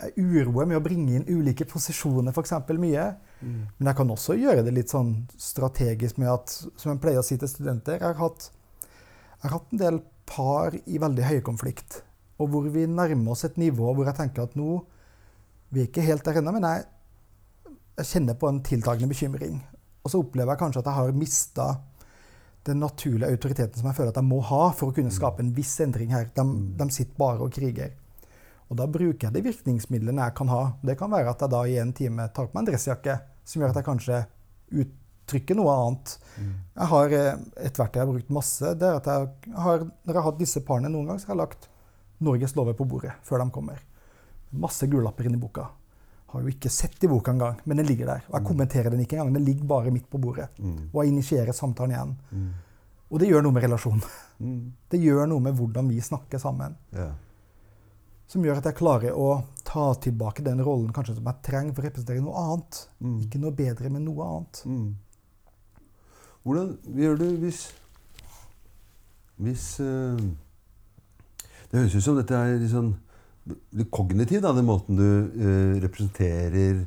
jeg 0.00 0.24
uroer 0.24 0.68
med 0.68 0.78
å 0.78 0.82
bringe 0.84 1.16
inn 1.16 1.26
ulike 1.28 1.66
posisjoner, 1.68 2.32
f.eks. 2.32 2.54
mye. 2.70 3.06
Mm. 3.40 3.58
Men 3.78 3.90
jeg 3.90 3.98
kan 3.98 4.12
også 4.14 4.36
gjøre 4.38 4.64
det 4.66 4.74
litt 4.76 4.92
sånn 4.92 5.12
strategisk 5.40 6.20
med 6.20 6.32
at, 6.32 6.54
som 6.76 6.92
jeg 6.92 7.02
pleier 7.02 7.22
å 7.22 7.26
si 7.26 7.38
til 7.40 7.48
studenter 7.48 7.96
Jeg 7.98 8.04
har 8.04 8.18
hatt, 8.20 8.50
jeg 8.84 9.44
har 9.46 9.56
hatt 9.56 9.74
en 9.74 9.82
del 9.82 10.00
par 10.30 10.76
i 10.78 11.00
veldig 11.02 11.26
høykonflikt, 11.26 12.00
og 12.40 12.52
hvor 12.52 12.70
vi 12.72 12.86
nærmer 12.88 13.34
oss 13.34 13.44
et 13.48 13.58
nivå 13.60 13.92
hvor 13.92 14.06
jeg 14.06 14.16
tenker 14.16 14.46
at 14.46 14.56
nå 14.58 14.78
Vi 15.70 15.82
er 15.82 15.90
ikke 15.90 16.06
helt 16.06 16.24
der 16.26 16.40
ennå, 16.40 16.54
men 16.56 16.66
jeg, 16.66 16.86
jeg 18.00 18.10
kjenner 18.14 18.38
på 18.38 18.48
en 18.50 18.62
tiltagende 18.66 19.10
bekymring. 19.12 19.60
Og 20.02 20.10
så 20.10 20.20
opplever 20.22 20.54
jeg 20.54 20.62
kanskje 20.62 20.82
at 20.82 20.88
jeg 20.90 20.98
har 20.98 21.18
mista 21.20 21.66
den 22.66 22.80
naturlige 22.82 23.30
autoriteten 23.30 23.78
som 23.78 23.88
jeg 23.88 23.96
føler 23.96 24.12
at 24.12 24.18
jeg 24.20 24.28
må 24.28 24.40
ha 24.44 24.64
for 24.76 24.90
å 24.90 24.96
kunne 24.96 25.12
skape 25.14 25.44
en 25.44 25.52
viss 25.56 25.72
endring 25.84 26.10
her. 26.12 26.28
De, 26.34 26.44
de 26.76 26.88
sitter 26.92 27.16
bare 27.20 27.44
og 27.44 27.54
kriger. 27.54 27.94
Og 28.70 28.78
da 28.78 28.86
bruker 28.86 29.26
jeg 29.26 29.34
de 29.34 29.42
virkningsmidlene 29.48 30.22
jeg 30.28 30.34
kan 30.38 30.50
ha. 30.52 30.60
Det 30.86 30.94
kan 30.98 31.10
være 31.10 31.32
at 31.32 31.40
jeg 31.42 31.50
da 31.50 31.62
i 31.66 31.78
en 31.82 31.92
time 31.96 32.28
tar 32.34 32.46
på 32.46 32.54
meg 32.54 32.62
en 32.62 32.68
dressjakke 32.70 33.16
som 33.44 33.62
gjør 33.62 33.72
at 33.72 33.80
jeg 33.80 33.88
kanskje 33.88 34.20
uttrykker 34.84 35.58
noe 35.58 35.74
annet. 35.74 36.12
Jeg 36.38 36.88
har 36.92 37.16
eh, 37.18 37.40
et 37.66 37.80
verktøy 37.82 37.98
jeg 38.00 38.06
har 38.06 38.12
brukt 38.12 38.32
masse. 38.36 38.74
det 38.78 38.86
er 38.86 39.00
at 39.00 39.10
jeg 39.10 39.54
har, 39.66 39.84
Når 39.88 40.14
jeg 40.14 40.20
har 40.20 40.28
hatt 40.28 40.38
disse 40.38 40.62
parene 40.66 40.92
noen 40.92 41.10
gang, 41.10 41.18
så 41.18 41.30
har 41.30 41.34
jeg 41.34 41.42
lagt 41.42 41.68
Norges 42.20 42.54
lover 42.54 42.76
på 42.78 42.86
bordet 42.86 43.12
før 43.26 43.42
de 43.42 43.50
kommer. 43.50 43.82
Masse 44.52 44.86
gullapper 44.86 45.26
inni 45.26 45.40
boka. 45.40 45.66
Har 46.30 46.44
jo 46.44 46.52
ikke 46.52 46.70
sett 46.70 47.02
i 47.02 47.08
boka 47.10 47.32
engang, 47.34 47.56
men 47.66 47.80
den 47.80 47.88
ligger 47.90 48.06
der. 48.06 48.22
Og 48.30 48.36
jeg 48.38 48.46
kommenterer 48.46 48.90
den 48.94 49.00
ikke 49.02 49.16
engang. 49.18 49.32
Den 49.34 49.44
ligger 49.48 49.66
bare 49.66 49.90
midt 49.90 50.06
på 50.10 50.18
bordet. 50.22 50.46
Og 50.92 51.00
jeg 51.02 51.10
initierer 51.10 51.52
samtalen 51.56 51.90
igjen. 51.96 52.12
Og 53.10 53.18
det 53.18 53.26
gjør 53.32 53.42
noe 53.42 53.56
med 53.56 53.64
relasjonen. 53.66 54.04
Det 54.90 55.00
gjør 55.02 55.26
noe 55.26 55.42
med 55.42 55.56
hvordan 55.58 55.88
vi 55.90 55.98
snakker 56.00 56.38
sammen. 56.38 56.76
Ja. 56.94 57.08
Som 58.30 58.44
gjør 58.46 58.60
at 58.60 58.68
jeg 58.68 58.78
klarer 58.78 59.16
å 59.18 59.42
ta 59.66 59.88
tilbake 60.02 60.44
den 60.46 60.62
rollen 60.62 60.92
kanskje 60.94 61.16
som 61.16 61.26
jeg 61.26 61.42
trenger 61.46 61.74
for 61.74 61.82
å 61.82 61.88
representere 61.88 62.22
noe 62.22 62.42
annet. 62.44 62.80
Ikke 63.24 63.40
noe 63.42 63.54
bedre, 63.58 63.90
men 63.90 64.06
noe 64.06 64.26
annet. 64.26 64.62
Mm. 64.70 64.90
Hvordan 66.46 66.70
gjør 66.96 67.18
du 67.20 67.26
hvis 67.42 67.60
Hvis 69.40 69.64
eh, 69.84 70.22
Det 71.70 71.78
høres 71.78 71.94
ut 71.96 72.04
som 72.04 72.16
dette 72.16 72.36
er 72.36 72.58
litt 72.60 72.72
sånn 72.72 72.94
litt 73.50 73.88
kognitiv, 73.90 74.42
da, 74.44 74.52
den 74.54 74.66
måten 74.68 74.98
du 74.98 75.06
eh, 75.06 75.78
representerer 75.82 76.82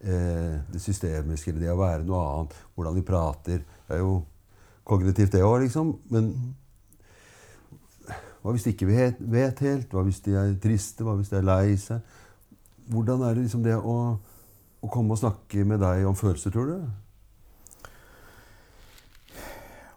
eh, 0.00 0.54
det 0.72 0.80
systemiske, 0.82 1.52
eller 1.52 1.62
det 1.62 1.72
å 1.72 1.78
være 1.78 2.06
noe 2.08 2.22
annet. 2.24 2.56
Hvordan 2.74 2.96
vi 2.96 3.04
prater. 3.06 3.60
Det 3.86 3.94
er 3.94 4.00
jo 4.02 4.14
kognitivt, 4.88 5.34
det 5.36 5.44
òg, 5.44 5.60
liksom. 5.66 5.92
Men 6.10 6.32
hva 8.48 8.54
hvis 8.56 8.64
de 8.64 8.72
ikke 8.72 8.86
vet, 8.88 9.18
vet 9.20 9.58
helt? 9.60 9.90
Hva 9.92 10.00
hvis 10.06 10.22
de 10.24 10.32
er 10.40 10.54
triste? 10.62 11.04
Hva 11.04 11.18
hvis 11.18 11.28
de 11.28 11.36
er 11.36 11.44
lei 11.44 11.74
seg? 11.76 12.14
Hvordan 12.88 13.20
er 13.26 13.34
det 13.36 13.42
liksom 13.44 13.60
det 13.66 13.74
å, 13.76 13.96
å 14.80 14.88
komme 14.88 15.12
og 15.12 15.20
snakke 15.20 15.66
med 15.68 15.82
deg 15.82 16.06
om 16.08 16.16
følelser, 16.16 16.54
tror 16.54 16.70
du? 16.70 16.86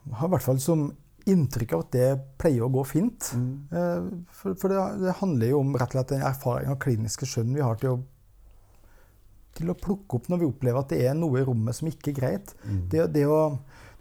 Jeg 0.02 0.18
har 0.20 0.28
i 0.28 0.34
hvert 0.34 0.44
fall 0.44 0.60
som 0.60 0.84
inntrykk 1.32 1.78
av 1.78 1.86
at 1.86 1.96
det 1.96 2.10
pleier 2.42 2.66
å 2.66 2.72
gå 2.76 2.84
fint. 2.90 3.30
Mm. 3.40 4.26
For, 4.36 4.60
for 4.60 4.74
det, 4.74 4.84
det 5.06 5.16
handler 5.22 5.54
jo 5.54 5.62
om 5.64 5.72
rett 5.78 5.94
og 5.94 6.02
slett 6.02 6.12
den 6.18 6.28
erfaring 6.28 6.74
og 6.74 6.82
kliniske 6.84 7.30
skjønn 7.32 7.56
vi 7.56 7.64
har 7.64 7.80
til 7.80 7.94
å, 7.94 7.98
til 9.56 9.72
å 9.72 9.78
plukke 9.80 10.20
opp 10.20 10.28
når 10.28 10.44
vi 10.44 10.52
opplever 10.52 10.84
at 10.84 10.92
det 10.92 11.06
er 11.08 11.16
noe 11.16 11.40
i 11.40 11.48
rommet 11.48 11.80
som 11.80 11.88
ikke 11.88 12.12
er 12.12 12.20
greit. 12.20 12.52
Det, 12.92 13.08
det 13.16 13.24
å 13.32 13.46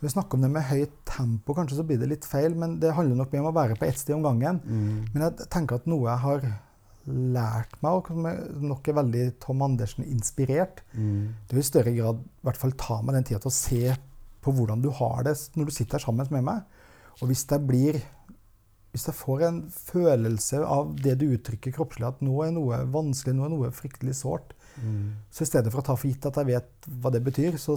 når 0.01 0.07
vi 0.09 0.13
snakker 0.15 0.39
om 0.39 0.45
det 0.47 0.51
med 0.55 0.65
høyt 0.65 0.93
tempo, 1.05 1.55
kanskje 1.55 1.77
så 1.77 1.85
blir 1.85 2.01
det 2.01 2.09
litt 2.09 2.25
feil, 2.25 2.55
men 2.57 2.79
det 2.81 2.95
handler 2.97 3.21
nok 3.21 3.33
mye 3.35 3.43
om 3.45 3.51
å 3.51 3.57
være 3.59 3.77
på 3.77 3.85
ett 3.85 4.01
sted 4.01 4.17
om 4.17 4.25
gangen. 4.25 4.61
Men 5.13 5.27
jeg 5.27 5.49
tenker 5.53 5.77
at 5.77 5.89
noe 5.91 6.09
jeg 6.09 6.23
har 6.25 6.47
lært 7.11 7.75
meg, 7.83 7.91
og 7.99 8.09
som 8.09 8.69
nok 8.71 8.89
er 8.89 8.97
veldig 9.01 9.25
Tom 9.43 9.61
Andersen-inspirert, 9.67 10.81
det 10.95 11.53
vil 11.57 11.61
i 11.65 11.69
større 11.69 11.93
grad 11.97 12.23
i 12.25 12.47
hvert 12.49 12.61
fall 12.61 12.73
ta 12.81 13.01
meg 13.03 13.19
den 13.19 13.29
tida 13.29 13.41
til 13.45 13.53
å 13.53 13.57
se 13.57 13.83
på 14.41 14.55
hvordan 14.57 14.81
du 14.81 14.89
har 14.97 15.25
det 15.27 15.35
når 15.57 15.69
du 15.69 15.75
sitter 15.77 15.99
her 15.99 16.07
sammen 16.07 16.33
med 16.33 16.47
meg. 16.49 16.65
Og 17.21 17.29
hvis 17.29 17.45
jeg 17.51 17.67
blir 17.69 18.01
hvis 18.91 19.05
jeg 19.07 19.15
får 19.15 19.43
en 19.47 19.59
følelse 19.71 20.65
av 20.67 20.97
det 20.99 21.13
du 21.21 21.29
uttrykker 21.29 21.71
kroppslig, 21.77 22.09
at 22.09 22.23
nå 22.27 22.41
er 22.43 22.51
noe 22.57 22.81
vanskelig, 22.91 23.37
nå 23.37 23.45
er 23.47 23.53
noe 23.53 23.69
fryktelig 23.71 24.17
sårt, 24.19 24.57
så 25.31 25.45
i 25.45 25.47
stedet 25.47 25.71
for 25.71 25.83
å 25.83 25.87
ta 25.87 25.95
for 25.95 26.09
gitt 26.09 26.27
at 26.27 26.41
jeg 26.41 26.49
vet 26.49 26.89
hva 27.03 27.13
det 27.15 27.21
betyr, 27.23 27.59
så 27.61 27.77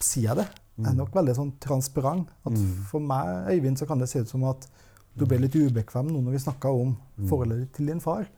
sier 0.00 0.30
jeg 0.30 0.36
det. 0.40 0.48
Er 0.86 0.94
nok 0.96 1.14
veldig 1.14 1.34
sånn 1.36 1.52
transparent. 1.60 2.28
At 2.46 2.56
For 2.90 3.00
meg, 3.00 3.50
Øyvind, 3.52 3.78
så 3.78 3.86
kan 3.86 3.98
det 3.98 4.08
se 4.08 4.20
ut 4.22 4.28
som 4.28 4.44
at 4.48 4.68
du 5.18 5.26
ble 5.26 5.40
litt 5.42 5.56
ubekvem 5.58 6.06
nå 6.08 6.20
når 6.22 6.32
vi 6.36 6.38
snakka 6.46 6.70
om 6.70 6.96
forholdet 7.28 7.72
til 7.76 7.86
din 7.90 8.00
far. 8.00 8.28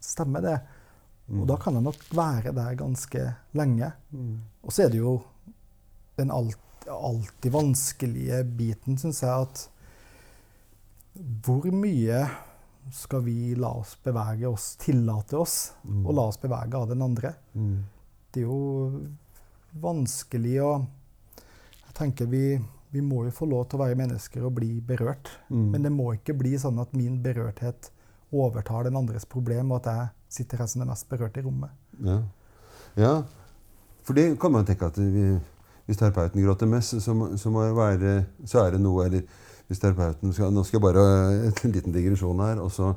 Stemmer 0.00 0.40
det? 0.44 0.56
Og 1.30 1.46
da 1.46 1.56
kan 1.62 1.74
jeg 1.78 1.82
nok 1.86 2.00
være 2.10 2.52
der 2.52 2.74
ganske 2.74 3.34
lenge. 3.54 3.92
Og 4.64 4.72
så 4.74 4.82
er 4.84 4.90
det 4.90 4.98
jo 4.98 5.20
den 6.18 6.30
alt, 6.34 6.58
alltid 6.90 7.52
vanskelige 7.54 8.42
biten, 8.44 8.98
syns 8.98 9.22
jeg, 9.22 9.30
at 9.30 9.68
hvor 11.46 11.64
mye 11.72 12.24
skal 12.92 13.22
vi 13.22 13.54
la 13.54 13.70
oss 13.78 13.96
bevege 14.02 14.48
oss, 14.48 14.74
tillate 14.80 15.36
oss 15.38 15.72
å 15.86 16.12
la 16.12 16.22
oss 16.26 16.38
bevege 16.42 16.74
av 16.76 16.88
den 16.90 17.02
andre? 17.02 17.34
Det 18.32 18.42
er 18.42 18.46
jo 18.48 19.00
vanskelig 19.80 20.56
å 20.66 20.72
Jeg 21.90 21.96
tenker 21.98 22.28
vi, 22.30 22.44
vi 22.94 23.02
må 23.02 23.24
jo 23.26 23.32
få 23.34 23.48
lov 23.50 23.64
til 23.66 23.80
å 23.80 23.82
være 23.82 23.98
mennesker 23.98 24.44
og 24.46 24.54
bli 24.60 24.76
berørt. 24.86 25.32
Men 25.50 25.82
det 25.82 25.90
må 25.90 26.12
ikke 26.14 26.36
bli 26.38 26.54
sånn 26.58 26.78
at 26.78 26.94
min 26.94 27.18
berørthet 27.22 27.90
overtar 28.30 28.86
den 28.86 28.98
andres 29.00 29.26
problem, 29.26 29.72
og 29.72 29.80
at 29.80 29.90
jeg 29.90 30.36
sitter 30.38 30.62
her 30.62 30.70
som 30.70 30.84
den 30.84 30.92
mest 30.92 31.08
berørte 31.10 31.42
i 31.42 31.46
rommet. 31.46 31.74
Ja. 32.06 32.20
ja. 32.94 33.14
For 34.06 34.14
det 34.14 34.28
kan 34.40 34.54
man 34.54 34.68
tenke 34.68 34.86
at 34.86 34.98
vi, 35.02 35.34
hvis 35.88 35.98
terapeuten 35.98 36.38
gråter 36.44 36.70
mest, 36.70 36.94
så, 37.02 37.16
så, 37.34 37.50
må 37.50 37.66
det 37.66 37.74
være, 37.74 38.14
så 38.46 38.62
er 38.62 38.76
det 38.76 38.82
noe 38.84 39.08
Eller 39.08 39.26
hvis 39.66 39.82
terapeuten 39.82 40.32
skal 40.34 40.54
Nå 40.54 40.62
skal 40.66 40.78
jeg 40.78 40.86
bare 40.86 41.04
en 41.50 41.74
liten 41.74 41.94
digresjon 41.94 42.46
her. 42.46 42.62
Og 42.62 42.70
så 42.70 42.94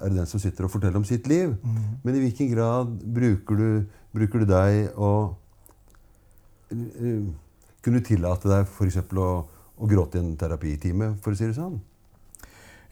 er 0.00 0.08
det 0.08 0.16
den 0.16 0.32
som 0.32 0.40
sitter 0.40 0.64
og 0.64 0.72
forteller 0.72 0.96
om 0.96 1.04
sitt 1.04 1.28
liv. 1.28 1.54
Men 2.02 2.16
i 2.16 2.24
hvilken 2.24 2.50
grad 2.56 2.96
bruker 3.04 3.60
du, 3.60 3.68
bruker 4.16 4.42
du 4.42 4.48
deg 4.48 4.88
og 4.96 5.36
Kunne 7.84 8.04
tillate 8.04 8.48
deg 8.50 8.68
f.eks. 8.68 9.00
Å, 9.04 9.32
å 9.74 9.88
gråte 9.90 10.20
i 10.20 10.22
en 10.22 10.36
terapitime, 10.40 11.14
for 11.22 11.34
å 11.34 11.38
si 11.38 11.48
det 11.50 11.58
sånn? 11.58 11.80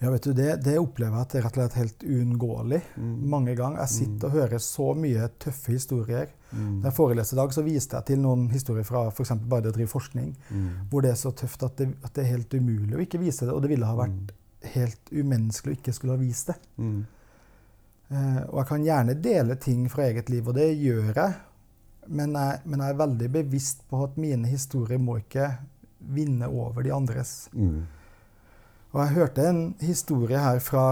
Ja, 0.03 0.11
vet 0.11 0.25
du, 0.27 0.33
det, 0.35 0.57
det 0.67 0.73
opplever 0.83 1.15
jeg 1.15 1.23
at 1.23 1.33
det 1.33 1.39
er 1.39 1.45
rett 1.47 1.57
og 1.57 1.61
slett 1.61 1.77
helt 1.79 2.01
uunngåelig 2.03 2.81
mange 3.31 3.53
ganger. 3.55 3.85
Jeg 3.85 3.93
sitter 3.93 4.27
og 4.27 4.35
hører 4.35 4.63
så 4.65 4.89
mye 4.99 5.29
tøffe 5.39 5.77
historier. 5.77 6.33
Da 6.83 6.91
jeg 6.91 6.97
foreleste 6.97 7.37
i 7.37 7.39
dag, 7.39 7.55
så 7.55 7.63
viste 7.63 8.01
jeg 8.01 8.09
til 8.11 8.19
noen 8.25 8.49
historier 8.51 8.85
fra 8.89 9.05
f.eks. 9.13 9.31
bare 9.47 9.63
det 9.63 9.71
å 9.71 9.77
drive 9.77 9.93
forskning, 9.93 10.33
hvor 10.91 11.07
det 11.07 11.13
er 11.13 11.21
så 11.21 11.31
tøft 11.39 11.63
at 11.69 11.79
det, 11.79 11.87
at 12.03 12.17
det 12.19 12.25
er 12.25 12.33
helt 12.33 12.57
umulig 12.59 12.99
å 12.99 13.05
ikke 13.05 13.23
vise 13.23 13.47
det. 13.47 13.55
Og 13.55 13.63
det 13.63 13.71
ville 13.71 13.87
ha 13.87 13.95
vært 14.01 14.35
helt 14.75 15.15
umenneskelig 15.15 15.77
å 15.77 15.79
ikke 15.79 15.95
skulle 15.95 16.19
ha 16.19 16.21
vist 16.25 16.51
det. 16.51 16.59
Eh, 18.13 18.43
og 18.51 18.59
jeg 18.59 18.69
kan 18.69 18.85
gjerne 18.91 19.15
dele 19.23 19.55
ting 19.63 19.87
fra 19.91 20.11
eget 20.11 20.35
liv, 20.35 20.51
og 20.51 20.59
det 20.59 20.67
gjør 20.83 21.15
jeg. 21.15 21.39
Men 22.07 22.35
jeg, 22.35 22.63
men 22.67 22.83
jeg 22.83 22.95
er 22.95 23.03
veldig 23.03 23.29
bevisst 23.37 23.85
på 23.91 24.03
at 24.07 24.17
mine 24.21 24.49
historier 24.51 24.99
må 24.99 25.21
ikke 25.21 25.49
vinne 26.03 26.49
over 26.51 26.83
de 26.83 26.93
andres. 26.95 27.47
Mm. 27.55 27.85
Og 28.93 29.01
jeg 29.01 29.15
hørte 29.17 29.49
en 29.49 29.63
historie 29.81 30.41
her 30.41 30.59
fra 30.61 30.87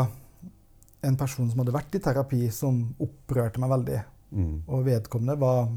en 1.04 1.16
person 1.18 1.48
som 1.50 1.62
hadde 1.62 1.74
vært 1.74 1.96
i 1.96 2.02
terapi, 2.04 2.42
som 2.54 2.82
opprørte 3.00 3.60
meg 3.60 3.72
veldig. 3.72 4.00
Mm. 4.30 4.56
Og 4.68 4.84
vedkommende 4.86 5.36
var 5.40 5.70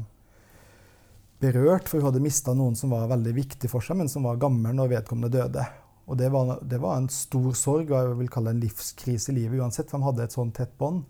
berørt, 1.44 1.88
for 1.88 1.98
hun 1.98 2.08
hadde 2.08 2.22
mista 2.24 2.54
noen 2.56 2.76
som 2.78 2.92
var 2.94 3.10
veldig 3.10 3.34
viktig 3.36 3.70
for 3.72 3.84
seg, 3.84 3.98
men 4.00 4.10
som 4.12 4.28
var 4.28 4.40
gammel 4.40 4.76
når 4.76 4.92
vedkommende 4.94 5.32
døde. 5.34 5.64
Og 6.04 6.18
det 6.20 6.28
var, 6.32 6.58
det 6.62 6.80
var 6.80 7.00
en 7.00 7.08
stor 7.12 7.52
sorg, 7.56 7.90
og 7.90 7.96
jeg 7.96 8.18
vil 8.20 8.32
kalle 8.32 8.52
det 8.52 8.58
en 8.58 8.66
livskrise 8.66 9.32
i 9.32 9.38
livet 9.38 9.60
uansett, 9.60 9.88
for 9.90 10.00
de 10.00 10.08
hadde 10.08 10.26
et 10.28 10.36
sånn 10.36 10.52
tett 10.56 10.74
bånd. 10.80 11.04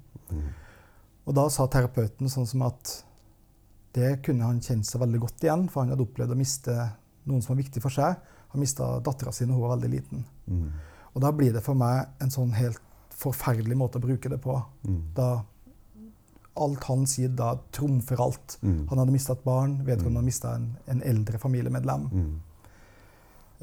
Og 1.25 1.37
da 1.37 1.49
sa 1.51 1.67
terapeuten 1.71 2.31
sånn 2.31 2.47
som 2.49 2.67
at 2.67 2.95
det 3.95 4.11
kunne 4.27 4.49
han 4.49 4.63
kjent 4.63 4.87
seg 4.89 5.03
veldig 5.03 5.21
godt 5.23 5.47
igjen, 5.47 5.69
for 5.71 5.85
han 5.85 5.95
hadde 5.95 6.05
opplevd 6.07 6.35
å 6.35 6.39
miste 6.39 6.75
noen 7.31 7.43
som 7.45 7.55
var 7.55 7.63
viktig 7.63 7.83
for 7.83 7.95
seg. 7.95 8.19
Han 8.55 8.63
mista 8.63 8.89
dattera 9.05 9.33
si 9.35 9.47
da 9.47 9.55
hun 9.55 9.63
var 9.63 9.77
veldig 9.77 9.91
liten. 9.93 10.25
Mm. 10.51 10.69
Og 11.15 11.23
da 11.23 11.31
blir 11.35 11.55
det 11.55 11.63
for 11.65 11.79
meg 11.79 12.23
en 12.23 12.33
sånn 12.35 12.55
helt 12.59 12.83
forferdelig 13.15 13.77
måte 13.79 14.01
å 14.01 14.05
bruke 14.05 14.31
det 14.31 14.41
på. 14.43 14.57
Mm. 14.87 15.03
Da 15.15 15.29
alt 16.65 16.87
han 16.87 17.07
sier, 17.11 17.31
da 17.35 17.55
trumfer 17.75 18.21
alt. 18.23 18.59
Mm. 18.63 18.81
Han 18.91 19.03
hadde 19.03 19.15
mista 19.15 19.35
et 19.35 19.47
barn, 19.47 19.79
vedkommende 19.87 20.23
hadde 20.23 20.31
mista 20.31 20.57
en, 20.59 20.69
en 20.91 21.03
eldre 21.07 21.41
familiemedlem. 21.43 22.09
Mm. 22.11 22.35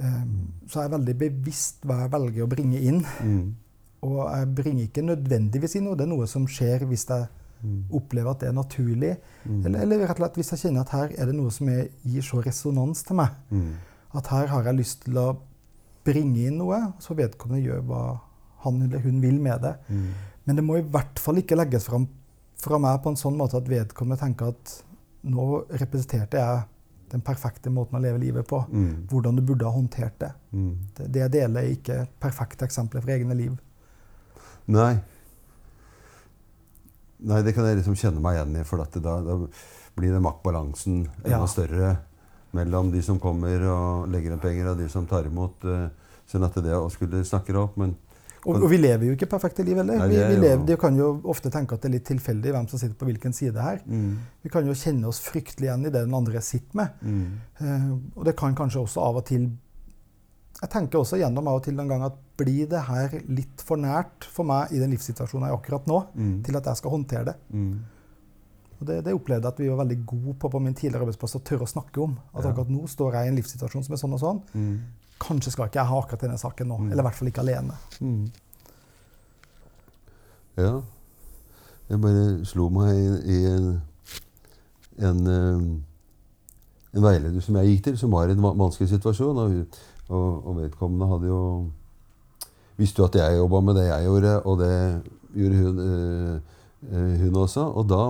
Um, 0.02 0.38
så 0.68 0.82
jeg 0.82 0.90
er 0.90 0.96
veldig 0.96 1.16
bevisst 1.20 1.84
hva 1.86 2.02
jeg 2.02 2.14
velger 2.16 2.46
å 2.46 2.52
bringe 2.52 2.80
inn. 2.80 3.04
Mm. 3.04 3.44
Og 4.08 4.18
jeg 4.24 4.50
bringer 4.58 4.88
ikke 4.88 5.06
nødvendigvis 5.06 5.78
inn 5.78 5.88
noe. 5.88 6.00
Det 6.00 6.08
er 6.08 6.12
noe 6.12 6.28
som 6.30 6.48
skjer 6.50 6.88
hvis 6.90 7.06
jeg 7.12 7.28
Mm. 7.62 7.84
opplever 7.94 8.32
at 8.32 8.42
det 8.42 8.50
er 8.50 8.58
naturlig. 8.58 9.14
Eller, 9.46 9.84
eller 9.84 10.04
rett 10.04 10.18
og 10.18 10.24
slett 10.24 10.40
hvis 10.40 10.52
jeg 10.56 10.62
kjenner 10.66 10.86
at 10.86 10.94
her 10.96 11.14
er 11.14 11.30
det 11.30 11.38
noe 11.38 11.54
som 11.54 11.70
jeg 11.70 11.92
gir 12.08 12.26
så 12.26 12.42
resonans 12.42 13.04
til 13.08 13.20
meg. 13.20 13.36
Mm. 13.50 13.72
At 14.18 14.32
her 14.34 14.50
har 14.52 14.68
jeg 14.68 14.80
lyst 14.80 15.06
til 15.06 15.20
å 15.22 15.28
bringe 16.06 16.48
inn 16.48 16.58
noe, 16.58 16.80
så 17.04 17.16
vedkommende 17.18 17.62
gjør 17.64 17.86
hva 17.86 18.04
han 18.66 18.82
eller 18.86 19.04
hun 19.06 19.22
vil 19.22 19.38
med 19.42 19.62
det. 19.66 19.76
Mm. 19.90 20.10
Men 20.46 20.58
det 20.58 20.66
må 20.66 20.80
i 20.80 20.86
hvert 20.86 21.22
fall 21.22 21.42
ikke 21.42 21.58
legges 21.60 21.88
fram 21.90 22.08
fra 22.62 22.78
meg 22.82 23.02
på 23.02 23.14
en 23.14 23.20
sånn 23.20 23.38
måte 23.38 23.58
at 23.58 23.70
vedkommende 23.70 24.22
tenker 24.22 24.54
at 24.54 24.76
nå 25.32 25.48
representerte 25.70 26.42
jeg 26.42 26.68
den 27.12 27.24
perfekte 27.26 27.72
måten 27.74 27.98
å 27.98 28.02
leve 28.02 28.22
livet 28.22 28.48
på. 28.48 28.62
Mm. 28.72 29.08
Hvordan 29.12 29.38
du 29.38 29.44
burde 29.46 29.68
ha 29.68 29.76
håndtert 29.76 30.18
det. 30.22 30.32
Mm. 30.56 30.72
Det, 30.98 31.08
det 31.12 31.24
jeg 31.26 31.34
deler, 31.36 31.66
er 31.66 31.76
ikke 31.76 31.98
perfekte 32.24 32.68
eksempler 32.70 33.04
fra 33.04 33.16
egne 33.18 33.38
liv. 33.38 33.58
Nei. 34.72 34.94
Nei, 37.22 37.42
det 37.46 37.54
kan 37.54 37.66
jeg 37.70 37.78
liksom 37.82 37.96
kjenne 37.96 38.22
meg 38.24 38.38
igjen 38.40 38.56
i, 38.62 38.64
for 38.66 38.82
at 38.82 38.96
da, 39.02 39.20
da 39.22 39.36
blir 39.96 40.14
det 40.16 40.22
maktbalansen 40.26 41.04
enda 41.24 41.30
Ja. 41.38 41.46
større 41.48 41.98
mellom 42.54 42.92
de 42.92 43.02
som 43.06 43.20
kommer 43.20 43.62
og 43.70 44.10
legger 44.12 44.34
inn 44.34 44.40
penger, 44.44 44.72
og 44.72 44.78
de 44.80 44.88
som 44.90 45.06
tar 45.08 45.24
imot. 45.30 45.64
eh, 45.66 45.90
Sånn 46.32 46.46
at 46.48 46.56
det 46.64 46.72
å 46.72 46.88
skulle 46.90 47.26
snakke 47.28 47.52
opp, 47.60 47.76
men 47.78 47.96
Og, 48.46 48.56
og 48.64 48.70
vi 48.72 48.78
lever 48.78 49.06
jo 49.06 49.14
ikke 49.14 49.28
perfekte 49.30 49.64
liv 49.64 49.78
heller. 49.78 50.00
Vi, 50.08 50.16
vi 50.16 50.38
lever, 50.42 50.66
de 50.66 50.78
kan 50.80 50.96
jo 50.98 51.22
ofte 51.30 51.52
tenke 51.52 51.76
at 51.76 51.82
det 51.84 51.90
er 51.92 51.94
litt 52.00 52.06
tilfeldig 52.08 52.54
hvem 52.56 52.68
som 52.72 52.80
sitter 52.80 52.96
på 52.98 53.06
hvilken 53.06 53.34
side 53.38 53.60
her. 53.62 53.82
mm, 53.86 54.16
Vi 54.42 54.50
kan 54.50 54.66
jo 54.66 54.74
kjenne 54.74 55.06
oss 55.12 55.20
fryktelig 55.20 55.68
igjen 55.68 55.86
i 55.86 55.92
det 55.92 56.06
den 56.08 56.14
andre 56.16 56.42
sitter 56.42 56.76
med. 56.76 56.90
mm, 57.02 57.28
Uh, 57.62 57.92
og 58.16 58.26
det 58.26 58.36
kan 58.36 58.56
kanskje 58.56 58.82
også 58.82 59.04
av 59.06 59.18
og 59.22 59.26
til 59.26 59.52
Jeg 60.62 60.70
tenker 60.70 61.00
også 61.00 61.18
gjennom 61.22 61.48
av 61.48 61.60
og 61.60 61.64
til 61.64 61.80
en 61.80 61.88
gang 61.88 62.04
at 62.04 62.14
blir 62.42 62.68
det 62.72 62.82
her 62.90 63.16
litt 63.30 63.64
for 63.66 63.80
nært 63.82 64.28
for 64.34 64.48
meg 64.50 64.74
i 64.76 64.82
den 64.82 64.92
livssituasjonen 64.98 65.48
jeg 65.48 65.54
er 65.56 65.60
akkurat 65.62 65.88
nå, 65.90 66.02
mm, 66.18 66.36
til 66.50 66.58
at 66.60 66.70
jeg 66.72 66.82
skal 66.82 66.96
håndtere 66.98 67.26
det? 67.32 67.40
mm. 67.54 67.74
Og 68.82 68.88
det, 68.90 68.96
det 69.06 69.12
opplevde 69.14 69.46
jeg 69.46 69.54
at 69.54 69.60
vi 69.62 69.68
var 69.70 69.78
veldig 69.84 69.96
gode 70.10 70.32
på 70.42 70.50
på 70.50 70.60
min 70.66 70.74
tidligere 70.74 71.04
arbeidsplass 71.06 71.36
å 71.38 71.42
tørre 71.46 71.68
å 71.68 71.70
snakke 71.70 72.02
om. 72.02 72.16
At 72.34 72.42
Ja. 72.42 72.50
akkurat 72.50 72.72
nå 72.74 72.88
står 72.90 73.14
jeg 73.14 73.28
i 73.28 73.30
en 73.30 73.36
livssituasjon 73.38 73.84
som 73.86 73.94
er 73.94 74.00
sånn 74.02 74.16
og 74.18 74.22
sånn. 74.24 74.40
Mm. 74.58 74.80
Kanskje 75.22 75.52
skal 75.54 75.68
ikke 75.70 75.78
jeg 75.84 75.86
ha 75.92 76.00
akkurat 76.02 76.24
denne 76.26 76.40
saken 76.42 76.68
nå. 76.72 76.78
Mm. 76.80 76.88
Eller 76.90 77.04
i 77.04 77.06
hvert 77.06 77.20
fall 77.20 77.30
ikke 77.30 77.44
alene. 77.44 77.76
Mm. 78.02 78.24
Ja. 80.58 80.72
Jeg 81.92 82.02
bare 82.02 82.26
slo 82.48 82.70
meg 82.74 82.90
i, 82.96 83.36
i 83.36 83.38
en, 83.52 83.70
en, 85.12 85.22
eh, 85.28 85.62
en 86.98 87.06
veileder 87.06 87.44
som 87.44 87.58
jeg 87.62 87.76
gikk 87.76 87.84
til, 87.90 87.98
som 88.02 88.18
var 88.18 88.32
i 88.32 88.36
en 88.36 88.42
vanskelig 88.42 88.90
situasjon. 88.96 89.42
Og, 89.46 89.78
og, 90.10 90.48
og 90.48 90.58
vedkommende 90.62 91.10
hadde 91.12 91.30
jo 91.30 91.42
Visste 92.82 93.04
jo 93.04 93.08
at 93.10 93.18
jeg 93.20 93.38
jobba 93.38 93.60
med 93.62 93.78
det 93.78 93.86
jeg 93.86 94.06
gjorde, 94.08 94.36
og 94.50 94.60
det 94.62 94.76
gjorde 95.38 95.58
hun, 95.62 95.82
eh, 96.90 97.20
hun 97.22 97.36
også. 97.36 97.62
Og 97.78 97.90
da 97.90 98.02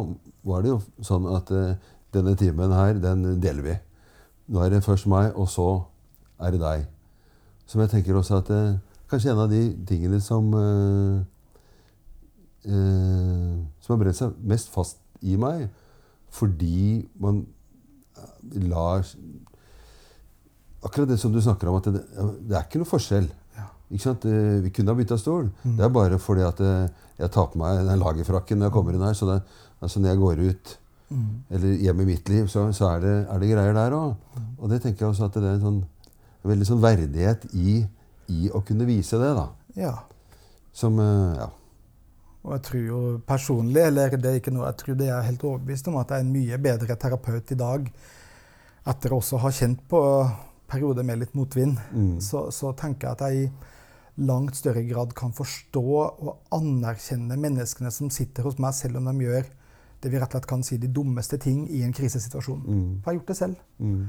var 0.47 0.63
det 0.63 0.72
jo 0.72 0.80
sånn 1.03 1.28
at 1.36 1.51
eh, 1.51 1.76
denne 2.15 2.36
timen 2.39 2.72
her, 2.76 2.95
den 3.03 3.41
deler 3.43 3.65
vi. 3.65 3.76
Nå 4.51 4.63
er 4.63 4.72
det 4.72 4.86
først 4.86 5.09
meg, 5.11 5.34
og 5.36 5.49
så 5.51 5.67
er 6.39 6.55
det 6.55 6.61
deg. 6.63 6.88
Som 7.67 7.84
jeg 7.84 7.91
tenker 7.91 8.15
også 8.15 8.39
at 8.41 8.53
eh, 8.55 8.80
Kanskje 9.11 9.34
en 9.34 9.41
av 9.43 9.49
de 9.51 9.74
tingene 9.84 10.22
som 10.24 10.45
Som 12.63 13.89
har 13.91 13.97
brent 13.99 14.15
seg 14.15 14.38
mest 14.47 14.69
fast 14.72 15.01
i 15.19 15.36
meg 15.36 15.65
fordi 16.32 17.09
man 17.19 17.41
lar 18.72 19.03
Akkurat 20.82 21.09
det 21.11 21.19
som 21.19 21.34
du 21.34 21.41
snakker 21.43 21.67
om, 21.67 21.76
at 21.82 21.89
det, 21.91 22.05
det 22.47 22.55
er 22.55 22.63
ikke 22.63 22.80
noe 22.82 22.89
forskjell. 22.89 23.28
Vi 23.92 24.70
kunne 24.72 24.94
ha 24.94 24.98
bytta 24.98 25.18
stol. 25.20 25.50
Mm. 25.64 25.78
Det 25.78 25.86
er 25.86 25.89
bare 25.96 26.18
fordi 26.20 26.46
at 26.48 26.60
eh, 26.64 26.88
jeg 27.20 27.32
tar 27.36 27.50
på 27.52 27.60
meg 27.62 27.82
den 27.86 28.00
lagerfrakken 28.02 28.58
når 28.62 28.70
jeg 28.70 28.76
kommer 28.78 28.96
inn 28.98 29.04
her. 29.06 29.14
Så 29.18 29.28
det, 29.30 29.42
altså 29.84 30.00
når 30.00 30.10
jeg 30.16 30.24
går 30.26 30.46
ut, 30.52 30.78
Mm. 31.12 31.44
eller 31.52 31.72
hjemme 31.84 32.04
i 32.06 32.06
mitt 32.08 32.30
liv, 32.32 32.46
så, 32.48 32.62
så 32.72 32.86
er, 32.88 33.00
det, 33.04 33.16
er 33.28 33.39
det 33.42 33.48
greier 33.52 33.74
der 33.76 33.92
òg. 33.92 34.14
Og 34.64 34.70
det 34.72 34.78
tenker 34.80 35.04
jeg 35.04 35.10
også 35.12 35.26
at 35.28 35.34
det 35.36 35.42
er 35.44 35.58
en 35.58 35.66
sånn, 35.66 35.80
en 36.39 36.50
veldig 36.54 36.68
sånn 36.70 36.80
verdighet 36.86 37.44
i, 37.52 37.74
i 38.32 38.46
å 38.56 38.62
kunne 38.64 38.88
vise 38.88 39.20
det. 39.20 39.34
da. 39.36 39.44
Ja. 39.76 39.92
Som 40.72 41.02
eh, 41.04 41.36
Ja. 41.42 41.50
Og 42.48 42.54
jeg 42.56 42.64
tror 42.70 42.86
jo 42.88 43.00
personlig, 43.28 43.84
eller 43.89 44.16
det 44.16 44.30
er 44.32 44.39
ikke 44.39 44.54
noe 44.56 44.70
jeg 44.72 44.78
tror 44.80 44.96
det 44.98 45.10
er 45.12 45.28
helt 45.28 45.44
overbevist 45.46 45.89
om, 45.92 45.98
at 46.00 46.10
jeg 46.16 46.24
er 46.24 46.24
en 46.24 46.32
mye 46.34 46.58
bedre 46.64 46.96
terapeut 47.04 47.52
i 47.52 47.58
dag 47.60 47.92
etter 48.88 49.14
også 49.14 49.36
å 49.38 49.42
ha 49.44 49.52
kjent 49.54 49.84
på 49.92 50.00
perioder 50.72 51.04
med 51.06 51.20
litt 51.22 51.36
motvind. 51.38 51.76
Mm. 51.92 52.16
Så, 52.24 52.48
så 52.56 52.72
tenker 52.80 53.12
jeg 53.12 53.20
at 53.20 53.28
jeg 53.28 53.52
langt 54.22 54.57
større 54.59 54.84
grad 54.88 55.15
kan 55.17 55.34
forstå 55.36 55.84
og 55.84 56.53
anerkjenne 56.55 57.38
menneskene 57.39 57.91
som 57.93 58.11
sitter 58.13 58.45
hos 58.45 58.59
meg, 58.61 58.76
selv 58.78 59.01
om 59.01 59.09
de 59.09 59.28
gjør 59.28 59.49
det 60.01 60.09
vi 60.09 60.17
rett 60.17 60.32
og 60.32 60.39
slett 60.39 60.49
kan 60.49 60.63
si 60.65 60.80
de 60.82 60.89
dummeste 60.89 61.38
ting 61.41 61.67
i 61.69 61.84
en 61.86 61.93
krisesituasjon. 61.93 62.61
Mm. 62.65 62.86
For 63.01 63.11
jeg 63.11 63.11
har 63.11 63.19
gjort 63.19 63.32
det 63.32 63.38
selv. 63.38 63.59
Mm. 63.78 64.05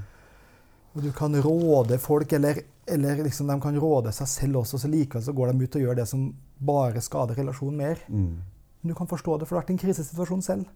Og 0.92 1.02
du 1.04 1.10
kan 1.16 1.36
råde 1.44 1.98
folk, 2.00 2.32
eller, 2.36 2.62
eller 2.88 3.24
liksom 3.26 3.48
de 3.48 3.58
kan 3.60 3.76
råde 3.80 4.12
seg 4.16 4.28
selv 4.28 4.62
også, 4.62 4.80
så 4.80 4.88
likevel 4.92 5.24
så 5.24 5.34
går 5.36 5.52
de 5.52 5.66
ut 5.66 5.76
og 5.76 5.84
gjør 5.86 6.00
det 6.00 6.08
som 6.08 6.30
bare 6.62 7.02
skader 7.04 7.36
relasjonen 7.40 7.80
mer. 7.80 8.00
Mm. 8.08 8.32
Men 8.80 8.92
du 8.92 8.96
kan 8.98 9.10
forstå 9.10 9.38
det, 9.38 9.48
for 9.48 9.54
det 9.54 9.60
har 9.60 9.66
vært 9.66 9.74
en 9.76 9.84
krisesituasjon 9.84 10.44
selv. 10.44 10.70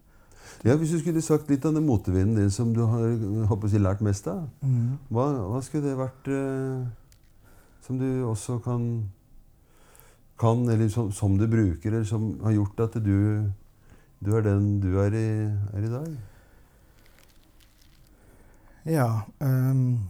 Ja, 0.65 0.75
Hvis 0.75 0.93
du 0.93 0.99
skulle 1.01 1.21
sagt 1.21 1.49
litt 1.49 1.65
om 1.65 1.75
den 1.75 1.85
motevinden 1.85 2.37
din 2.39 2.53
som 2.53 2.71
du 2.73 2.85
har 2.87 3.17
håper 3.49 3.73
jeg, 3.73 3.83
lært 3.83 4.01
mest 4.05 4.29
av, 4.31 4.47
hva, 5.09 5.27
hva 5.51 5.59
skulle 5.65 5.89
det 5.89 5.97
vært 5.99 6.29
eh, 6.31 6.85
som 7.83 7.99
du 7.99 8.07
også 8.27 8.57
kan, 8.63 8.87
kan 10.37 10.67
eller 10.69 10.89
som, 10.93 11.11
som 11.11 11.37
du 11.37 11.47
bruker, 11.49 11.89
eller 11.91 12.05
som 12.05 12.39
har 12.43 12.51
gjort 12.53 12.79
at 12.85 12.97
du, 13.03 13.49
du 14.21 14.31
er 14.37 14.45
den 14.45 14.79
du 14.83 14.91
er 15.01 15.15
i, 15.17 15.27
er 15.73 15.87
i 15.87 15.91
dag? 15.93 16.11
Ja. 18.87 19.07
Um, 19.39 20.09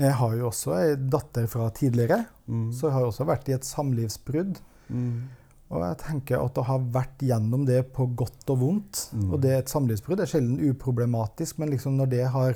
jeg 0.00 0.14
har 0.16 0.36
jo 0.38 0.46
også 0.48 0.76
ei 0.78 0.94
datter 0.96 1.48
fra 1.50 1.70
tidligere, 1.76 2.26
Mm. 2.50 2.72
så 2.74 2.88
jeg 2.88 2.92
har 2.96 3.04
også 3.06 3.24
vært 3.28 3.48
i 3.48 3.52
et 3.54 3.66
samlivsbrudd. 3.66 4.56
Mm. 4.90 5.28
Og 5.70 5.82
jeg 5.84 5.98
tenker 6.02 6.40
at 6.42 6.56
å 6.58 6.64
ha 6.66 6.78
vært 6.78 7.20
gjennom 7.22 7.62
det 7.66 7.92
på 7.94 8.08
godt 8.16 8.48
og 8.50 8.58
vondt, 8.58 9.10
Mm. 9.14 9.32
og 9.32 9.40
det 9.40 9.50
er 9.52 9.58
et 9.58 9.68
samlivsbrudd, 9.70 10.20
er 10.20 10.26
sjelden 10.26 10.58
uproblematisk, 10.70 11.58
men 11.58 11.70
liksom 11.70 11.96
når 11.96 12.10
det 12.10 12.24
har 12.32 12.54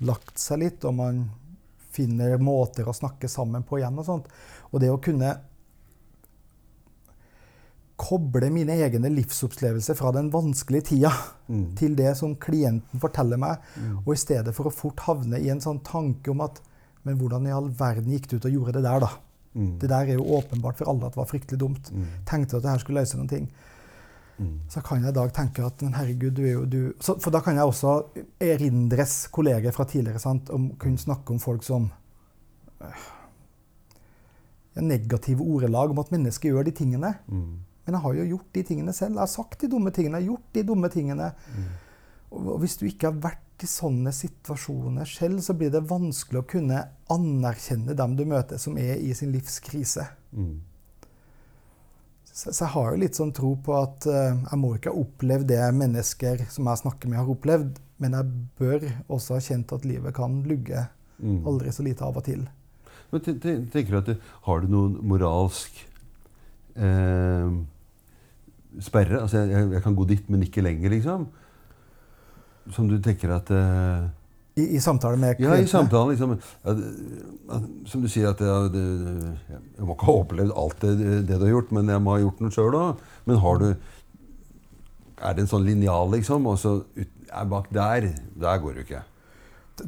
lagt 0.00 0.38
seg 0.38 0.58
litt, 0.60 0.84
og 0.84 0.94
man 0.94 1.30
finner 1.90 2.38
måter 2.38 2.84
å 2.86 2.94
snakke 2.94 3.28
sammen 3.28 3.62
på 3.64 3.78
igjen 3.80 3.98
og 3.98 4.04
sånt, 4.06 4.26
og 4.72 4.80
det 4.80 4.90
å 4.90 5.00
kunne 5.02 5.40
koble 7.96 8.48
mine 8.50 8.74
egne 8.74 9.08
livsopplevelser 9.12 9.94
fra 9.94 10.10
den 10.12 10.30
vanskelige 10.34 10.82
tida 10.92 11.12
Mm. 11.48 11.74
til 11.76 11.94
det 11.94 12.16
som 12.16 12.34
klienten 12.36 12.98
forteller 13.00 13.36
meg, 13.38 13.58
Mm. 13.76 13.98
og 14.06 14.14
i 14.14 14.16
stedet 14.16 14.54
for 14.54 14.64
å 14.66 14.72
fort 14.72 14.96
havne 15.04 15.38
i 15.38 15.48
en 15.50 15.60
sånn 15.60 15.82
tanke 15.84 16.30
om 16.30 16.40
at 16.40 16.60
men 17.04 17.18
hvordan 17.18 17.46
i 17.46 17.50
all 17.52 17.68
verden 17.68 18.10
gikk 18.10 18.26
du 18.28 18.36
ut 18.36 18.44
og 18.46 18.52
gjorde 18.52 18.72
det 18.72 18.82
der, 18.82 19.00
da? 19.00 19.10
Mm. 19.54 19.78
Det 19.78 19.88
der 19.88 20.00
er 20.08 20.14
jo 20.16 20.24
åpenbart 20.24 20.76
for 20.78 20.88
alle 20.88 21.04
at 21.06 21.12
det 21.12 21.16
var 21.20 21.26
fryktelig 21.26 21.58
dumt. 21.58 21.90
Mm. 21.92 22.06
Tenkte 22.24 22.56
at 22.56 22.62
det 22.62 22.70
her 22.70 22.78
skulle 22.78 23.00
løse 23.00 23.16
noen 23.18 23.28
ting. 23.28 23.48
Mm. 24.40 24.60
Så 24.68 24.82
kan 24.82 25.00
jeg 25.02 25.10
i 25.10 25.12
dag 25.20 25.32
tenke 25.32 25.64
at 25.66 25.82
men 25.82 25.92
herregud, 25.92 26.34
du 26.34 26.42
er 26.42 26.52
jo 26.52 26.64
du 26.64 26.92
så, 26.98 27.20
For 27.22 27.30
da 27.30 27.40
kan 27.40 27.54
jeg 27.54 27.62
også 27.62 28.06
erindres 28.40 29.28
kolleger 29.30 29.70
fra 29.70 29.84
tidligere 29.84 30.18
sant, 30.18 30.50
om 30.50 30.70
kunne 30.76 30.98
snakke 30.98 31.30
om 31.30 31.38
folk 31.38 31.62
som 31.62 31.90
øh, 32.80 32.88
Negative 34.82 35.40
ordelag 35.40 35.90
om 35.90 35.98
at 36.02 36.10
mennesker 36.10 36.50
gjør 36.50 36.64
de 36.64 36.72
tingene. 36.74 37.12
Men 37.86 37.94
jeg 37.98 38.02
har 38.02 38.14
jo 38.18 38.24
gjort 38.32 38.52
de 38.56 38.62
tingene 38.64 38.92
selv. 38.96 39.14
Jeg 39.18 39.20
har 39.26 39.32
sagt 39.32 39.60
de 39.60 39.68
dumme 39.68 39.90
tingene, 39.92 40.18
jeg 40.20 40.24
har 40.28 40.32
gjort 40.34 40.52
de 40.56 40.62
dumme 40.70 40.88
tingene. 40.92 41.30
Mm. 41.54 41.64
Og 42.34 42.60
hvis 42.62 42.76
du 42.80 42.86
ikke 42.88 43.10
har 43.12 43.18
vært 43.30 43.62
i 43.62 43.68
sånne 43.70 44.10
situasjoner 44.12 45.06
selv, 45.06 45.38
så 45.44 45.54
blir 45.54 45.70
det 45.70 45.84
vanskelig 45.88 46.40
å 46.40 46.46
kunne 46.50 46.80
anerkjenne 47.14 47.94
dem 47.96 48.16
du 48.18 48.24
møter 48.26 48.58
som 48.58 48.76
er 48.80 48.96
i 48.98 49.12
sin 49.14 49.30
livskrise. 49.32 50.08
Mm. 50.32 50.56
Så, 52.34 52.50
så 52.50 52.64
jeg 52.64 52.72
har 52.74 52.90
jo 52.90 52.98
litt 53.04 53.14
sånn 53.20 53.30
tro 53.36 53.52
på 53.62 53.76
at 53.78 54.08
uh, 54.10 54.32
jeg 54.50 54.58
må 54.58 54.72
ikke 54.74 54.90
ha 54.90 54.98
opplevd 55.04 55.46
det 55.52 55.60
mennesker 55.78 56.42
som 56.50 56.66
jeg 56.66 56.80
snakker 56.82 57.12
med, 57.12 57.20
har 57.20 57.30
opplevd, 57.30 57.78
men 58.02 58.16
jeg 58.18 58.32
bør 58.58 58.88
også 59.14 59.36
ha 59.36 59.44
kjent 59.44 59.72
at 59.76 59.86
livet 59.88 60.16
kan 60.16 60.40
lugge 60.48 60.88
Mm. 61.22 61.44
aldri 61.46 61.70
så 61.70 61.84
lite 61.86 62.02
av 62.02 62.16
og 62.18 62.24
til. 62.26 62.40
Men 63.12 63.20
te- 63.22 63.36
te- 63.38 63.60
tenker 63.70 63.92
du 63.94 63.96
at 64.00 64.06
det, 64.08 64.16
Har 64.48 64.60
du 64.60 64.66
noen 64.66 64.96
moralsk 65.06 65.76
eh, 66.74 67.52
sperre? 68.80 69.20
Altså, 69.22 69.38
jeg, 69.46 69.70
jeg 69.72 69.82
kan 69.82 69.94
gå 69.94 70.04
dit, 70.10 70.28
men 70.30 70.42
ikke 70.42 70.62
lenger, 70.64 70.90
liksom? 70.90 71.26
Som 72.72 72.88
du 72.88 72.96
tenker 73.04 73.34
at 73.34 73.50
uh, 73.52 74.06
I, 74.56 74.64
i 74.76 74.80
samtale 74.80 75.18
med 75.20 75.34
Ja, 75.38 75.52
i 75.52 75.64
klientene. 75.64 75.68
samtalen, 75.68 76.14
liksom. 76.14 76.36
At, 76.64 76.76
at, 77.56 77.66
som 77.90 78.02
du 78.02 78.08
sier 78.08 78.30
at 78.30 78.40
ja, 78.40 78.54
det, 78.72 78.84
Jeg 79.78 79.84
må 79.84 79.94
ikke 79.96 80.08
ha 80.08 80.14
opplevd 80.22 80.54
alt 80.56 80.78
det, 80.86 80.94
det 81.28 81.38
du 81.40 81.44
har 81.44 81.52
gjort, 81.56 81.72
men 81.76 81.88
jeg 81.92 82.00
må 82.02 82.14
ha 82.16 82.22
gjort 82.22 82.40
noe 82.44 82.54
sjøl 82.54 82.78
òg. 82.78 83.02
Men 83.28 83.42
har 83.44 83.58
du 83.60 83.66
Er 85.24 85.34
det 85.36 85.44
en 85.44 85.50
sånn 85.50 85.64
linjal, 85.66 86.10
liksom? 86.16 86.46
Og 86.50 86.58
så 86.58 86.78
ut, 86.96 87.10
er 87.34 87.44
bak 87.50 87.68
der 87.74 88.08
Der 88.40 88.58
går 88.62 88.74
du 88.78 88.80
ikke. 88.86 89.02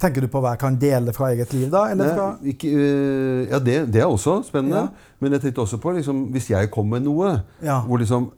Tenker 0.02 0.24
du 0.24 0.26
på 0.26 0.40
hva 0.42 0.56
jeg 0.56 0.58
kan 0.64 0.76
dele 0.82 1.12
fra 1.14 1.28
eget 1.30 1.52
liv, 1.54 1.68
da? 1.70 1.84
Nei, 1.94 2.08
ikke, 2.50 2.72
øh, 2.74 3.42
ja, 3.52 3.60
det, 3.62 3.76
det 3.94 4.00
er 4.02 4.08
også 4.10 4.40
spennende. 4.42 4.80
Ja. 4.82 5.12
Men 5.22 5.36
jeg 5.36 5.44
tenkte 5.44 5.62
også 5.62 5.78
på 5.78 5.92
liksom, 5.94 6.24
hvis 6.34 6.48
jeg 6.50 6.72
kom 6.74 6.88
med 6.90 7.04
noe 7.06 7.36
Ja. 7.62 7.76
hvor 7.86 8.02
liksom 8.02 8.32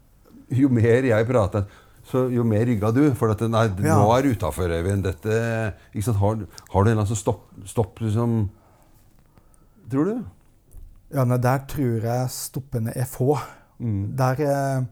Jo 0.51 0.69
mer 0.73 1.05
jeg 1.05 1.27
prater, 1.29 1.67
så 2.09 2.25
jo 2.33 2.45
mer 2.45 2.65
rygga 2.67 2.93
du. 2.95 3.03
For 3.15 3.31
at 3.35 3.41
nei, 3.41 3.67
Ja. 3.85 3.99
nå 3.99 4.09
er 4.17 4.23
du 4.23 4.31
utafor, 4.33 4.71
Øyvind. 4.71 5.05
Dette 5.05 5.75
ikke 5.93 6.05
sant? 6.05 6.17
Har, 6.23 6.37
har 6.73 6.85
du 6.85 6.91
en 6.91 6.97
eller 6.97 7.05
annen 7.05 7.17
stopp, 7.17 7.51
stopp 7.67 8.01
liksom 8.01 8.49
Tror 9.89 10.05
du? 10.05 10.25
Ja, 11.15 11.25
nei, 11.25 11.39
der 11.41 11.63
tror 11.65 12.03
jeg 12.05 12.29
stoppene 12.29 12.93
er 12.97 13.07
få. 13.09 13.39
Mm. 13.81 14.17
Der 14.17 14.41
eh, 14.45 14.83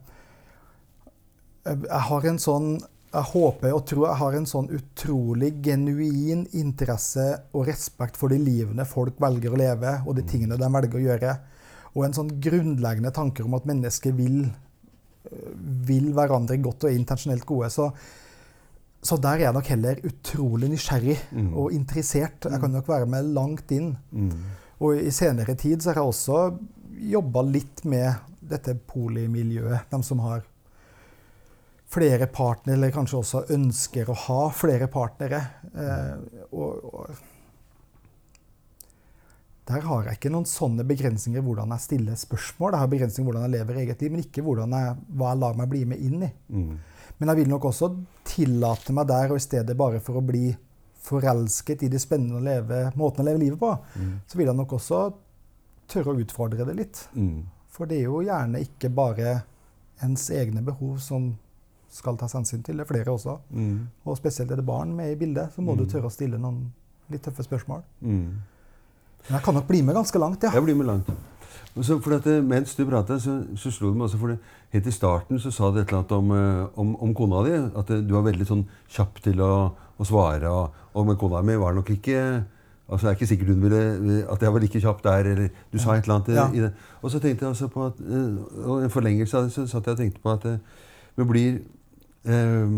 jeg, 1.67 2.01
har 2.09 2.29
en 2.31 2.39
sånn 2.41 2.69
jeg 3.17 3.29
håper 3.33 3.73
og 3.73 3.85
tror 3.89 4.07
jeg 4.09 4.19
har 4.21 4.37
en 4.37 4.49
sånn 4.49 4.67
utrolig 4.77 5.51
genuin 5.65 6.45
interesse 6.59 7.25
og 7.57 7.67
respekt 7.69 8.19
for 8.21 8.33
de 8.33 8.39
livene 8.43 8.85
folk 8.89 9.17
velger 9.23 9.55
å 9.55 9.61
leve, 9.61 9.93
og 10.05 10.17
de 10.19 10.25
tingene 10.29 10.59
de 10.61 10.69
velger 10.75 10.99
å 10.99 11.05
gjøre. 11.07 11.35
Og 11.97 12.05
en 12.05 12.17
sånn 12.17 12.33
grunnleggende 12.45 13.13
tanker 13.17 13.47
om 13.47 13.57
at 13.57 13.69
mennesker 13.69 14.13
vil, 14.19 14.51
vil 15.87 16.13
hverandre 16.17 16.57
godt 16.63 16.85
og 16.87 16.91
er 16.91 16.99
intensjonelt 16.99 17.47
gode. 17.47 17.71
Så, 17.71 17.91
så 19.03 19.19
der 19.23 19.39
er 19.41 19.45
jeg 19.49 19.57
nok 19.57 19.71
heller 19.73 20.01
utrolig 20.07 20.71
nysgjerrig 20.73 21.19
Mm. 21.33 21.53
og 21.55 21.73
interessert. 21.73 22.45
Jeg 22.51 22.61
kan 22.61 22.71
nok 22.71 22.89
være 22.89 23.07
med 23.07 23.33
langt 23.35 23.71
inn. 23.73 23.97
Mm. 24.11 24.33
Og 24.81 24.99
i 25.01 25.11
senere 25.11 25.55
tid 25.57 25.81
så 25.81 25.91
har 25.93 26.03
jeg 26.03 26.11
også 26.13 26.59
jobba 27.13 27.43
litt 27.43 27.85
med 27.85 28.15
dette 28.41 28.75
polimiljøet. 28.89 29.89
De 29.91 30.03
som 30.03 30.19
har 30.25 30.43
flere 31.89 32.27
partnere, 32.27 32.75
eller 32.77 32.91
kanskje 32.95 33.19
også 33.21 33.45
ønsker 33.55 34.09
å 34.11 34.17
ha 34.27 34.41
flere 34.55 34.89
partnere. 34.91 35.41
Eh, 35.75 36.45
og, 36.51 36.85
og 36.93 37.21
der 39.67 39.81
har 39.83 40.05
jeg 40.07 40.19
ikke 40.19 40.31
noen 40.31 40.45
sånne 40.47 40.85
begrensninger 40.87 41.43
hvordan 41.43 41.73
jeg 41.75 41.81
stiller 41.83 42.15
spørsmål. 42.15 42.73
Jeg 42.77 42.79
har 42.85 42.91
begrensninger 42.93 43.27
hvordan 43.33 43.47
jeg 43.49 43.55
lever 43.61 43.81
eget 43.83 44.03
liv, 44.05 44.13
men 44.13 44.21
ikke 44.23 44.43
hvordan 44.47 44.71
jeg, 44.77 44.97
hva 45.19 45.33
jeg 45.33 45.41
lar 45.43 45.55
meg 45.59 45.69
bli 45.73 45.85
med 45.91 45.99
inn 46.07 46.23
i. 46.23 46.31
Mm. 46.55 46.77
Men 47.19 47.29
jeg 47.33 47.37
vil 47.41 47.49
nok 47.51 47.65
også 47.65 47.89
tillate 48.25 48.93
meg 48.95 49.09
der, 49.09 49.31
og 49.33 49.37
i 49.37 49.43
stedet 49.43 49.77
bare 49.77 49.99
for 50.01 50.21
å 50.21 50.23
bli 50.27 50.55
forelsket 51.07 51.83
i 51.83 51.89
de 51.89 51.99
spennende 52.03 52.39
å 52.39 52.45
leve, 52.45 52.93
måtene 52.99 53.25
å 53.25 53.29
leve 53.33 53.43
livet 53.43 53.59
på, 53.61 53.73
Mm. 53.97 54.21
så 54.27 54.37
vil 54.39 54.47
jeg 54.47 54.57
nok 54.57 54.73
også 54.73 55.01
tørre 55.89 56.15
å 56.15 56.21
utfordre 56.21 56.67
det 56.67 56.77
litt. 56.77 57.09
Mm. 57.15 57.45
For 57.69 57.87
det 57.87 57.99
er 57.99 58.05
jo 58.09 58.23
gjerne 58.23 58.61
ikke 58.63 58.91
bare 58.95 59.43
ens 60.03 60.29
egne 60.31 60.63
behov 60.65 60.99
som 61.01 61.37
skal 61.91 62.17
tas 62.17 62.33
hensyn 62.35 62.63
til. 62.63 62.77
Det 62.77 62.85
er 62.87 62.93
flere 62.95 63.13
også. 63.15 63.39
Mm. 63.53 63.87
Og 64.05 64.17
spesielt 64.19 64.51
er 64.51 64.57
det 64.57 64.67
barn 64.67 64.95
med 64.97 65.13
i 65.13 65.17
bildet, 65.17 65.53
så 65.55 65.63
må 65.63 65.73
Mm. 65.75 65.79
du 65.79 65.87
tørre 65.87 66.07
å 66.07 66.13
stille 66.13 66.39
noen 66.39 66.73
litt 67.11 67.23
tøffe 67.23 67.43
spørsmål. 67.47 67.83
Men 69.29 69.39
jeg 69.39 69.43
kan 69.45 69.55
nok 69.55 69.67
bli 69.69 69.81
med 69.83 69.95
ganske 69.99 70.19
langt, 70.23 70.43
ja. 70.47 70.51
Jeg 70.55 70.63
blir 70.63 70.77
med 70.79 70.87
langt. 70.87 71.09
Og 71.77 71.85
så, 71.85 71.97
at, 72.17 72.27
eh, 72.27 72.43
mens 72.43 72.75
du 72.75 72.85
pratet, 72.89 73.21
så, 73.23 73.45
så 73.57 73.71
slo 73.71 73.91
det 73.91 73.97
meg 74.01 74.07
også 74.09 74.19
for 74.23 74.33
det, 74.35 74.39
Helt 74.75 74.87
i 74.91 74.93
starten 74.93 75.39
så 75.39 75.51
sa 75.55 75.69
du 75.71 75.77
et 75.79 75.89
eller 75.89 76.01
annet 76.03 76.13
om, 76.13 76.31
eh, 76.35 76.67
om, 76.83 76.89
om 77.07 77.13
kona 77.15 77.43
di. 77.47 77.53
At 77.79 77.91
eh, 77.95 78.01
du 78.03 78.15
var 78.17 78.25
veldig 78.27 78.47
sånn 78.49 78.65
kjapp 78.93 79.21
til 79.25 79.41
å, 79.41 79.51
å 79.99 80.05
svare. 80.05 80.51
Og, 80.51 80.75
og 80.97 81.07
med 81.07 81.19
kona 81.21 81.43
mi 81.47 81.55
var 81.57 81.75
nok 81.77 81.91
ikke 81.95 82.19
altså 82.87 83.07
Det 83.07 83.11
er 83.11 83.17
ikke 83.17 83.27
sikkert 83.27 83.49
hun 83.51 83.63
ville 83.65 84.17
at 84.31 84.43
jeg 84.43 84.53
var 84.55 84.63
like 84.63 84.81
kjapp 84.83 85.01
der. 85.03 85.27
eller 85.33 85.49
Du 85.73 85.79
sa 85.83 85.95
et 85.97 86.05
eller 86.07 86.17
annet 86.21 86.29
Ja. 86.37 86.45
i 86.55 86.61
det. 86.67 86.73
Og 87.03 87.11
så 87.11 87.19
tenkte 87.23 87.43
jeg 87.47 87.49
altså 87.55 87.67
på 87.73 87.87
at 87.87 87.99
Og 88.67 88.83
en 88.85 88.91
forlengelse 88.95 89.37
av 89.39 89.45
det, 89.49 89.53
så 89.57 89.65
satt 89.67 89.87
jeg 89.87 89.97
og 89.97 89.99
tenkte 89.99 90.23
på 90.23 90.31
at 90.37 90.47
vi 91.17 91.25
blir 91.27 91.57
eh, 92.31 92.77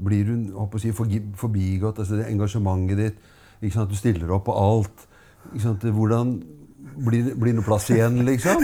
Blir 0.00 0.24
hun 0.30 0.46
håper 0.56 0.78
å 0.78 0.80
si, 0.80 0.92
forbigått? 1.36 1.98
altså 2.00 2.16
det 2.16 2.30
Engasjementet 2.30 2.96
ditt. 3.02 3.18
Du 3.60 3.94
stiller 3.96 4.30
opp 4.32 4.46
på 4.48 4.56
alt. 4.56 5.06
Hvordan 5.54 6.40
blir, 7.00 7.30
blir 7.38 7.52
det 7.52 7.56
noe 7.60 7.64
plass 7.64 7.86
igjen, 7.92 8.18
liksom? 8.26 8.60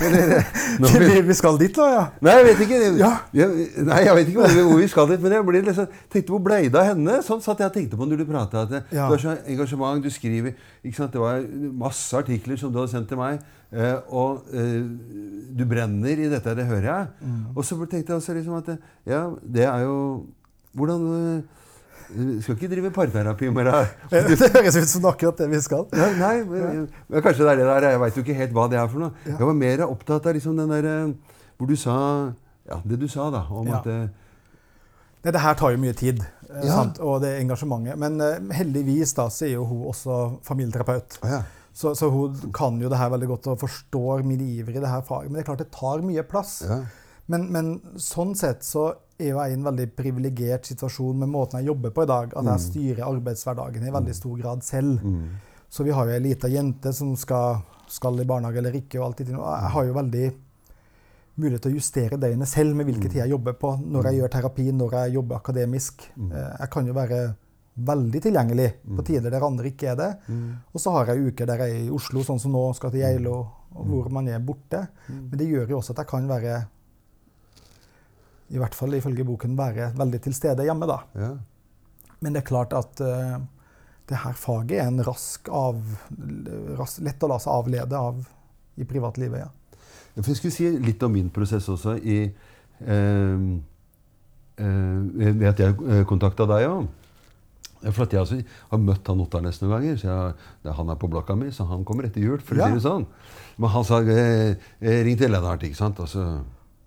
Eller, 0.00 0.44
Vi, 0.80 1.20
vi 1.28 1.34
skal 1.36 1.58
dit, 1.60 1.74
da, 1.76 1.86
ja. 1.92 2.02
Nei, 2.24 2.34
jeg 2.38 2.44
vet 2.46 2.62
ikke. 2.64 2.78
Ja. 3.00 3.10
Jeg, 3.36 3.66
nei, 3.84 3.98
jeg 4.06 4.14
vet 4.18 4.30
ikke 4.30 4.40
hvor, 4.40 4.54
vi- 4.54 4.64
hvor 4.68 4.80
vi 4.80 4.88
skal 4.92 5.08
dit. 5.10 5.20
Men 5.24 5.34
jeg 5.36 5.46
blir 5.48 5.66
liksom, 5.66 5.88
tenkte 6.12 6.32
hvor 6.34 6.42
blei 6.44 6.60
det 6.68 6.80
av 6.80 6.88
henne? 6.92 7.18
Sånn 7.26 7.42
satt 7.44 7.60
jeg 7.60 7.68
og 7.72 7.76
tenkte 7.76 7.98
på 8.00 8.08
når 8.08 8.22
du 8.22 8.26
prata. 8.30 8.62
At 8.68 8.92
Ja. 8.94 9.08
du 9.08 9.16
har 9.16 9.22
så 9.24 9.34
engasjement, 9.44 10.02
du 10.04 10.10
skriver? 10.12 10.54
Det 10.84 11.20
var 11.20 11.44
masse 11.84 12.14
artikler 12.16 12.56
som 12.60 12.72
du 12.72 12.78
hadde 12.80 12.92
sendt 12.94 13.08
til 13.12 13.20
meg. 13.20 13.42
Eh, 13.74 13.96
og 14.14 14.44
eh, 14.54 14.80
du 15.56 15.64
brenner 15.66 16.20
i 16.24 16.28
dette, 16.30 16.54
det 16.56 16.66
hører 16.68 16.88
jeg. 16.88 17.08
Mm. 17.26 17.42
Og 17.56 17.64
så 17.66 17.76
tenkte 17.84 18.12
jeg 18.14 18.20
også 18.22 18.36
liksom 18.38 18.54
at 18.60 18.72
ja, 19.08 19.24
det 19.42 19.64
er 19.68 19.84
jo 19.88 19.98
Hvordan 20.74 21.44
eh, 22.10 22.40
Skal 22.44 22.56
ikke 22.58 22.68
drive 22.72 22.90
parterapi 22.94 23.48
med 23.54 23.66
deg. 23.70 23.94
Det 24.40 24.50
høres 24.54 24.76
ut 24.80 24.88
som 24.90 25.06
akkurat 25.10 25.38
det 25.40 25.48
vi 25.52 25.60
skal. 25.64 25.86
Ja, 25.96 26.08
nei, 26.20 26.34
men, 26.48 26.84
men 27.08 27.22
kanskje 27.24 27.44
det 27.46 27.52
er 27.54 27.62
det 27.62 27.68
der. 27.70 27.88
Jeg 27.94 28.00
veit 28.04 28.18
jo 28.18 28.24
ikke 28.26 28.36
helt 28.42 28.52
hva 28.56 28.66
det 28.72 28.78
er 28.80 28.90
for 28.92 29.04
noe. 29.06 29.12
Jeg 29.26 29.40
var 29.40 29.56
mer 29.60 29.84
opptatt 29.88 30.28
av 30.30 30.36
liksom 30.36 30.56
den 30.60 30.72
der 30.74 30.90
eh, 30.90 31.34
Hvor 31.58 31.70
du 31.70 31.76
sa 31.80 31.96
Ja, 32.68 32.78
det 32.84 32.98
du 33.02 33.08
sa, 33.08 33.30
da. 33.34 33.44
Om 33.50 33.68
Ja. 33.72 33.80
at 33.82 33.86
eh, 33.92 34.06
Nei, 35.24 35.32
det 35.32 35.40
her 35.40 35.54
tar 35.56 35.72
jo 35.72 35.78
mye 35.80 35.94
tid, 35.96 36.18
eh, 36.50 36.64
Ja. 36.66 36.74
sant? 36.82 36.98
og 37.00 37.22
det 37.22 37.30
engasjementet. 37.40 37.96
Men 37.96 38.18
uh, 38.20 38.50
heldigvis 38.52 39.14
da, 39.16 39.30
så 39.32 39.46
er 39.46 39.54
jo 39.54 39.62
hun 39.64 39.86
også 39.88 40.18
familieterapeut. 40.44 41.16
Oh, 41.24 41.30
ja. 41.30 41.38
Så, 41.72 41.94
så 41.96 42.10
hun 42.12 42.36
kan 42.54 42.76
jo 42.78 42.90
det 42.92 42.98
her 43.00 43.08
veldig 43.10 43.26
godt 43.32 43.46
og 43.50 43.62
forstår 43.64 44.20
min 44.22 44.42
iver 44.44 44.76
i 44.76 44.82
det 44.84 44.90
her 44.90 45.00
faget. 45.02 45.30
Men 45.32 45.38
det 45.40 45.42
er 45.46 45.48
klart 45.48 45.62
det 45.64 45.70
tar 45.72 46.04
mye 46.04 46.22
plass. 46.28 46.58
ja. 46.68 46.82
Men, 47.26 47.46
men 47.48 47.68
sånn 47.96 48.34
sett 48.36 48.60
så 48.68 48.82
er 49.18 49.28
jo 49.30 49.38
jeg 49.40 49.52
i 49.52 49.56
en 49.58 49.66
veldig 49.68 49.86
privilegert 49.96 50.66
situasjon 50.66 51.20
med 51.22 51.30
måten 51.30 51.60
jeg 51.60 51.70
jobber 51.70 51.92
på 51.94 52.02
i 52.02 52.10
dag. 52.10 52.32
At 52.34 52.48
jeg 52.50 52.64
styrer 52.68 53.04
arbeidshverdagen 53.06 53.86
i 53.86 53.92
veldig 53.94 54.14
stor 54.14 54.38
grad 54.40 54.64
selv. 54.66 55.04
Mm. 55.04 55.28
Så 55.70 55.84
vi 55.86 55.94
har 55.94 56.06
jo 56.06 56.14
ei 56.16 56.22
lita 56.22 56.48
jente 56.50 56.92
som 56.94 57.14
skal, 57.18 57.60
skal 57.90 58.20
i 58.20 58.26
barnehage 58.26 58.58
eller 58.62 58.74
ikke. 58.78 58.98
Og 59.00 59.06
alt 59.08 59.22
det, 59.22 59.28
jeg 59.34 59.72
har 59.76 59.86
jo 59.88 59.94
veldig 59.96 60.26
mulighet 61.36 61.64
til 61.66 61.72
å 61.72 61.78
justere 61.80 62.18
døgnet 62.20 62.46
selv 62.48 62.76
med 62.78 62.86
hvilken 62.86 63.10
tid 63.10 63.22
jeg 63.24 63.32
jobber 63.34 63.56
på. 63.58 63.72
Når 63.82 64.10
jeg 64.10 64.20
gjør 64.20 64.34
terapi, 64.36 64.66
når 64.72 64.98
jeg 65.00 65.14
jobber 65.16 65.36
akademisk. 65.40 66.04
Eh, 66.18 66.52
Jeg 66.60 66.70
kan 66.70 66.86
jo 66.86 66.94
være 66.94 67.22
veldig 67.74 68.20
tilgjengelig 68.22 68.68
på 68.86 69.02
tider 69.02 69.30
der 69.34 69.42
andre 69.42 69.66
ikke 69.66 69.88
er 69.90 69.96
det. 69.98 70.10
Og 70.72 70.78
så 70.80 70.92
har 70.94 71.06
jeg 71.10 71.32
uker 71.32 71.46
der 71.46 71.64
jeg 71.64 71.70
er 71.74 71.86
i 71.88 71.90
Oslo, 71.90 72.22
sånn 72.22 72.38
som 72.38 72.52
nå, 72.54 72.72
skal 72.78 72.92
til 72.94 73.00
Geilo, 73.02 73.40
hvor 73.74 74.06
man 74.14 74.28
er 74.30 74.38
borte. 74.38 74.86
Men 75.08 75.34
det 75.40 75.48
gjør 75.50 75.70
jo 75.70 75.78
også 75.80 75.90
at 75.90 76.04
jeg 76.04 76.06
kan 76.12 76.28
være, 76.30 76.68
i 78.52 78.60
hvert 78.60 78.76
fall 78.76 78.94
ifølge 78.98 79.24
boken, 79.26 79.56
være 79.58 79.92
veldig 79.96 80.20
til 80.26 80.36
stede 80.36 80.66
hjemme, 80.66 80.88
da. 80.90 81.00
ja. 81.18 81.32
Men 82.20 82.32
det 82.32 82.40
er 82.40 82.48
klart 82.48 82.72
at 82.72 83.00
uh, 83.04 83.36
det 84.08 84.20
her 84.22 84.36
faget 84.38 84.78
er 84.78 84.88
en 84.88 85.02
rask 85.04 85.48
av, 85.52 85.80
ras, 86.78 86.98
lett 87.04 87.24
å 87.24 87.28
la 87.28 87.38
seg 87.42 87.52
avlede 87.52 88.00
av 88.00 88.20
i 88.80 88.86
privatlivet. 88.88 89.44
ja. 89.44 89.50
Jeg 90.14 90.36
skulle 90.38 90.54
si 90.54 90.68
litt 90.78 91.02
om 91.02 91.12
min 91.12 91.30
prosess 91.34 91.66
også 91.72 91.96
i 91.98 92.18
eh, 92.22 93.46
eh, 94.62 95.00
Ved 95.24 95.48
at 95.48 95.62
jeg 95.64 96.04
kontakta 96.06 96.46
deg 96.46 96.68
òg. 96.68 96.84
For 97.92 98.08
jeg 98.08 98.20
altså, 98.22 98.38
har 98.70 98.80
møtt 98.80 99.08
han 99.10 99.20
Ottarnes 99.20 99.58
noen 99.60 99.72
ganger. 99.74 99.96
så 100.00 100.08
jeg, 100.08 100.74
Han 100.78 100.92
er 100.92 101.00
på 101.00 101.10
blokka 101.10 101.36
mi, 101.36 101.50
så 101.52 101.66
han 101.68 101.84
kommer 101.84 102.06
etter 102.08 102.22
jul. 102.22 102.38
for 102.40 102.56
å 102.56 102.68
si 102.68 102.78
det 102.78 102.84
sånn. 102.84 103.06
Men 103.58 103.70
han 103.70 103.84
sa 103.84 104.00
eh, 104.00 104.56
eh, 104.80 105.02
'ring 105.04 105.18
til 105.18 105.30
Lennart', 105.30 105.62
ikke 105.62 105.76
sant? 105.76 106.00
Og 106.00 106.08
så, 106.08 106.40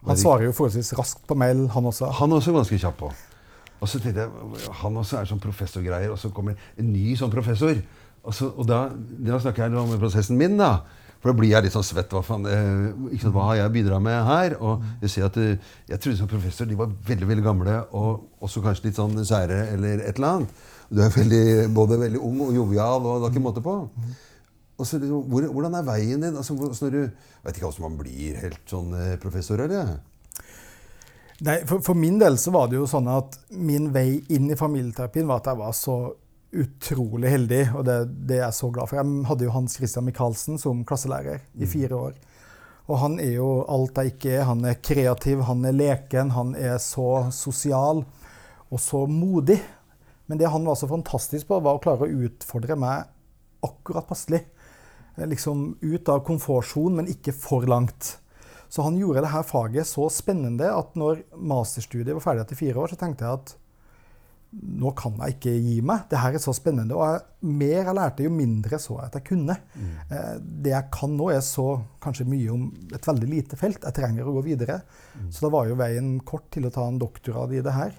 Han 0.08 0.20
svarer 0.20 0.47
jo 0.47 0.55
forholdsvis 0.55 0.93
raskt 0.97 1.26
på 1.28 1.38
mail, 1.39 1.66
han 1.74 1.89
også. 1.89 2.12
Han 2.20 2.32
er 2.32 2.41
også 2.41 2.55
ganske 2.55 2.80
kjapp 2.82 2.99
på. 3.01 3.12
Og 3.78 3.89
så 3.89 3.99
tenkte 4.01 4.26
jeg, 4.26 4.70
Han 4.82 4.97
også 4.97 5.20
er 5.20 5.30
sånn 5.30 5.41
professorgreier, 5.41 6.12
og 6.14 6.20
så 6.22 6.32
kommer 6.34 6.58
en 6.80 6.93
ny 6.93 7.16
sånn 7.20 7.34
professor. 7.34 7.78
Og, 8.24 8.34
så, 8.36 8.49
og 8.49 8.66
da, 8.68 8.88
da 9.24 9.39
snakker 9.39 9.68
jeg 9.68 9.78
om 9.80 9.93
prosessen 10.01 10.39
min, 10.39 10.58
da. 10.60 10.80
For 11.18 11.32
da 11.32 11.38
blir 11.39 11.49
jeg 11.49 11.66
litt 11.66 11.74
sånn 11.74 11.86
svett. 11.86 12.12
Hva, 12.14 12.22
faen, 12.26 12.45
eh, 12.49 13.14
ikke 13.14 13.26
sant, 13.26 13.36
hva 13.36 13.47
har 13.49 13.60
jeg 13.62 13.74
bidratt 13.74 14.03
med 14.05 14.18
her? 14.28 14.58
Og 14.62 14.84
jeg 15.05 15.14
ser 15.14 15.28
at 15.30 15.39
eh, 15.41 15.55
jeg 15.89 16.01
trodde 16.03 16.20
som 16.20 16.30
professor 16.30 16.70
de 16.70 16.78
var 16.78 16.91
veldig 17.08 17.30
veldig 17.32 17.45
gamle, 17.45 17.78
og 17.97 18.43
også 18.45 18.62
kanskje 18.66 18.89
litt 18.89 18.99
sånn 18.99 19.18
sære 19.26 19.64
eller 19.74 20.03
et 20.03 20.20
eller 20.20 20.30
annet. 20.36 20.66
Du 20.93 21.01
er 21.03 21.12
veldig, 21.12 21.45
både 21.76 21.97
veldig 22.03 22.22
ung 22.24 22.43
og 22.45 22.53
jovial, 22.55 23.03
og 23.03 23.24
det 23.24 23.30
er 23.30 23.36
ikke 23.36 23.47
måte 23.47 23.66
på. 23.66 23.80
Og 24.78 24.86
så, 24.86 25.00
hvor, 25.02 25.48
hvordan 25.50 25.74
er 25.80 25.86
veien 25.88 26.22
din? 26.22 26.36
Altså, 26.38 26.54
hvor- 26.54 26.70
når 26.70 26.92
du, 26.94 27.02
vet 27.44 27.58
ikke 27.58 27.66
hvordan 27.66 27.88
man 27.90 27.98
blir 27.98 28.38
helt 28.44 28.62
sånn 28.70 28.94
eh, 28.94 29.16
professor, 29.22 29.64
eller? 29.64 29.96
Nei, 31.46 31.60
for, 31.70 31.82
for 31.86 31.98
min 31.98 32.18
del 32.22 32.38
så 32.42 32.52
var 32.54 32.70
det 32.70 32.80
jo 32.80 32.88
sånn 32.90 33.10
at 33.14 33.36
min 33.54 33.92
vei 33.94 34.24
inn 34.34 34.50
i 34.50 34.58
familieterapien 34.58 35.28
var 35.30 35.42
at 35.42 35.52
jeg 35.52 35.60
var 35.60 35.76
så 35.78 35.98
utrolig 36.58 37.30
heldig, 37.30 37.62
og 37.78 37.84
det, 37.86 37.98
det 38.30 38.38
er 38.40 38.46
jeg 38.48 38.58
så 38.58 38.70
glad 38.74 38.90
for. 38.90 38.98
Jeg 38.98 39.26
hadde 39.30 39.46
jo 39.46 39.54
Hans 39.54 39.76
Christian 39.78 40.06
Michaelsen 40.08 40.58
som 40.62 40.86
klasselærer 40.88 41.44
i 41.62 41.70
fire 41.70 42.00
år. 42.08 42.16
Og 42.88 43.02
han 43.02 43.18
er 43.20 43.34
jo 43.36 43.50
alt 43.68 44.00
jeg 44.00 44.14
ikke 44.14 44.32
er. 44.38 44.46
Han 44.48 44.64
er 44.66 44.78
kreativ, 44.80 45.42
han 45.50 45.66
er 45.68 45.76
leken, 45.76 46.32
han 46.38 46.54
er 46.56 46.78
så 46.82 47.26
sosial 47.36 48.06
og 48.72 48.80
så 48.82 49.04
modig. 49.12 49.60
Men 50.28 50.40
det 50.40 50.50
han 50.52 50.66
var 50.68 50.80
så 50.80 50.88
fantastisk 50.90 51.50
på, 51.52 51.60
var 51.64 51.78
å 51.78 51.84
klare 51.84 52.08
å 52.08 52.24
utfordre 52.30 52.80
meg 52.80 53.12
akkurat 53.68 54.08
passelig. 54.08 54.42
Eh, 55.18 55.28
Liksom 55.28 55.78
ut 55.82 56.09
av 56.09 56.24
komfortsonen, 56.28 57.01
men 57.01 57.11
ikke 57.13 57.34
for 57.36 57.65
langt. 57.70 58.18
Så 58.70 58.84
han 58.84 58.97
gjorde 58.99 59.24
dette 59.24 59.43
faget 59.47 59.88
så 59.88 60.09
spennende 60.11 60.68
at 60.76 60.95
når 60.99 61.22
masterstudiet 61.39 62.13
var 62.18 62.24
ferdig 62.26 62.43
etter 62.43 62.59
fire 62.59 62.82
år, 62.84 62.91
så 62.91 62.99
tenkte 62.99 63.24
jeg 63.24 63.39
at 63.39 63.53
nå 64.57 64.91
kan 64.95 65.15
jeg 65.20 65.36
ikke 65.36 65.53
gi 65.59 65.76
meg. 65.84 66.05
Det 66.11 66.20
her 66.24 66.36
er 66.38 66.41
så 66.41 66.53
spennende. 66.55 66.95
Og 66.95 67.03
jeg, 67.03 67.22
mer 67.59 67.74
jeg 67.89 67.95
lærte, 67.97 68.24
jo 68.24 68.32
mindre 68.32 68.80
så 68.80 68.95
jeg 68.97 69.09
at 69.09 69.18
jeg 69.20 69.26
kunne. 69.28 69.55
Eh, 70.09 70.36
det 70.63 70.72
jeg 70.72 70.89
kan 70.95 71.15
nå, 71.20 71.30
er 71.36 71.41
så 71.43 71.65
kanskje 72.03 72.28
mye 72.32 72.51
om 72.53 72.68
et 72.95 73.07
veldig 73.07 73.30
lite 73.32 73.59
felt. 73.59 73.84
Jeg 73.84 73.97
trenger 73.97 74.28
å 74.28 74.36
gå 74.38 74.43
videre. 74.47 74.82
Så 75.32 75.43
da 75.45 75.51
var 75.53 75.68
jo 75.68 75.76
veien 75.80 76.13
kort 76.28 76.47
til 76.55 76.68
å 76.68 76.72
ta 76.74 76.86
en 76.88 76.99
doktorgrad 77.01 77.53
i 77.57 77.61
det 77.65 77.76
her. 77.76 77.95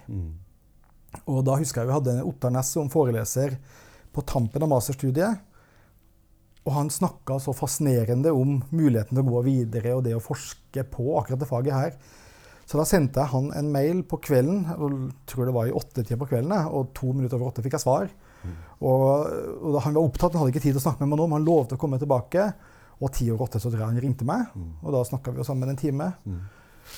Og 1.25 1.43
da 1.45 1.55
husker 1.57 1.81
jeg 1.81 1.89
vi 1.89 1.97
hadde 1.97 2.17
Ottar 2.29 2.51
Næss 2.53 2.73
som 2.75 2.89
foreleser 2.93 3.55
på 4.13 4.21
tampen 4.25 4.61
av 4.65 4.69
masterstudiet. 4.73 5.39
Og 6.67 6.73
han 6.75 6.89
snakka 6.91 7.39
så 7.41 7.53
fascinerende 7.55 8.33
om 8.35 8.59
muligheten 8.75 9.15
til 9.15 9.23
å 9.23 9.35
gå 9.35 9.43
videre 9.47 9.95
og 9.95 10.03
det 10.05 10.15
å 10.17 10.23
forske 10.23 10.83
på 10.91 11.13
akkurat 11.19 11.39
det 11.41 11.49
faget 11.49 11.73
her. 11.77 11.93
Så 12.69 12.77
da 12.77 12.83
sendte 12.85 13.23
jeg 13.23 13.31
han 13.31 13.47
en 13.57 13.69
mail 13.73 14.03
på 14.05 14.19
kvelden, 14.21 14.65
og 14.77 14.97
tror 15.25 15.47
det 15.49 15.53
var 15.55 15.69
i 15.69 15.73
åttetida 15.73 16.19
på 16.21 16.27
kvelden, 16.29 16.53
og 16.69 16.91
to 16.93 17.13
minutter 17.15 17.39
over 17.39 17.49
åtte 17.49 17.63
fikk 17.65 17.79
jeg 17.79 17.81
svar. 17.81 18.11
Og, 18.85 19.01
og 19.57 19.73
da 19.73 19.81
han 19.87 19.95
var 19.97 20.05
opptatt, 20.05 20.35
han 20.35 20.43
hadde 20.43 20.53
ikke 20.53 20.61
tid 20.67 20.75
til 20.75 20.81
å 20.83 20.83
snakke 20.83 21.01
med 21.01 21.15
meg 21.15 21.21
nå, 21.23 21.25
men 21.31 21.39
han 21.39 21.47
lovte 21.47 21.79
å 21.79 21.81
komme 21.81 21.97
tilbake. 21.99 22.45
Og 22.99 23.09
ti 23.15 23.25
over 23.31 23.47
åtte 23.47 23.59
så 23.63 23.71
tror 23.71 23.81
jeg 23.81 23.89
han 23.95 24.03
ringte 24.03 24.27
meg, 24.27 24.51
og 24.83 24.93
da 24.93 25.01
snakka 25.07 25.31
vi 25.33 25.41
jo 25.41 25.47
sammen 25.47 25.71
en 25.71 25.79
time. 25.79 26.11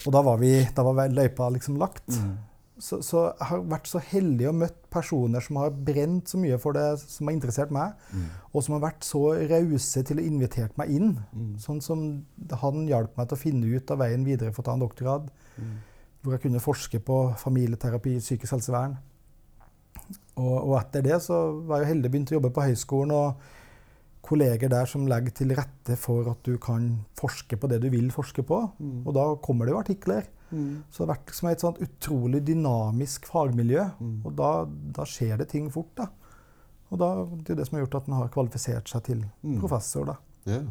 Og 0.07 0.11
da 0.13 0.21
var, 0.25 0.37
vi, 0.41 0.51
da 0.75 0.83
var 0.83 1.13
løypa 1.13 1.47
liksom 1.55 1.79
lagt. 1.79 2.09
Så, 2.81 2.97
så 3.05 3.27
jeg 3.29 3.47
har 3.51 3.61
vært 3.69 3.89
så 3.89 3.99
heldig 4.01 4.47
og 4.49 4.55
møtt 4.57 4.77
personer 4.91 5.43
som 5.45 5.59
har 5.61 5.75
brent 5.89 6.31
så 6.31 6.39
mye 6.41 6.57
for 6.61 6.73
det 6.73 6.85
som 7.03 7.29
har 7.29 7.35
interessert 7.35 7.73
meg, 7.75 7.93
og 8.51 8.65
som 8.65 8.75
har 8.75 8.83
vært 8.87 9.05
så 9.05 9.21
rause 9.51 10.03
til 10.07 10.17
å 10.17 10.25
invitere 10.25 10.73
meg 10.81 10.89
inn. 10.95 11.13
Sånn 11.61 11.79
som 11.85 12.03
han 12.63 12.87
hjalp 12.89 13.15
meg 13.19 13.29
til 13.29 13.37
å 13.37 13.43
finne 13.43 13.69
ut 13.69 13.93
av 13.93 14.01
veien 14.01 14.25
videre 14.25 14.51
for 14.55 14.65
å 14.65 14.69
ta 14.71 14.75
en 14.75 14.83
doktorgrad. 14.83 15.29
Hvor 16.21 16.35
jeg 16.35 16.43
kunne 16.47 16.61
forske 16.61 16.99
på 17.05 17.21
familieterapi, 17.41 18.17
psykisk 18.19 18.57
helsevern. 18.57 18.97
Og, 20.41 20.57
og 20.57 20.75
etter 20.81 21.05
det 21.05 21.21
så 21.21 21.37
var 21.69 21.81
jeg 21.81 21.93
heldig 21.95 22.09
og 22.09 22.13
begynte 22.15 22.33
å 22.33 22.39
jobbe 22.39 22.55
på 22.55 22.69
høyskolen. 22.71 23.17
og 23.17 23.57
kolleger 24.21 24.69
der 24.69 24.85
som 24.89 25.07
legger 25.09 25.33
til 25.35 25.53
rette 25.57 25.97
for 25.99 26.29
at 26.31 26.43
du 26.45 26.57
kan 26.61 27.01
forske 27.19 27.57
på 27.57 27.69
det 27.71 27.81
du 27.81 27.89
vil 27.89 28.11
forske 28.13 28.43
på. 28.45 28.59
Og 29.05 29.11
da 29.17 29.25
kommer 29.43 29.65
det 29.65 29.73
jo 29.73 29.81
artikler. 29.81 30.27
Så 30.51 31.01
det 31.01 31.05
har 31.05 31.11
vært 31.13 31.31
liksom 31.31 31.49
et 31.51 31.63
sånt 31.63 31.81
utrolig 31.85 32.41
dynamisk 32.47 33.27
fagmiljø. 33.31 33.85
Og 34.25 34.33
da, 34.37 34.51
da, 34.97 35.07
skjer 35.07 35.37
det 35.41 35.49
ting 35.53 35.69
fort. 35.73 35.91
da. 35.97 36.09
Og 36.91 36.99
da, 36.99 37.11
det 37.45 37.53
er 37.53 37.61
det 37.61 37.67
som 37.69 37.77
har 37.77 37.85
gjort 37.85 38.01
at 38.01 38.09
en 38.09 38.17
har 38.19 38.31
kvalifisert 38.33 38.91
seg 38.91 39.05
til 39.07 39.23
professor. 39.61 40.11
da. 40.11 40.17
Ja. 40.49 40.61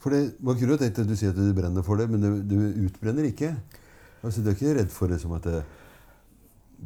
For 0.00 0.14
det, 0.16 0.34
jo 0.40 0.80
tenkt 0.80 0.98
at 1.02 1.08
du 1.08 1.14
sier 1.18 1.34
at 1.34 1.38
du 1.38 1.52
brenner 1.54 1.84
for 1.84 2.00
det, 2.00 2.08
men 2.10 2.22
du, 2.24 2.40
du 2.42 2.86
utbrenner 2.86 3.28
ikke. 3.28 3.54
Altså, 4.24 4.42
Du 4.42 4.50
er 4.50 4.56
ikke 4.56 4.74
redd 4.80 4.92
for 4.92 5.12
det 5.12 5.20
som 5.22 5.32
at 5.36 5.46
det 5.48 5.62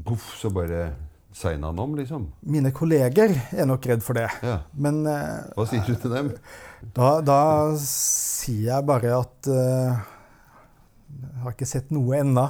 Poff, 0.04 0.32
så 0.40 0.50
bare 0.50 0.88
segna 1.34 1.68
han 1.70 1.78
om, 1.78 1.92
liksom? 1.94 2.26
Mine 2.50 2.72
kolleger 2.74 3.30
er 3.54 3.66
nok 3.66 3.86
redd 3.86 4.02
for 4.02 4.18
det. 4.18 4.26
Ja. 4.42 4.56
Men 4.74 5.04
eh, 5.06 5.46
Hva 5.54 5.66
sier 5.70 5.86
du 5.86 5.94
til 5.94 6.14
dem? 6.14 6.32
da, 6.96 7.20
da 7.22 7.38
sier 7.78 8.72
jeg 8.72 8.86
bare 8.86 9.14
at 9.22 9.48
Jeg 9.50 10.13
har 11.42 11.54
ikke 11.54 11.68
sett 11.68 11.92
noe 11.94 12.18
ennå. 12.20 12.48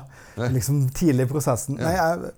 Liksom 0.55 0.87
tidlig 0.97 1.29
i 1.29 1.31
prosessen. 1.31 1.79
Ja. 1.81 1.89
Nei, 1.89 1.95
jeg, 1.99 2.33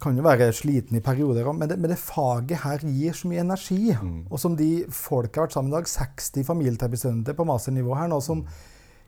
kan 0.00 0.16
jo 0.16 0.24
være 0.24 0.48
sliten 0.56 0.96
i 0.96 1.02
perioder, 1.04 1.48
men 1.52 1.68
det, 1.68 1.76
men 1.80 1.92
det 1.92 1.98
faget 2.00 2.62
her 2.62 2.84
gir 2.86 3.16
så 3.16 3.28
mye 3.28 3.42
energi. 3.44 3.92
Mm. 3.92 4.22
Og 4.30 4.40
som 4.40 4.56
de 4.56 4.70
folka 4.88 5.42
har 5.42 5.48
vært 5.48 5.58
sammen 5.58 5.72
i 5.72 5.76
dag, 5.76 5.90
60 5.90 6.46
familieterapistudenter 6.48 7.36
på 7.36 7.46
masternivå 7.48 7.98
her 7.98 8.08
nå, 8.12 8.22
som 8.24 8.46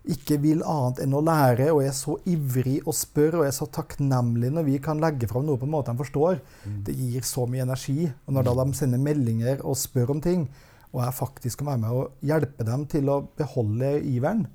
ikke 0.08 0.38
vil 0.40 0.62
annet 0.64 1.02
enn 1.04 1.16
å 1.16 1.22
lære 1.24 1.66
og 1.74 1.82
er 1.84 1.92
så 1.96 2.14
ivrig 2.28 2.78
og 2.86 2.96
spør 2.96 3.40
og 3.40 3.48
er 3.48 3.52
så 3.52 3.66
takknemlig 3.72 4.50
når 4.54 4.64
vi 4.64 4.78
kan 4.80 5.00
legge 5.02 5.28
fram 5.28 5.44
noe 5.44 5.60
på 5.60 5.66
en 5.68 5.74
måte 5.74 5.92
de 5.92 6.00
forstår. 6.00 6.40
Det 6.86 6.94
gir 6.96 7.26
så 7.26 7.44
mye 7.50 7.66
energi. 7.66 8.06
Og 8.26 8.36
når 8.36 8.48
da 8.48 8.54
de 8.60 8.78
sender 8.78 9.02
meldinger 9.02 9.64
og 9.64 9.76
spør 9.76 10.14
om 10.16 10.22
ting, 10.24 10.46
og 10.94 11.02
jeg 11.02 11.16
faktisk 11.18 11.60
kan 11.60 11.72
være 11.72 11.82
med 11.82 11.96
og 11.96 12.24
hjelpe 12.24 12.64
dem 12.64 12.86
til 12.88 13.10
å 13.12 13.18
beholde 13.36 13.98
iveren, 14.08 14.46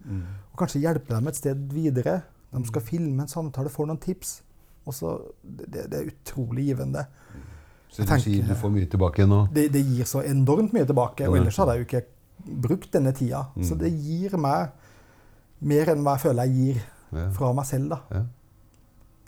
og 0.54 0.60
kanskje 0.62 0.84
hjelpe 0.84 1.10
dem 1.16 1.28
et 1.32 1.36
sted 1.40 1.62
videre 1.74 2.20
De 2.54 2.62
skal 2.70 2.82
filme 2.86 3.24
en 3.26 3.28
samtale, 3.32 3.70
får 3.74 3.88
noen 3.90 3.98
tips. 3.98 4.36
Og 4.86 4.94
så, 4.94 5.14
det, 5.42 5.88
det 5.90 5.98
er 6.00 6.10
utrolig 6.12 6.68
givende. 6.68 7.06
Så 7.90 8.06
du 8.06 8.12
sier 8.22 8.46
du 8.46 8.54
får 8.58 8.70
mye 8.74 8.90
tilbake 8.90 9.26
nå? 9.30 9.40
Det, 9.54 9.68
det 9.74 9.82
gir 9.88 10.06
så 10.10 10.22
enormt 10.26 10.74
mye 10.76 10.86
tilbake. 10.86 11.26
Og 11.30 11.38
ellers 11.40 11.58
hadde 11.58 11.74
jeg 11.76 11.82
jo 11.82 11.88
ikke 11.88 12.04
brukt 12.68 12.92
denne 12.94 13.14
tida. 13.18 13.48
Så 13.66 13.74
det 13.80 13.90
gir 13.96 14.38
meg 14.38 14.70
mer 15.66 15.90
enn 15.94 16.06
hva 16.06 16.14
jeg 16.18 16.26
føler 16.28 16.50
jeg 16.50 16.56
gir 16.60 16.82
Ja. 17.14 17.28
fra 17.34 17.52
meg 17.54 17.66
selv. 17.70 17.90
da. 17.94 18.00
Ja. 18.12 18.24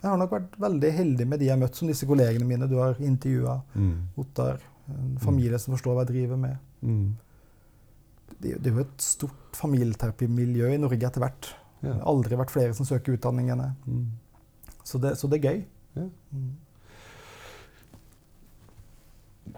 Jeg 0.02 0.10
har 0.10 0.18
nok 0.18 0.30
vært 0.36 0.56
veldig 0.60 0.92
heldig 0.92 1.26
med 1.26 1.38
de 1.40 1.46
jeg 1.46 1.54
har 1.54 1.60
møtt, 1.60 1.74
som 1.78 1.88
disse 1.88 2.06
kollegene 2.06 2.46
mine 2.46 2.66
du 2.70 2.76
har 2.78 2.94
intervjua. 3.02 3.60
Mm. 3.74 3.94
Ottar. 4.22 4.58
En 4.90 5.16
familie 5.18 5.58
som 5.58 5.74
forstår 5.74 5.94
hva 5.96 6.04
jeg 6.04 6.12
driver 6.12 6.36
med. 6.38 6.58
Mm. 6.82 7.16
Det, 8.42 8.56
det 8.60 8.70
er 8.70 8.76
jo 8.76 8.84
et 8.84 9.02
stort 9.02 9.56
familieterapimiljø 9.56 10.74
i 10.74 10.80
Norge 10.80 11.08
etter 11.08 11.22
hvert. 11.24 11.50
Ja. 11.80 11.88
Det 11.88 11.96
har 11.96 12.06
aldri 12.12 12.38
vært 12.38 12.52
flere 12.52 12.76
som 12.76 12.88
søker 12.88 13.16
utdanningene. 13.16 13.72
Mm. 13.86 14.06
Så 14.86 15.00
det, 15.02 15.16
så 15.20 15.30
det 15.30 15.40
er 15.40 15.50
gøy. 15.50 15.60
Ja. 15.96 16.06
Mm. 16.36 16.54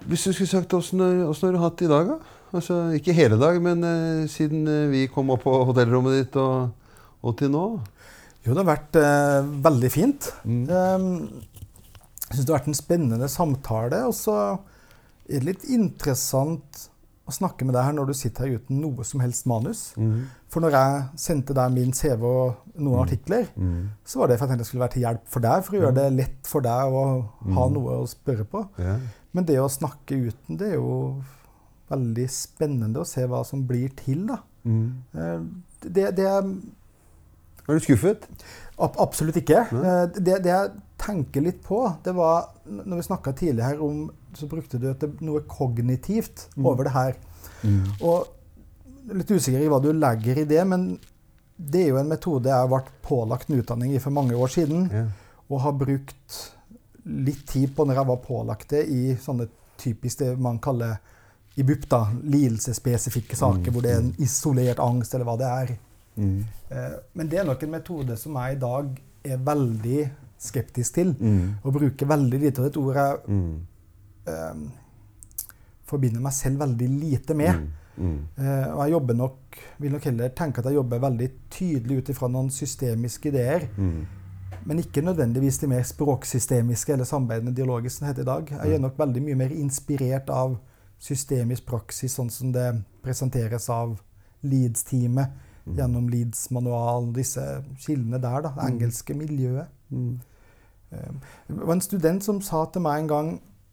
Hvis 0.08 0.24
du 0.24 0.32
skulle 0.32 0.50
sagt 0.50 0.74
åssen 0.76 1.00
har 1.02 1.54
du 1.54 1.62
hatt 1.62 1.82
i 1.82 1.90
dag, 1.90 2.12
da? 2.12 2.18
Altså, 2.56 2.78
ikke 2.96 3.12
hele 3.16 3.36
dag, 3.40 3.58
men 3.60 3.84
eh, 3.84 4.28
siden 4.30 4.68
eh, 4.68 4.88
vi 4.88 5.06
kom 5.12 5.28
opp 5.34 5.42
på 5.44 5.52
hotellrommet 5.68 6.14
ditt 6.16 6.36
og, 6.40 6.70
og 7.20 7.34
til 7.36 7.50
nå? 7.52 7.64
Jo, 8.46 8.54
det 8.54 8.62
har 8.62 8.68
vært 8.70 8.96
eh, 8.96 9.50
veldig 9.66 9.90
fint. 9.92 10.30
Mm. 10.48 10.62
Um, 10.70 11.08
jeg 12.28 12.30
syns 12.30 12.46
det 12.46 12.52
har 12.52 12.60
vært 12.60 12.70
en 12.70 12.78
spennende 12.78 13.28
samtale. 13.32 14.00
Og 14.08 14.16
så 14.16 14.36
er 15.28 15.42
det 15.42 15.48
litt 15.50 15.66
interessant 15.68 16.86
å 17.28 17.32
snakke 17.34 17.66
med 17.68 17.74
deg 17.76 17.84
her 17.84 17.92
når 17.92 18.06
du 18.08 18.14
sitter 18.16 18.46
her 18.46 18.58
uten 18.58 18.80
noe 18.80 19.04
som 19.04 19.20
helst 19.20 19.44
manus. 19.50 19.82
Mm. 20.00 20.22
For 20.48 20.64
når 20.64 20.70
jeg 20.78 21.02
sendte 21.20 21.54
deg 21.58 21.72
min 21.74 21.92
CV 21.92 22.24
og 22.24 22.54
noen 22.80 23.02
artikler, 23.04 23.48
Mm. 23.56 23.90
så 24.04 24.18
var 24.22 24.28
det 24.28 24.38
for 24.38 24.46
jeg 24.46 24.50
tenkte 24.54 24.64
det 24.64 24.66
skulle 24.70 24.84
være 24.86 24.94
til 24.96 25.02
hjelp 25.04 25.26
for 25.28 25.40
deg, 25.44 25.64
for 25.64 25.76
å 25.76 25.80
gjøre 25.82 25.94
det 25.98 26.06
lett 26.16 26.46
for 26.48 26.60
deg 26.64 26.96
å 27.02 27.04
ha 27.58 27.68
noe 27.68 27.98
å 28.00 28.06
spørre 28.08 28.44
på. 28.48 28.64
Ja. 28.78 28.96
Men 29.34 29.44
det 29.44 29.58
å 29.60 29.68
snakke 29.68 30.16
uten, 30.30 30.56
det 30.56 30.70
er 30.72 30.74
jo 30.80 31.22
veldig 31.90 32.26
spennende 32.32 33.00
å 33.00 33.06
se 33.06 33.26
hva 33.28 33.44
som 33.44 33.66
blir 33.68 33.88
til, 33.96 34.26
da. 34.26 34.40
Mm. 34.64 34.92
Eh, 35.14 35.40
Det, 35.80 36.08
det 36.16 36.26
er 36.26 36.42
du 37.68 37.78
skuffet? 37.84 38.24
Ab 38.80 38.96
absolutt 38.98 39.36
ikke. 39.36 39.60
Eh, 39.70 40.06
Det, 40.16 40.42
det 40.42 40.50
jeg 40.50 40.70
tenker 40.98 41.40
litt 41.44 41.62
på, 41.62 41.82
det 42.04 42.14
var 42.16 42.48
Når 42.66 42.96
vi 42.96 43.02
snakka 43.06 43.32
tidligere 43.36 43.68
her 43.68 43.82
om 43.82 44.10
Så 44.36 44.48
brukte 44.50 44.80
du 44.80 44.90
etter 44.90 45.12
noe 45.24 45.44
kognitivt 45.48 46.48
over 46.60 46.84
det 46.84 46.92
her. 46.92 47.14
Mm. 47.62 47.84
Og 48.04 48.26
litt 49.16 49.30
usikker 49.30 49.62
i 49.62 49.70
hva 49.70 49.80
du 49.80 49.90
legger 49.96 50.42
i 50.42 50.48
det, 50.48 50.60
men 50.68 50.90
det 51.58 51.84
er 51.84 51.88
jo 51.92 52.00
en 52.00 52.10
metode 52.10 52.52
jeg 52.52 52.70
ble 52.70 52.82
pålagt 53.02 53.48
en 53.48 53.58
utdanning 53.58 53.94
i 53.96 54.02
for 54.02 54.14
mange 54.14 54.36
år 54.36 54.52
siden, 54.52 54.84
yeah. 54.92 55.08
og 55.48 55.62
har 55.64 55.74
brukt 55.80 56.36
litt 57.08 57.46
tid 57.48 57.72
på 57.74 57.86
når 57.88 57.98
jeg 57.98 58.10
var 58.10 58.20
pålagt 58.22 58.74
det 58.74 58.84
i 58.92 59.16
sånne 59.18 59.48
typisk 59.80 60.20
det 60.22 60.34
man 60.38 60.60
kaller 60.62 60.98
i 61.58 61.64
BUP, 61.66 61.88
da, 61.90 62.04
lidelsesspesifikke 62.22 63.34
saker, 63.34 63.72
hvor 63.74 63.82
det 63.82 63.90
er 63.90 64.02
en 64.04 64.12
isolert 64.22 64.78
angst, 64.82 65.14
eller 65.16 65.26
hva 65.26 65.34
det 65.40 65.48
er. 65.48 65.72
Mm. 66.18 66.44
Eh, 66.70 66.92
Men 67.18 67.30
det 67.30 67.40
er 67.40 67.48
nok 67.48 67.62
en 67.62 67.72
metode 67.74 68.16
som 68.20 68.36
jeg 68.38 68.54
i 68.54 68.60
dag 68.62 68.92
er 69.26 69.40
veldig 69.48 70.04
skeptisk 70.38 70.94
til. 71.00 71.10
Mm. 71.18 71.56
Og 71.64 71.74
bruker 71.74 72.10
veldig 72.12 72.40
lite 72.44 72.62
av 72.62 72.68
et 72.70 72.78
ord 72.78 72.94
jeg 72.94 73.18
Mm. 73.26 73.66
Eh, 74.28 74.62
forbinder 75.88 76.22
meg 76.24 76.36
selv 76.36 76.60
veldig 76.62 76.88
lite 77.00 77.36
med. 77.38 77.66
Mm. 77.98 78.18
Eh, 78.38 78.68
og 78.74 78.82
jeg 78.84 78.94
jobber 78.94 79.18
nok, 79.18 79.58
vil 79.82 79.92
nok 79.96 80.06
heller 80.06 80.36
tenke 80.36 80.62
at 80.62 80.70
jeg 80.70 80.78
jobber 80.78 81.02
veldig 81.02 81.28
tydelig 81.50 81.98
ut 81.98 82.12
ifra 82.14 82.30
noen 82.30 82.50
systemiske 82.54 83.32
ideer. 83.32 83.66
Mm. 83.76 84.06
Men 84.68 84.82
ikke 84.82 85.02
nødvendigvis 85.02 85.58
de 85.62 85.70
mer 85.70 85.82
språksystemiske 85.86 86.92
eller 86.92 87.08
samarbeidende 87.08 87.54
dialogiske 87.56 87.98
som 87.98 88.08
heter 88.10 88.22
i 88.22 88.28
dag. 88.28 88.52
Jeg 88.52 88.74
er 88.74 88.82
nok 88.82 88.98
veldig 88.98 89.22
mye 89.24 89.38
mer 89.38 89.54
inspirert 89.54 90.30
av 90.30 90.58
systemisk 91.00 91.66
praksis, 91.66 92.16
sånn 92.18 92.30
som 92.30 92.52
det 92.52 92.66
presenteres 93.04 93.68
av 93.70 93.96
Leeds-teamet 94.42 95.44
gjennom 95.76 96.08
Leeds-manualen, 96.08 97.12
disse 97.16 97.42
kildene 97.84 98.20
der, 98.22 98.42
da, 98.46 98.52
det 98.56 98.66
engelske 98.72 99.14
miljøet. 99.16 99.68
Mm. 99.90 100.18
Eh, 100.92 101.12
Det 101.48 101.66
var 101.66 101.74
en 101.74 101.84
student 101.84 102.24
som 102.24 102.40
sa 102.42 102.64
til 102.72 102.82
meg 102.82 103.02
en 103.02 103.08
gang 103.08 103.30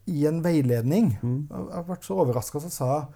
i 0.08 0.26
en 0.30 0.42
veiledning 0.44 1.18
Mm. 1.24 1.48
Jeg 1.50 1.86
ble 1.88 1.96
så 2.02 2.18
overraska 2.22 2.60
som 2.62 2.70
sa 2.70 3.08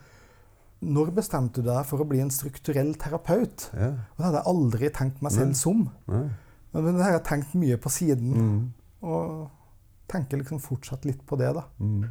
Når 0.82 1.12
bestemte 1.14 1.62
du 1.62 1.68
deg 1.68 1.86
for 1.86 2.00
å 2.00 2.08
bli 2.08 2.22
en 2.24 2.32
strukturell 2.32 2.94
terapeut? 2.96 3.68
Ja. 3.76 3.90
Og 3.90 4.18
det 4.18 4.26
hadde 4.26 4.40
jeg 4.40 4.48
aldri 4.54 4.90
tenkt 4.96 5.22
meg 5.22 5.34
selv 5.36 5.52
Nei. 5.52 5.60
som. 5.60 5.90
Ja. 6.08 6.22
Men 6.74 6.96
det 6.96 7.04
har 7.04 7.12
jeg 7.18 7.24
tenkt 7.28 7.56
mye 7.60 7.78
på 7.78 7.90
siden. 7.92 8.30
Mm. 8.32 8.62
Og 9.04 9.50
tenker 10.08 10.40
liksom 10.40 10.62
fortsatt 10.64 11.04
litt 11.06 11.26
på 11.28 11.36
det, 11.38 11.52
da. 11.58 11.66
Mm. 11.84 12.06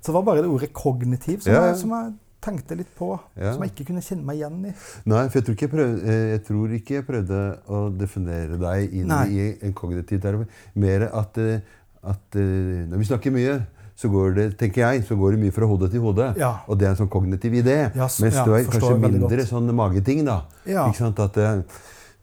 Så 0.00 0.08
det 0.08 0.14
var 0.14 0.22
bare 0.22 0.42
det 0.42 0.48
ordet 0.50 0.72
kognitiv 0.72 1.42
som, 1.44 1.52
Ja. 1.52 1.66
Jeg, 1.66 1.76
som 1.82 1.90
jeg 1.90 2.14
tenkte 2.46 2.76
litt 2.78 2.92
på. 2.96 3.12
Ja. 3.36 3.52
Som 3.52 3.62
jeg 3.66 3.72
ikke 3.74 3.88
kunne 3.92 4.00
kjenne 4.06 4.24
meg 4.24 4.40
igjen 4.40 4.58
i. 4.70 4.72
Nei, 5.04 5.22
for 5.28 5.38
jeg 5.40 5.44
tror, 5.44 5.56
ikke 5.56 5.66
jeg, 5.68 5.74
prøvde, 5.76 6.02
eh, 6.08 6.26
jeg 6.32 6.44
tror 6.48 6.74
ikke 6.80 6.94
jeg 6.94 7.06
prøvde 7.12 7.40
å 7.68 7.98
definere 7.98 8.58
deg 8.60 8.94
inn 9.02 9.08
Nei. 9.12 9.24
i 9.36 9.46
en 9.66 9.74
kognitiv 9.74 10.22
terapi. 10.22 10.46
Mer 10.80 11.10
at, 11.12 11.38
eh, 11.38 11.60
at 12.02 12.36
eh, 12.40 12.86
når 12.88 13.02
vi 13.02 13.08
snakker 13.12 13.34
mye, 13.34 13.66
så 13.96 14.10
går 14.12 14.34
det 14.36 14.46
tenker 14.60 14.82
jeg, 14.82 15.04
så 15.08 15.16
går 15.16 15.32
det 15.36 15.40
mye 15.46 15.54
fra 15.56 15.66
hode 15.70 15.88
til 15.92 16.02
hode. 16.04 16.26
Ja. 16.36 16.50
Og 16.68 16.76
det 16.78 16.86
er 16.88 16.92
en 16.92 16.98
sånn 17.00 17.08
kognitiv 17.12 17.54
idé. 17.56 17.76
Yes, 17.96 18.18
mens 18.20 18.36
ja, 18.36 18.44
du 18.44 18.52
er 18.52 18.66
kanskje 18.68 18.96
mindre 19.00 19.38
godt. 19.40 19.48
sånn 19.48 19.70
mageting. 19.74 20.24
da. 20.26 20.42
Ja. 20.68 20.84
Ikke 20.90 21.00
sant? 21.06 21.22
At 21.24 21.38
eh, 21.40 21.62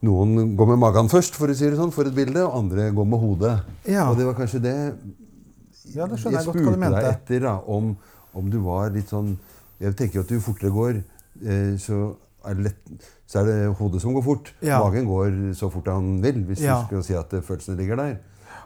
noen 0.05 0.53
går 0.59 0.69
med 0.73 0.81
magen 0.83 1.09
først, 1.09 1.33
for 1.39 1.49
å 1.49 1.55
si 1.57 1.65
det 1.65 1.79
sånn, 1.79 1.93
for 1.95 2.05
et 2.09 2.13
bilde, 2.13 2.43
og 2.45 2.59
andre 2.59 2.91
går 2.93 3.07
med 3.09 3.23
hodet. 3.23 3.53
Ja. 3.89 4.05
Og 4.11 4.19
det 4.19 4.27
var 4.29 4.37
kanskje 4.37 4.61
det 4.61 4.75
Ja, 5.93 6.05
det 6.07 6.17
jeg 6.21 6.33
du 6.33 6.51
spurte 6.51 6.77
deg 6.79 7.07
etter, 7.09 7.39
da, 7.43 7.55
om, 7.69 7.95
om 8.33 8.49
du 8.49 8.59
var 8.63 8.89
litt 8.93 9.09
sånn 9.11 9.33
Jeg 9.81 9.93
tenker 9.99 10.21
jo 10.21 10.23
at 10.23 10.31
jo 10.31 10.39
fortere 10.45 10.71
går, 10.73 10.99
eh, 11.43 11.73
så 11.81 12.13
er 12.45 12.57
det 12.59 12.63
lett, 12.69 13.09
så 13.27 13.39
er 13.41 13.49
det 13.49 13.57
hodet 13.79 14.01
som 14.03 14.13
går 14.15 14.23
fort. 14.23 14.51
Ja. 14.61 14.77
Magen 14.83 15.05
går 15.09 15.35
så 15.57 15.69
fort 15.73 15.87
han 15.91 16.19
vil, 16.23 16.43
hvis 16.47 16.61
Ja. 16.63 16.81
du 16.81 16.87
skal 16.91 17.03
si 17.07 17.15
at 17.17 17.33
følelsene 17.43 17.77
ligger 17.79 17.97
der. 17.97 18.17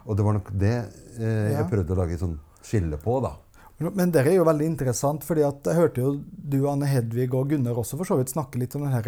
Og 0.07 0.17
det 0.17 0.25
var 0.25 0.33
nok 0.37 0.51
det 0.59 0.75
eh, 1.19 1.55
jeg 1.55 1.69
prøvde 1.71 1.93
å 1.95 1.99
lage 2.01 2.13
et 2.17 2.21
sånn 2.23 2.37
skille 2.67 2.97
på, 3.01 3.19
da. 3.23 3.35
Men 3.79 4.09
det 4.11 4.23
er 4.25 4.33
jo 4.39 4.45
veldig 4.47 4.65
interessant, 4.65 5.23
fordi 5.23 5.43
at 5.45 5.67
jeg 5.69 5.77
hørte 5.77 6.01
jo 6.01 6.11
du, 6.33 6.63
Anne 6.69 6.87
Hedvig 6.89 7.27
og 7.37 7.49
Gunnar 7.51 7.77
også 7.77 7.97
for 7.99 8.09
så 8.09 8.17
vidt 8.17 8.31
snakke 8.33 8.57
litt 8.59 8.75
om 8.75 8.81
den 8.87 8.91
her 8.95 9.07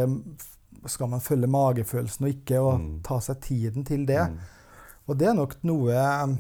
Skal 0.87 1.09
man 1.11 1.19
følge 1.19 1.47
magefølelsen 1.51 2.25
og 2.27 2.29
ikke, 2.31 2.59
og 2.61 2.79
Mm. 2.79 3.01
ta 3.03 3.17
seg 3.19 3.41
tiden 3.41 3.83
til 3.83 4.05
det? 4.05 4.21
Mm. 4.29 4.37
Og 5.09 5.17
det 5.17 5.27
er 5.27 5.33
nok 5.33 5.55
noe 5.63 6.37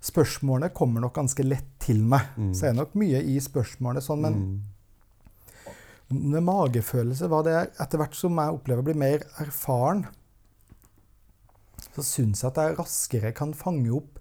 Spørsmålene 0.00 0.70
kommer 0.72 1.00
nok 1.04 1.12
ganske 1.18 1.44
lett 1.44 1.66
til 1.78 1.98
meg. 2.02 2.22
Mm. 2.38 2.54
Så 2.56 2.68
er 2.70 2.72
nok 2.78 2.94
mye 2.96 3.20
i 3.20 3.34
spørsmålene 3.38 4.00
sånn, 4.00 4.20
men 4.22 4.34
Mm. 4.34 6.30
med 6.32 6.42
magefølelse 6.42 7.28
var 7.28 7.42
det 7.44 7.56
etter 7.78 7.98
hvert 7.98 8.14
som 8.14 8.34
jeg 8.36 8.54
opplever 8.54 8.80
å 8.80 8.84
bli 8.84 8.94
mer 8.94 9.18
erfaren, 9.44 10.06
så 11.94 12.02
syns 12.02 12.40
jeg 12.42 12.48
at 12.52 12.54
jeg 12.62 12.78
raskere 12.78 13.34
kan 13.34 13.52
fange 13.52 13.90
opp 13.94 14.18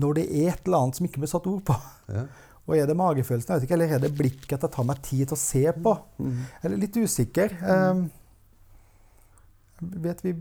når 0.00 0.18
det 0.18 0.24
er 0.30 0.50
et 0.52 0.66
eller 0.66 0.82
annet 0.84 0.98
som 0.98 1.06
ikke 1.06 1.22
blir 1.22 1.30
satt 1.30 1.46
ord 1.50 1.62
på. 1.68 1.76
Ja. 2.12 2.26
Og 2.66 2.78
er 2.78 2.86
det 2.88 2.96
magefølelsen, 2.96 3.50
jeg 3.52 3.60
vet 3.60 3.66
ikke, 3.66 3.76
eller 3.76 3.90
er 3.92 4.00
det 4.00 4.14
blikket 4.16 4.54
at 4.56 4.62
jeg 4.64 4.72
tar 4.72 4.86
meg 4.88 5.00
tid 5.04 5.26
til 5.28 5.36
å 5.36 5.40
se 5.40 5.64
på? 5.84 5.92
Mm. 6.16 6.38
Eller 6.64 6.80
litt 6.80 6.96
usikker. 6.96 7.52
Eh, 7.60 7.98
vet 10.06 10.22
vi 10.24 10.32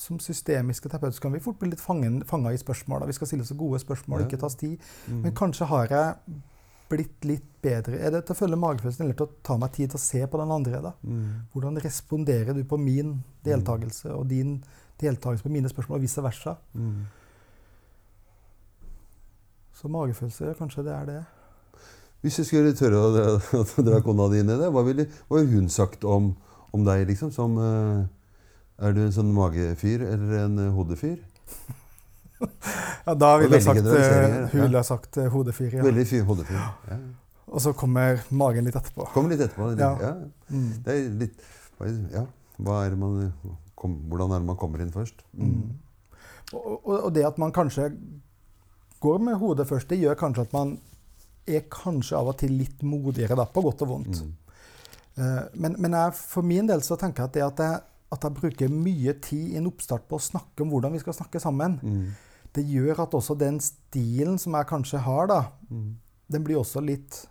som 0.00 0.18
systemiske 0.18 0.88
terapeuter 0.88 1.20
kan 1.22 1.32
vi 1.34 1.42
fort 1.44 1.58
bli 1.60 1.70
litt 1.70 1.82
fanga 1.84 2.50
i 2.50 2.58
spørsmål. 2.58 3.04
Vi 3.06 3.14
skal 3.18 3.28
stille 3.30 3.46
så 3.46 3.54
gode 3.54 3.78
spørsmål, 3.82 4.20
Ja. 4.22 4.26
ikke 4.26 4.40
tas 4.40 4.56
tid. 4.58 4.78
Mm. 5.06 5.22
Men 5.22 5.34
kanskje 5.36 5.66
har 5.70 5.86
jeg 5.86 6.40
blitt 6.90 7.24
litt 7.24 7.46
bedre. 7.62 8.00
Er 8.00 8.10
det 8.10 8.24
til 8.26 8.34
å 8.34 8.38
følge 8.38 8.58
magefølelsen 8.58 9.04
eller 9.04 9.14
til 9.14 9.26
å 9.26 9.34
ta 9.46 9.56
meg 9.56 9.72
tid 9.72 9.90
til 9.92 9.98
å 10.00 10.02
se 10.02 10.26
på 10.26 10.38
den 10.40 10.50
andre? 10.50 10.82
da? 10.82 10.92
Mm. 11.04 11.46
Hvordan 11.52 11.78
responderer 11.84 12.54
du 12.54 12.64
på 12.64 12.78
min 12.80 13.22
deltakelse 13.44 14.10
og 14.10 14.26
din 14.28 14.64
deltakelse 14.98 15.42
på 15.46 15.52
mine 15.52 15.68
spørsmål, 15.68 16.00
og 16.00 16.02
vice 16.02 16.22
versa? 16.24 16.56
Mm. 16.74 17.06
Så 19.80 19.88
magefølelse, 19.88 20.54
kanskje 20.58 20.84
det 20.84 20.92
er 20.92 21.06
det. 21.08 21.20
Hvis 22.20 22.36
du 22.36 22.44
skulle 22.44 22.74
tørre 22.76 23.00
å 23.00 23.10
dra, 23.14 23.62
dra 23.86 24.00
kona 24.04 24.26
di 24.28 24.42
inn 24.42 24.52
i 24.52 24.58
det, 24.60 24.68
hva 24.74 24.82
ville 24.84 25.06
hva 25.30 25.40
ville 25.40 25.56
hun 25.56 25.70
sagt 25.72 26.04
om, 26.04 26.34
om 26.76 26.84
deg, 26.84 27.06
liksom? 27.08 27.30
Som 27.32 27.56
eh, 27.64 28.02
Er 28.84 28.96
du 28.96 29.00
en 29.06 29.14
sånn 29.14 29.32
magefyr 29.32 30.04
eller 30.04 30.44
en 30.44 30.60
eh, 30.66 30.74
hodefyr? 30.76 31.18
Ja, 32.40 33.14
Da 33.16 33.34
ville 33.40 33.56
jeg 33.56 33.64
sagt, 33.64 33.84
eh, 33.84 34.36
hun 34.52 34.62
ville 34.62 34.78
ja. 34.78 34.84
sagt 34.84 35.16
hodefyr. 35.32 35.74
Ja. 35.78 35.82
Veldig 35.84 36.04
fyr, 36.08 36.22
hodefyr. 36.28 36.60
Ja. 36.88 36.96
Og 37.50 37.60
så 37.64 37.72
kommer 37.76 38.20
magen 38.32 38.68
litt 38.68 38.76
etterpå. 38.76 39.08
Kommer 39.12 39.32
litt 39.32 39.42
etterpå. 39.44 39.72
Ja. 39.80 39.90
Ja. 40.00 40.12
Mm. 40.52 40.70
Det 40.84 40.94
er 40.96 41.10
litt 41.24 41.44
Ja. 41.80 42.26
Er 42.60 42.96
man, 43.00 43.30
kom, 43.76 43.96
hvordan 44.12 44.32
er 44.36 44.42
det 44.42 44.48
man 44.52 44.58
kommer 44.60 44.82
inn 44.84 44.92
først? 44.92 45.24
Mm. 45.32 45.72
Og, 46.52 46.64
og, 46.76 46.96
og 46.98 47.14
det 47.16 47.24
at 47.24 47.40
man 47.40 47.52
kanskje 47.56 47.88
går 49.00 49.18
med 49.20 49.38
hodet 49.40 49.66
først, 49.68 49.88
det 49.88 49.98
gjør 50.00 50.14
kanskje 50.20 50.42
at 50.46 50.52
man 50.52 50.78
er 51.48 51.60
kanskje 51.72 52.16
av 52.18 52.28
og 52.28 52.36
til 52.38 52.52
litt 52.52 52.82
modigere, 52.82 53.34
da, 53.36 53.44
på 53.46 53.62
godt 53.64 53.82
og 53.82 53.88
vondt. 53.88 54.20
Mm. 54.22 54.32
Eh, 55.18 55.44
men 55.54 55.76
men 55.78 55.92
jeg, 55.92 56.14
for 56.14 56.42
min 56.42 56.66
del 56.68 56.80
så 56.80 56.96
tenker 57.00 57.24
jeg 57.24 57.28
at 57.28 57.32
det 57.34 57.42
at 57.42 57.58
jeg, 57.64 57.80
at 58.12 58.22
jeg 58.26 58.34
bruker 58.34 58.68
mye 58.68 59.12
tid 59.22 59.52
i 59.54 59.56
en 59.56 59.66
oppstart 59.70 60.06
på 60.08 60.16
å 60.18 60.20
snakke 60.22 60.62
om 60.62 60.70
hvordan 60.70 60.92
vi 60.92 60.98
skal 60.98 61.14
snakke 61.14 61.40
sammen, 61.40 61.78
Mm. 61.82 62.10
det 62.52 62.64
gjør 62.66 63.02
at 63.04 63.10
også 63.14 63.38
den 63.38 63.58
stilen 63.60 64.38
som 64.38 64.52
jeg 64.54 64.66
kanskje 64.66 64.98
har, 64.98 65.26
da, 65.26 65.40
Mm. 65.70 65.96
den 66.30 66.44
blir 66.44 66.56
også 66.58 66.84
litt 66.84 67.26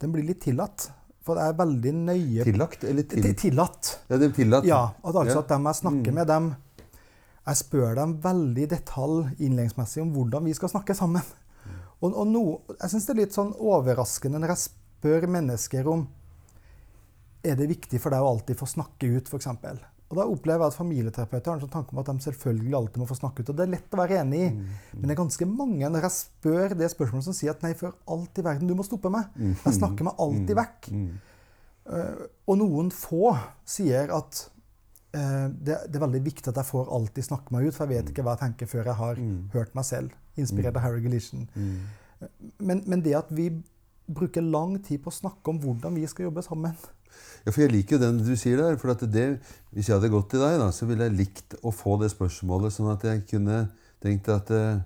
Den 0.00 0.12
blir 0.12 0.22
litt 0.24 0.40
tillatt. 0.40 0.90
For 1.20 1.36
jeg 1.36 1.48
er 1.52 1.56
veldig 1.58 1.90
nøye 1.92 2.44
Tillagt 2.44 2.84
eller 2.84 3.02
til? 3.02 3.22
Til- 3.22 3.34
Tillatt. 3.36 3.98
Ja, 4.08 4.16
det 4.16 4.30
er 4.30 4.32
tillatt. 4.32 4.64
Ja, 4.64 4.78
at 5.04 5.14
altså 5.14 5.34
Ja. 5.34 5.38
at 5.40 5.48
dem 5.48 5.64
jeg 5.64 5.74
snakker 5.74 6.10
Mm. 6.10 6.14
med, 6.14 6.26
dem 6.26 6.56
Jeg 7.48 7.60
spør 7.62 7.94
dem 7.96 8.16
veldig 8.22 8.64
i 8.66 8.70
detalj 8.70 9.30
innledningsmessig 9.38 10.02
om 10.04 10.10
hvordan 10.14 10.44
vi 10.46 10.54
skal 10.56 10.72
snakke 10.72 10.96
sammen. 10.96 11.24
Mm. 11.64 11.78
Og, 12.00 12.10
og 12.10 12.26
no, 12.28 12.42
jeg 12.74 12.92
syns 12.92 13.08
det 13.08 13.14
er 13.14 13.20
litt 13.22 13.36
sånn 13.36 13.54
overraskende 13.56 14.40
når 14.40 14.54
jeg 14.54 14.66
spør 14.68 15.28
mennesker 15.30 15.88
om 15.88 16.08
Er 17.40 17.56
det 17.56 17.70
viktig 17.70 17.96
for 18.02 18.12
deg 18.12 18.20
å 18.20 18.34
alltid 18.34 18.58
få 18.60 18.68
snakke 18.68 19.08
ut, 19.16 19.30
f.eks.? 19.32 19.48
Og 20.10 20.18
da 20.18 20.26
opplever 20.26 20.64
jeg 20.64 20.72
at 20.72 20.76
familieterapeuter 20.76 21.52
har 21.52 21.56
en 21.56 21.62
sånn 21.62 21.72
tanke 21.72 21.94
om 21.94 22.00
at 22.02 22.08
de 22.10 22.24
selvfølgelig 22.24 22.74
alltid 22.74 23.00
må 23.00 23.06
få 23.06 23.16
snakke 23.16 23.44
ut. 23.44 23.52
Og 23.52 23.56
det 23.56 23.64
er 23.64 23.72
lett 23.76 23.94
å 23.94 24.00
være 24.00 24.18
enig 24.24 24.40
i. 24.42 24.48
Mm. 24.50 24.78
Men 24.96 25.04
det 25.06 25.14
er 25.14 25.20
ganske 25.22 25.46
mange 25.46 25.90
når 25.94 26.06
jeg 26.06 26.16
spør 26.16 26.74
det 26.80 26.88
spørsmålet 26.90 27.28
som 27.28 27.36
sier 27.38 27.54
at 27.54 27.62
nei, 27.62 27.70
for 27.78 27.94
alt 28.10 28.40
i 28.42 28.44
verden, 28.44 28.68
du 28.68 28.74
må 28.74 28.84
stoppe 28.84 29.12
meg. 29.14 29.30
Jeg 29.62 29.76
snakker 29.78 30.08
meg 30.08 30.24
alltid 30.26 30.58
vekk. 30.58 30.88
Mm. 30.90 31.12
Eh, 31.94 32.24
og 32.50 32.58
noen 32.60 32.90
få 32.94 33.32
sier 33.64 34.10
at 34.18 34.42
det, 35.12 35.76
det 35.90 35.96
er 35.96 36.04
veldig 36.06 36.20
viktig 36.24 36.48
at 36.52 36.56
jeg 36.60 36.68
får 36.68 36.90
alltid 36.94 37.24
snakke 37.26 37.50
meg 37.54 37.66
ut, 37.66 37.74
for 37.74 37.86
jeg 37.86 37.96
vet 38.04 38.12
ikke 38.12 38.22
hva 38.22 38.36
jeg 38.36 38.44
tenker 38.44 38.66
før 38.70 38.84
jeg 38.84 38.94
har 38.94 39.14
Mm. 39.18 39.50
hørt 39.52 39.74
meg 39.74 39.84
selv. 39.84 40.10
Inspirert 40.38 40.76
av 40.76 40.82
Harry 40.82 41.00
Gleason. 41.02 41.48
Mm. 41.56 41.80
Men, 42.60 42.82
men 42.86 43.00
det 43.02 43.14
at 43.16 43.30
vi 43.30 43.50
bruker 44.10 44.42
lang 44.42 44.78
tid 44.82 45.02
på 45.02 45.10
å 45.10 45.14
snakke 45.14 45.48
om 45.50 45.58
hvordan 45.62 45.94
vi 45.94 46.06
skal 46.06 46.24
jobbe 46.28 46.42
sammen 46.42 46.74
Ja, 47.44 47.50
for 47.50 47.60
jeg 47.62 47.72
liker 47.72 47.96
jo 47.96 48.02
den 48.04 48.18
du 48.22 48.36
sier 48.36 48.56
der. 48.56 48.76
for 48.76 48.90
at 48.90 49.00
det, 49.10 49.40
Hvis 49.72 49.88
jeg 49.88 49.96
hadde 49.98 50.10
gått 50.12 50.30
til 50.30 50.40
deg, 50.40 50.58
da, 50.60 50.70
så 50.70 50.86
ville 50.86 51.04
jeg 51.08 51.16
likt 51.16 51.54
å 51.62 51.72
få 51.74 51.98
det 52.00 52.10
spørsmålet, 52.12 52.72
sånn 52.72 52.92
at 52.92 53.02
jeg 53.02 53.26
kunne 53.30 53.68
tenkt 54.02 54.28
at 54.28 54.50
eh, 54.50 54.80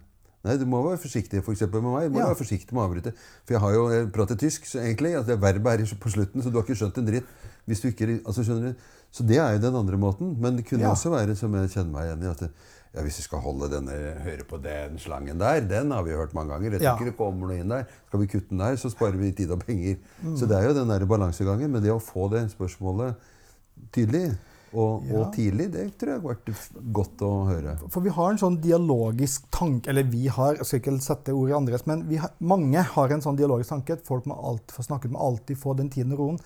Nei, 0.45 0.59
du 0.61 0.66
må 0.68 0.83
være 0.85 1.01
forsiktig 1.01 1.41
for 1.43 1.53
eksempel 1.55 1.81
med 1.81 1.93
meg. 1.95 2.09
Du 2.11 2.18
må 2.18 2.20
Ja. 2.20 2.27
være 2.29 2.37
forsiktig 2.37 2.72
med 2.77 2.83
å 2.83 2.89
avbryte. 2.91 3.14
For 3.47 3.55
jeg 3.55 3.61
har 3.61 3.72
jo 3.72 3.85
jeg 3.89 4.12
prater 4.12 4.37
tysk, 4.37 4.66
så 4.68 4.79
egentlig. 4.85 5.14
at 5.18 5.27
det 5.27 5.41
Verbet 5.41 5.81
er 5.81 5.97
på 5.97 6.11
slutten, 6.12 6.43
så 6.43 6.51
du 6.53 6.59
har 6.59 6.64
ikke 6.66 6.77
skjønt 6.77 6.99
en 6.99 7.07
dritt. 7.07 7.25
Hvis 7.67 7.81
du 7.81 7.89
ikke, 7.89 8.21
altså 8.27 8.45
skjønner 8.45 8.73
du? 8.73 8.87
Så 9.15 9.23
det 9.27 9.37
er 9.39 9.53
jo 9.55 9.62
den 9.62 9.77
andre 9.79 9.97
måten. 9.97 10.37
Men 10.41 10.57
det 10.57 10.67
kunne 10.67 10.83
Ja. 10.83 10.91
også 10.93 11.11
være, 11.11 11.37
som 11.37 11.53
jeg 11.55 11.71
kjenner 11.71 11.93
meg 11.93 12.07
igjen 12.09 12.23
i, 12.25 12.31
at 12.31 12.39
det, 12.45 12.51
ja, 12.95 13.03
hvis 13.03 13.17
vi 13.19 13.23
skal 13.23 13.41
holde 13.41 13.69
denne, 13.71 13.91
høre 14.23 14.45
på 14.47 14.59
den 14.62 14.99
slangen 14.99 15.39
der, 15.39 15.61
den 15.61 15.91
har 15.91 16.03
vi 16.03 16.11
hørt 16.12 16.35
mange 16.35 16.51
ganger. 16.53 16.71
Jeg 16.73 16.81
tror 16.81 16.99
ikke 16.99 17.11
det 17.11 17.17
kommer 17.17 17.47
noe 17.49 17.59
inn 17.61 17.69
der. 17.69 17.87
Skal 18.09 18.21
vi 18.21 18.27
kutte 18.27 18.49
den 18.51 18.59
der, 18.59 18.77
så 18.77 18.91
sparer 18.91 19.17
vi 19.19 19.33
tid 19.33 19.51
og 19.51 19.61
penger. 19.67 19.97
Mm. 20.23 20.37
Så 20.37 20.47
det 20.47 20.59
er 20.59 20.69
jo 20.69 20.75
den 20.75 20.89
der 20.89 21.07
balansegangen. 21.07 21.71
Men 21.71 21.83
det 21.83 21.91
å 21.95 22.01
få 22.03 22.29
det 22.31 22.51
spørsmålet 22.53 23.15
tydelig 23.95 24.37
og, 24.75 25.05
Ja. 25.07 25.19
og 25.21 25.33
tidlig, 25.35 25.71
det 25.73 25.97
tror 25.99 26.11
jeg 26.15 26.21
har 26.21 26.35
vært 26.35 26.93
godt 26.93 27.19
å 27.23 27.47
høre. 27.47 27.77
For 27.91 28.01
vi 28.03 28.11
har 28.11 28.31
en 28.33 28.39
sånn 28.39 28.61
dialogisk 28.61 29.45
tanke 29.55 29.87
Eller 29.89 30.03
vi 30.03 30.27
har, 30.27 30.57
jeg 30.57 30.67
skal 30.67 30.81
ikke 30.81 31.01
sette 31.01 31.33
ord 31.35 31.49
i 31.51 31.53
andres, 31.55 31.87
men 31.87 32.03
vi 32.09 32.17
har, 32.17 32.31
mange 32.41 32.83
har 32.83 33.09
en 33.15 33.21
sånn 33.23 33.37
dialogisk 33.39 33.71
tanke. 33.71 33.93
at 33.93 34.05
Folk 34.07 34.25
må 34.27 34.35
alltid 34.35 34.75
få 34.75 34.83
snakket, 34.83 35.11
må 35.15 35.21
alltid 35.21 35.57
få 35.57 35.77
den 35.77 35.89
tiden 35.91 36.12
og 36.12 36.19
roen. 36.19 36.39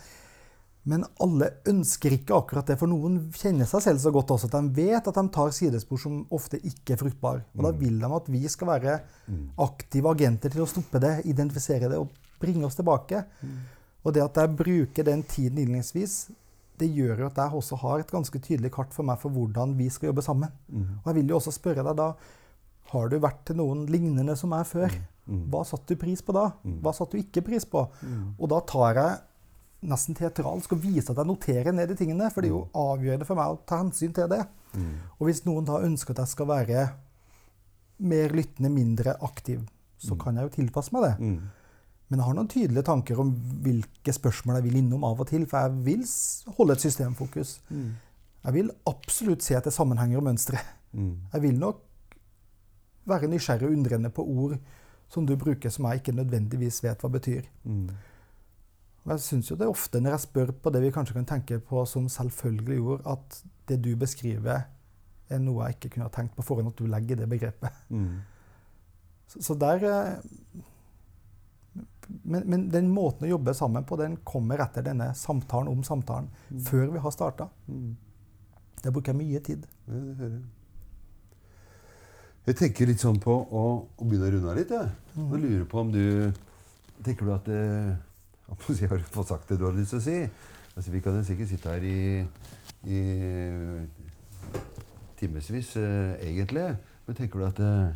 Men 0.88 1.04
alle 1.20 1.50
ønsker 1.68 2.14
ikke 2.14 2.36
akkurat 2.38 2.68
det, 2.70 2.78
for 2.80 2.88
noen 2.88 3.18
kjenner 3.36 3.66
seg 3.68 3.82
selv 3.84 4.00
så 4.00 4.12
godt 4.14 4.30
også 4.30 4.48
at 4.48 4.54
de 4.56 4.70
vet 4.78 5.08
at 5.10 5.18
de 5.18 5.24
tar 5.34 5.50
sidespor 5.52 6.00
som 6.00 6.20
ofte 6.32 6.60
ikke 6.62 6.94
er 6.94 7.00
fruktbare. 7.02 7.42
Og 7.58 7.66
da 7.66 7.72
vil 7.76 7.98
de 8.00 8.10
at 8.16 8.30
vi 8.32 8.40
skal 8.48 8.70
være 8.70 8.94
aktive 9.58 10.14
agenter 10.14 10.54
til 10.54 10.64
å 10.64 10.70
stoppe 10.70 11.00
det, 11.02 11.26
identifisere 11.28 11.90
det 11.92 11.98
og 11.98 12.08
bringe 12.40 12.64
oss 12.64 12.78
tilbake. 12.78 13.24
Og 14.06 14.14
det 14.14 14.22
at 14.24 14.38
jeg 14.40 14.56
bruker 14.56 15.04
den 15.04 15.22
tiden 15.28 15.58
innledningsvis, 15.58 16.30
det 16.78 16.86
gjør 16.94 17.24
jo 17.24 17.26
at 17.26 17.38
jeg 17.42 17.58
også 17.58 17.76
har 17.82 17.98
et 18.00 18.10
ganske 18.14 18.38
tydelig 18.38 18.70
kart 18.72 18.92
for 18.94 19.02
meg 19.04 19.18
for 19.18 19.34
hvordan 19.34 19.72
vi 19.76 19.88
skal 19.90 20.12
jobbe 20.12 20.22
sammen. 20.22 20.52
Og 21.02 21.06
jeg 21.10 21.14
vil 21.20 21.28
jo 21.34 21.36
også 21.40 21.52
spørre 21.58 21.82
deg 21.84 21.96
da 21.98 22.12
har 22.88 23.08
du 23.10 23.18
vært 23.20 23.42
til 23.44 23.58
noen 23.58 23.82
lignende 23.90 24.36
som 24.38 24.48
meg 24.54 24.64
før? 24.64 24.88
Hva 25.52 25.60
satte 25.68 25.92
du 25.92 26.00
pris 26.00 26.22
på 26.24 26.32
da? 26.32 26.52
Hva 26.80 26.94
satte 26.96 27.18
du 27.18 27.20
ikke 27.20 27.42
pris 27.44 27.66
på? 27.68 27.82
Og 28.38 28.48
da 28.48 28.60
tar 28.64 28.94
jeg 28.96 29.18
nesten 29.86 30.16
teatralsk 30.18 30.72
og 30.74 30.80
vise 30.82 31.12
at 31.12 31.20
jeg 31.20 31.28
noterer 31.28 31.74
ned 31.74 31.90
de 31.92 31.96
tingene. 31.98 32.30
For 32.34 32.42
det 32.42 32.50
er 32.50 32.56
jo 32.56 32.64
avgjørende 32.78 33.28
for 33.28 33.38
meg 33.38 33.52
å 33.52 33.60
ta 33.68 33.82
hensyn 33.82 34.14
til 34.16 34.30
det. 34.32 34.42
Og 35.18 35.28
hvis 35.28 35.44
noen 35.46 35.68
da 35.68 35.78
ønsker 35.86 36.14
at 36.14 36.24
jeg 36.24 36.34
skal 36.34 36.50
være 36.50 36.88
mer 38.08 38.34
lyttende, 38.34 38.70
mindre 38.70 39.16
aktiv, 39.26 39.62
så 39.98 40.14
kan 40.18 40.36
jeg 40.38 40.46
jo 40.46 40.54
tilpasse 40.54 40.94
meg 40.94 41.06
det. 41.08 41.14
Mm. 41.18 41.38
Men 42.08 42.20
jeg 42.20 42.24
har 42.24 42.36
noen 42.38 42.50
tydelige 42.50 42.86
tanker 42.88 43.20
om 43.20 43.32
hvilke 43.64 44.12
spørsmål 44.14 44.58
jeg 44.58 44.66
vil 44.68 44.78
innom 44.80 45.04
av 45.04 45.18
og 45.20 45.28
til. 45.28 45.44
For 45.50 45.66
jeg 45.66 45.84
vil 45.88 46.04
holde 46.56 46.76
et 46.78 46.84
systemfokus. 46.86 47.58
Jeg 48.44 48.54
vil 48.54 48.70
absolutt 48.88 49.44
se 49.44 49.56
etter 49.58 49.74
sammenhenger 49.74 50.20
og 50.20 50.28
mønstre. 50.30 50.62
Mm. 50.92 51.16
Jeg 51.34 51.42
vil 51.42 51.58
nok 51.60 51.82
være 53.08 53.28
nysgjerrig 53.28 53.68
og 53.68 53.74
undrende 53.76 54.10
på 54.14 54.24
ord 54.24 54.54
som 55.08 55.26
du 55.26 55.34
bruker 55.40 55.72
som 55.72 55.86
jeg 55.88 56.02
ikke 56.02 56.16
nødvendigvis 56.16 56.82
vet 56.84 57.00
hva 57.02 57.10
betyr. 57.12 57.42
Mm. 59.08 59.12
Og 59.12 59.16
jeg 59.16 59.24
syns 59.24 59.50
jo 59.50 59.56
det 59.56 59.64
er 59.64 59.72
ofte 59.72 60.00
når 60.02 60.14
jeg 60.14 60.24
spør 60.26 60.50
på 60.62 60.72
det 60.74 60.82
vi 60.84 60.92
kanskje 60.92 61.16
kan 61.16 61.28
tenke 61.28 61.60
på 61.64 61.84
som 61.88 62.08
selvfølgelig 62.12 62.80
ord, 62.80 63.06
at 63.08 63.38
det 63.68 63.80
du 63.84 63.94
beskriver, 63.96 64.66
er 65.28 65.40
noe 65.44 65.66
jeg 65.66 65.76
ikke 65.76 65.94
kunne 65.94 66.08
ha 66.08 66.12
tenkt 66.12 66.36
på 66.36 66.44
forhånd 66.44 66.70
at 66.70 66.80
du 66.80 66.88
legger 66.88 67.16
i 67.16 67.20
det 67.22 67.28
begrepet. 67.28 67.80
Mm. 67.88 68.20
Så, 69.28 69.42
så 69.44 69.56
der 69.60 69.84
eh, 69.88 70.12
men, 72.24 72.44
men 72.48 72.68
den 72.72 72.88
måten 72.92 73.26
å 73.26 73.32
jobbe 73.34 73.52
sammen 73.56 73.84
på, 73.84 73.96
den 74.00 74.16
kommer 74.28 74.60
etter 74.64 74.84
denne 74.84 75.10
samtalen 75.16 75.68
om 75.72 75.82
samtalen. 75.84 76.30
Før 76.64 76.88
vi 76.94 77.02
har 77.04 77.12
starta. 77.12 77.48
Mm. 77.68 77.96
Der 78.84 78.94
bruker 78.94 79.12
jeg 79.12 79.20
mye 79.20 79.42
tid. 79.44 79.66
Ja, 79.88 79.98
det 79.98 80.14
hører 80.20 80.38
jeg. 80.38 80.46
Jeg 82.48 82.56
tenker 82.56 82.88
litt 82.88 83.02
sånn 83.02 83.18
på 83.20 83.34
å, 83.34 83.62
å 83.84 84.06
begynne 84.08 84.30
å 84.30 84.32
runde 84.32 84.52
av 84.52 84.56
litt. 84.56 84.70
Jeg. 84.72 84.92
Og 85.20 85.34
lurer 85.36 85.64
på 85.68 85.82
om 85.84 85.90
du 85.92 86.04
Tenker 86.98 87.28
du 87.28 87.30
at 87.30 87.44
det, 87.46 87.58
Har 88.48 88.96
du 88.98 89.04
fått 89.12 89.28
sagt 89.28 89.48
det 89.48 89.58
du 89.60 89.64
har 89.68 89.72
lyst 89.76 89.90
til 89.94 89.98
å 90.00 90.04
si? 90.04 90.18
Altså, 90.76 90.90
vi 90.94 91.00
kan 91.04 91.16
jo 91.18 91.24
sikkert 91.26 91.48
sitte 91.50 91.72
her 91.74 91.84
i, 91.84 92.26
i 92.88 93.00
timevis, 95.18 95.76
eh, 95.76 96.14
egentlig. 96.28 96.68
Men 97.06 97.16
tenker 97.16 97.38
du 97.40 97.46
at 97.48 97.58
eh, 97.64 97.88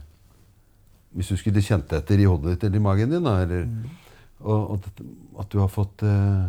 Hvis 1.12 1.28
du 1.28 1.36
skulle 1.36 1.60
kjent 1.60 1.92
etter 1.92 2.16
i 2.18 2.24
hodet 2.24 2.54
ditt 2.54 2.62
eller 2.64 2.78
i 2.80 2.84
magen 2.86 3.10
din, 3.12 3.22
da, 3.26 3.34
eller, 3.44 3.66
og, 4.40 4.70
og 4.70 4.86
at- 5.42 5.50
du 5.52 5.58
har 5.60 5.68
fått 5.68 6.02
eh, 6.08 6.46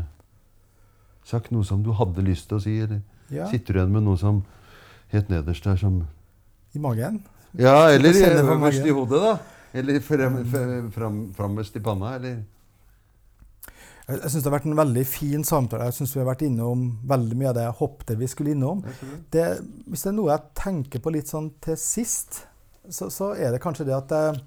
sagt 1.27 1.51
noe 1.51 1.65
som 1.67 1.81
du 1.83 1.91
hadde 1.91 2.23
lyst 2.23 2.47
til 2.47 2.57
å 2.57 2.63
si, 2.63 2.77
eller 2.79 3.01
Ja. 3.29 3.49
sitter 3.51 3.73
du 3.73 3.79
igjen 3.79 3.91
med 3.91 4.03
noe 4.03 4.17
som 4.17 4.39
helt 5.11 5.27
nederst 5.29 5.63
der 5.67 5.75
som 5.75 6.01
I 6.75 6.79
magen. 6.79 7.19
Ja, 7.59 7.89
eller 7.91 8.09
øverst 8.13 8.85
i 8.87 8.89
hodet, 8.95 9.19
da. 9.21 9.37
Eller 9.73 9.99
frem, 9.99 10.39
frem, 10.93 11.19
frammest 11.33 11.75
i 11.75 11.79
panna, 11.83 12.15
eller 12.15 12.39
Jeg, 14.07 14.17
jeg 14.19 14.31
syns 14.31 14.43
det 14.43 14.49
har 14.49 14.57
vært 14.57 14.69
en 14.69 14.79
veldig 14.81 15.03
fin 15.07 15.43
samtale. 15.47 15.87
Jeg 15.89 15.97
synes 15.99 16.15
Vi 16.15 16.21
har 16.21 16.27
vært 16.27 16.45
innom 16.47 16.79
veldig 17.09 17.37
mye 17.39 17.51
av 17.51 17.57
det 17.57 17.67
jeg 17.67 17.79
håpte 17.79 18.17
vi 18.19 18.27
skulle 18.31 18.55
innom. 18.55 18.83
Det, 19.31 19.45
hvis 19.87 20.03
det 20.03 20.11
er 20.11 20.17
noe 20.17 20.33
jeg 20.33 20.49
tenker 20.59 21.03
på 21.03 21.13
litt 21.15 21.31
sånn 21.31 21.49
til 21.63 21.77
sist, 21.79 22.43
så, 22.89 23.07
så 23.13 23.31
er 23.39 23.53
det 23.53 23.61
kanskje 23.63 23.87
det 23.87 23.95
at 23.95 24.11
jeg, 24.11 24.41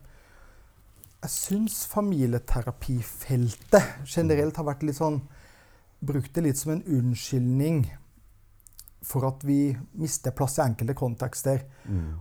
jeg 1.22 1.32
syns 1.32 1.86
familieterapifeltet 1.88 3.84
generelt 4.04 4.56
har 4.60 4.68
vært 4.68 4.84
litt 4.86 5.00
sånn 5.00 5.22
Brukt 6.06 6.34
det 6.36 6.42
litt 6.44 6.58
som 6.60 6.74
en 6.74 6.82
unnskyldning 6.92 7.78
for 9.06 9.24
at 9.24 9.40
vi 9.48 9.72
mister 9.96 10.34
plass 10.36 10.58
i 10.58 10.64
enkelte 10.66 10.92
kontekster. 10.98 11.62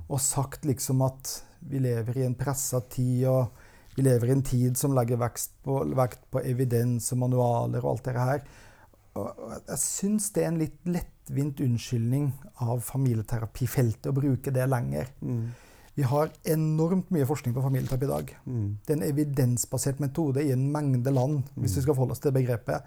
Og 0.08 0.22
sagt 0.24 0.64
liksom 0.66 1.02
at 1.04 1.44
vi 1.60 1.82
lever 1.84 2.22
i 2.22 2.26
en 2.26 2.38
pressa 2.40 2.80
tid, 2.80 3.28
og 3.28 3.52
vi 3.96 4.04
lever 4.04 4.28
i 4.28 4.36
en 4.36 4.43
tid 4.43 4.78
som 4.78 4.96
legger 4.96 5.20
vekt 5.22 5.52
på, 5.64 5.82
vekt 5.96 6.26
på 6.32 6.41
evidens 6.43 7.12
og 7.16 7.22
manualer 7.24 7.84
og 7.84 7.96
alt 7.96 8.08
det 8.10 8.16
her. 8.20 8.41
Og 9.16 9.54
jeg 9.70 9.80
syns 9.80 10.32
det 10.36 10.43
er 10.43 10.50
en 10.52 10.60
litt 10.60 10.82
lettvint 10.89 11.62
unnskyldning 11.64 12.26
av 12.66 12.82
familieterapifeltet 12.84 14.10
å 14.12 14.16
bruke 14.18 14.52
det 14.52 14.66
lenger. 14.68 15.14
Vi 15.96 16.04
har 16.04 16.34
enormt 16.43 17.14
mye 17.16 17.26
forskning 17.26 17.54
på 17.56 17.64
familieterapi 17.64 18.04
i 18.04 18.10
dag. 18.12 18.34
Det 18.84 18.91
er 18.91 18.98
en 18.98 19.08
evidensbasert 19.08 20.02
metode 20.04 20.43
i 20.43 20.52
en 20.52 20.66
mengde 20.72 21.14
land, 21.16 21.46
hvis 21.56 21.78
vi 21.78 21.86
skal 21.86 21.96
forholde 21.96 22.18
oss 22.18 22.20
til 22.20 22.36
begrepet. 22.36 22.84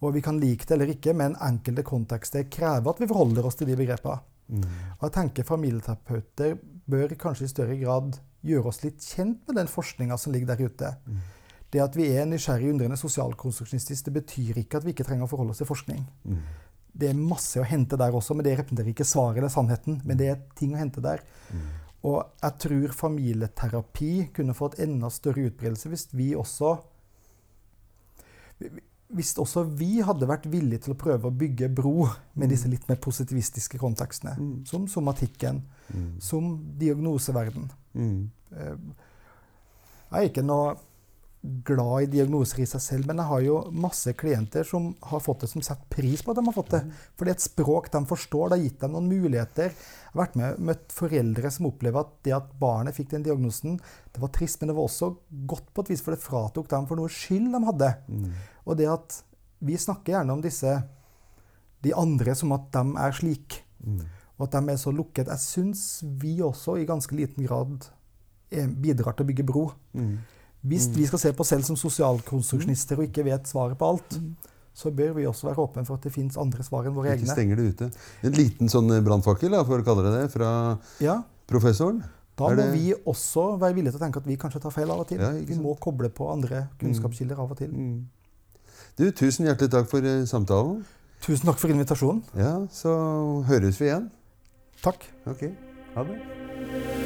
Og 0.00 0.14
vi 0.14 0.22
kan 0.24 0.40
like 0.40 0.64
det 0.64 0.78
eller 0.78 0.94
ikke, 0.94 1.12
men 1.12 1.36
enkelte 1.44 1.84
kontekster 1.84 2.48
krever 2.48 2.88
at 2.88 3.00
vi 3.02 3.10
forholder 3.10 3.44
oss 3.44 3.60
til 3.60 3.68
de 3.68 3.76
begrepene. 3.76 4.16
Og 4.96 5.04
jeg 5.04 5.12
tenker 5.12 5.44
familieterapeuter 5.44 6.56
bør 6.88 7.12
kanskje 7.20 7.44
i 7.44 7.52
større 7.52 7.76
grad 7.76 8.16
gjøre 8.46 8.70
oss 8.70 8.82
litt 8.84 9.02
kjent 9.02 9.42
med 9.48 9.58
den 9.58 9.70
forskninga 9.70 10.18
som 10.18 10.32
ligger 10.34 10.52
der 10.52 10.68
ute. 10.68 10.92
Det 11.68 11.82
at 11.84 11.96
vi 11.98 12.06
er 12.16 12.28
nysgjerrig, 12.28 12.70
undrende, 12.72 12.96
sosialkonstruksjonistisk, 12.96 14.06
det 14.06 14.14
betyr 14.22 14.62
ikke 14.62 14.78
at 14.78 14.86
vi 14.86 14.94
ikke 14.94 15.04
trenger 15.04 15.26
å 15.26 15.30
forholde 15.30 15.52
oss 15.52 15.60
til 15.60 15.68
forskning. 15.68 16.06
Det 16.98 17.10
er 17.10 17.18
masse 17.18 17.60
å 17.60 17.66
hente 17.66 17.98
der 18.00 18.14
også, 18.14 18.34
men 18.34 18.46
det 18.46 18.56
representerer 18.58 18.94
ikke 18.94 19.06
svaret 19.06 19.42
eller 19.42 19.52
sannheten. 19.52 20.00
Men 20.08 20.18
det 20.18 20.30
er 20.32 20.40
ting 20.58 20.72
å 20.74 20.80
hente 20.80 21.04
der. 21.04 21.20
Og 22.08 22.22
jeg 22.42 22.58
tror 22.64 22.94
familieterapi 22.94 24.12
kunne 24.34 24.56
fått 24.56 24.78
enda 24.80 25.10
større 25.10 25.48
utbredelse 25.50 25.90
hvis 25.92 26.08
vi 26.14 26.30
også 26.38 26.78
hvis 29.08 29.32
også 29.40 29.62
vi 29.78 30.00
hadde 30.04 30.28
vært 30.28 30.48
villige 30.52 30.84
til 30.84 30.92
å 30.92 30.98
prøve 31.00 31.30
å 31.30 31.34
bygge 31.34 31.70
bro 31.72 32.08
med 32.36 32.52
disse 32.52 32.68
litt 32.68 32.84
mer 32.90 32.98
positivistiske 33.00 33.80
kontekstene, 33.80 34.34
som 34.68 34.88
somatikken, 34.90 35.62
som 36.20 36.58
diagnoseverden. 36.80 37.70
mm. 37.94 38.20
Jeg 40.08 40.24
er 40.24 40.30
ikke 40.30 40.44
noe 40.44 40.76
glad 41.42 42.02
i 42.02 42.08
diagnoser 42.10 42.64
i 42.64 42.66
seg 42.66 42.82
selv, 42.82 43.06
men 43.08 43.20
jeg 43.20 43.30
har 43.30 43.42
jo 43.44 43.58
masse 43.70 44.12
klienter 44.18 44.66
som 44.66 44.88
har 45.06 45.22
fått 45.22 45.44
det, 45.44 45.50
som 45.52 45.62
setter 45.62 45.86
pris 45.92 46.22
på 46.24 46.32
at 46.32 46.40
de 46.40 46.44
har 46.48 46.56
fått 46.56 46.72
det. 46.74 46.80
For 47.14 47.24
det 47.24 47.32
er 47.32 47.38
et 47.38 47.44
språk 47.44 47.90
de 47.94 48.00
forstår. 48.10 48.50
Det 48.50 48.58
har 48.58 48.64
gitt 48.64 48.80
dem 48.82 48.96
noen 48.96 49.10
muligheter. 49.10 49.70
Jeg 49.70 50.10
har 50.10 50.20
vært 50.24 50.38
med 50.40 50.58
møtt 50.70 50.94
foreldre 50.96 51.52
som 51.54 51.70
opplever 51.70 52.02
at 52.02 52.12
det 52.26 52.34
at 52.34 52.50
barnet 52.58 52.96
fikk 52.96 53.12
den 53.14 53.26
diagnosen, 53.28 53.78
det 54.12 54.22
var 54.24 54.32
trist, 54.34 54.58
men 54.60 54.72
det 54.72 54.78
var 54.80 54.88
også 54.90 55.12
godt 55.52 55.70
på 55.72 55.84
et 55.84 55.92
vis, 55.94 56.02
for 56.02 56.16
det 56.16 56.24
fratok 56.24 56.70
dem 56.74 56.88
for 56.90 56.98
noe 56.98 57.12
skyld 57.12 57.52
de 57.54 57.62
hadde. 57.70 57.92
Og 58.68 58.76
det 58.78 58.88
at 58.92 59.22
vi 59.64 59.74
snakker 59.80 60.12
gjerne 60.18 60.36
om 60.36 60.42
disse 60.44 60.76
de 61.82 61.92
andre 61.96 62.34
som 62.38 62.52
at 62.56 62.68
de 62.74 62.82
er 63.00 63.14
slik, 63.16 63.62
og 64.38 64.44
at 64.46 64.54
de 64.58 64.72
er 64.74 64.78
så 64.80 64.92
lukket. 64.94 65.30
Jeg 65.32 65.42
syns 65.42 65.84
vi 66.20 66.36
også 66.44 66.76
i 66.78 66.86
ganske 66.86 67.14
liten 67.16 67.46
grad 67.46 67.88
bidrar 68.80 69.16
til 69.16 69.24
å 69.26 69.28
bygge 69.30 69.46
bro. 69.48 69.64
Hvis 70.68 70.88
vi 70.94 71.06
skal 71.06 71.20
se 71.22 71.32
på 71.32 71.44
oss 71.44 71.52
selv 71.54 71.64
som 71.68 71.78
sosialkonstruksjonister 71.78 72.98
og 72.98 73.06
ikke 73.08 73.24
vet 73.26 73.46
svaret 73.50 73.78
på 73.78 73.88
alt, 73.94 74.18
så 74.78 74.90
bør 74.94 75.14
vi 75.16 75.24
også 75.26 75.48
være 75.48 75.62
åpne 75.64 75.82
for 75.86 75.98
at 75.98 76.04
det 76.06 76.12
fins 76.14 76.36
andre 76.38 76.62
svar 76.66 76.86
enn 76.86 76.94
våre 76.94 77.14
Ikke 77.14 77.24
egne. 77.24 77.34
stenger 77.34 77.56
det 77.58 77.66
ute. 77.72 77.88
En 78.26 78.36
liten 78.36 78.70
sånn 78.70 78.90
brannfakkel, 79.06 79.54
for 79.66 79.82
å 79.82 79.86
kalle 79.86 80.04
det 80.06 80.12
det, 80.20 80.28
fra 80.34 80.50
Ja, 81.02 81.16
professoren. 81.50 82.02
da 82.38 82.50
må 82.54 82.68
vi 82.74 82.92
også 82.94 83.58
være 83.58 83.74
villige 83.74 83.94
til 83.96 84.00
å 84.00 84.04
tenke 84.04 84.20
at 84.22 84.26
vi 84.26 84.36
kanskje 84.38 84.60
tar 84.62 84.70
feil 84.74 84.90
av 84.90 85.00
og 85.02 85.08
til. 85.08 85.18
Ja, 85.18 85.30
vi 85.30 85.56
må 85.58 85.74
koble 85.78 86.10
på 86.10 86.28
andre 86.30 86.68
kunnskapskilder 86.78 87.38
av 87.38 87.50
og 87.50 87.58
til. 87.58 87.72
Du, 88.98 89.10
tusen 89.14 89.46
hjertelig 89.46 89.70
takk 89.70 89.86
for 89.90 90.02
eh, 90.02 90.24
samtalen. 90.26 90.80
Tusen 91.22 91.46
takk 91.46 91.60
for 91.62 91.70
invitasjonen. 91.70 92.24
Ja, 92.34 92.54
så 92.74 92.96
høres 93.46 93.78
vi 93.78 93.92
igjen. 93.92 94.10
Takk. 94.82 95.06
Ok. 95.30 95.46
Ha 95.94 96.08
det. 96.10 96.96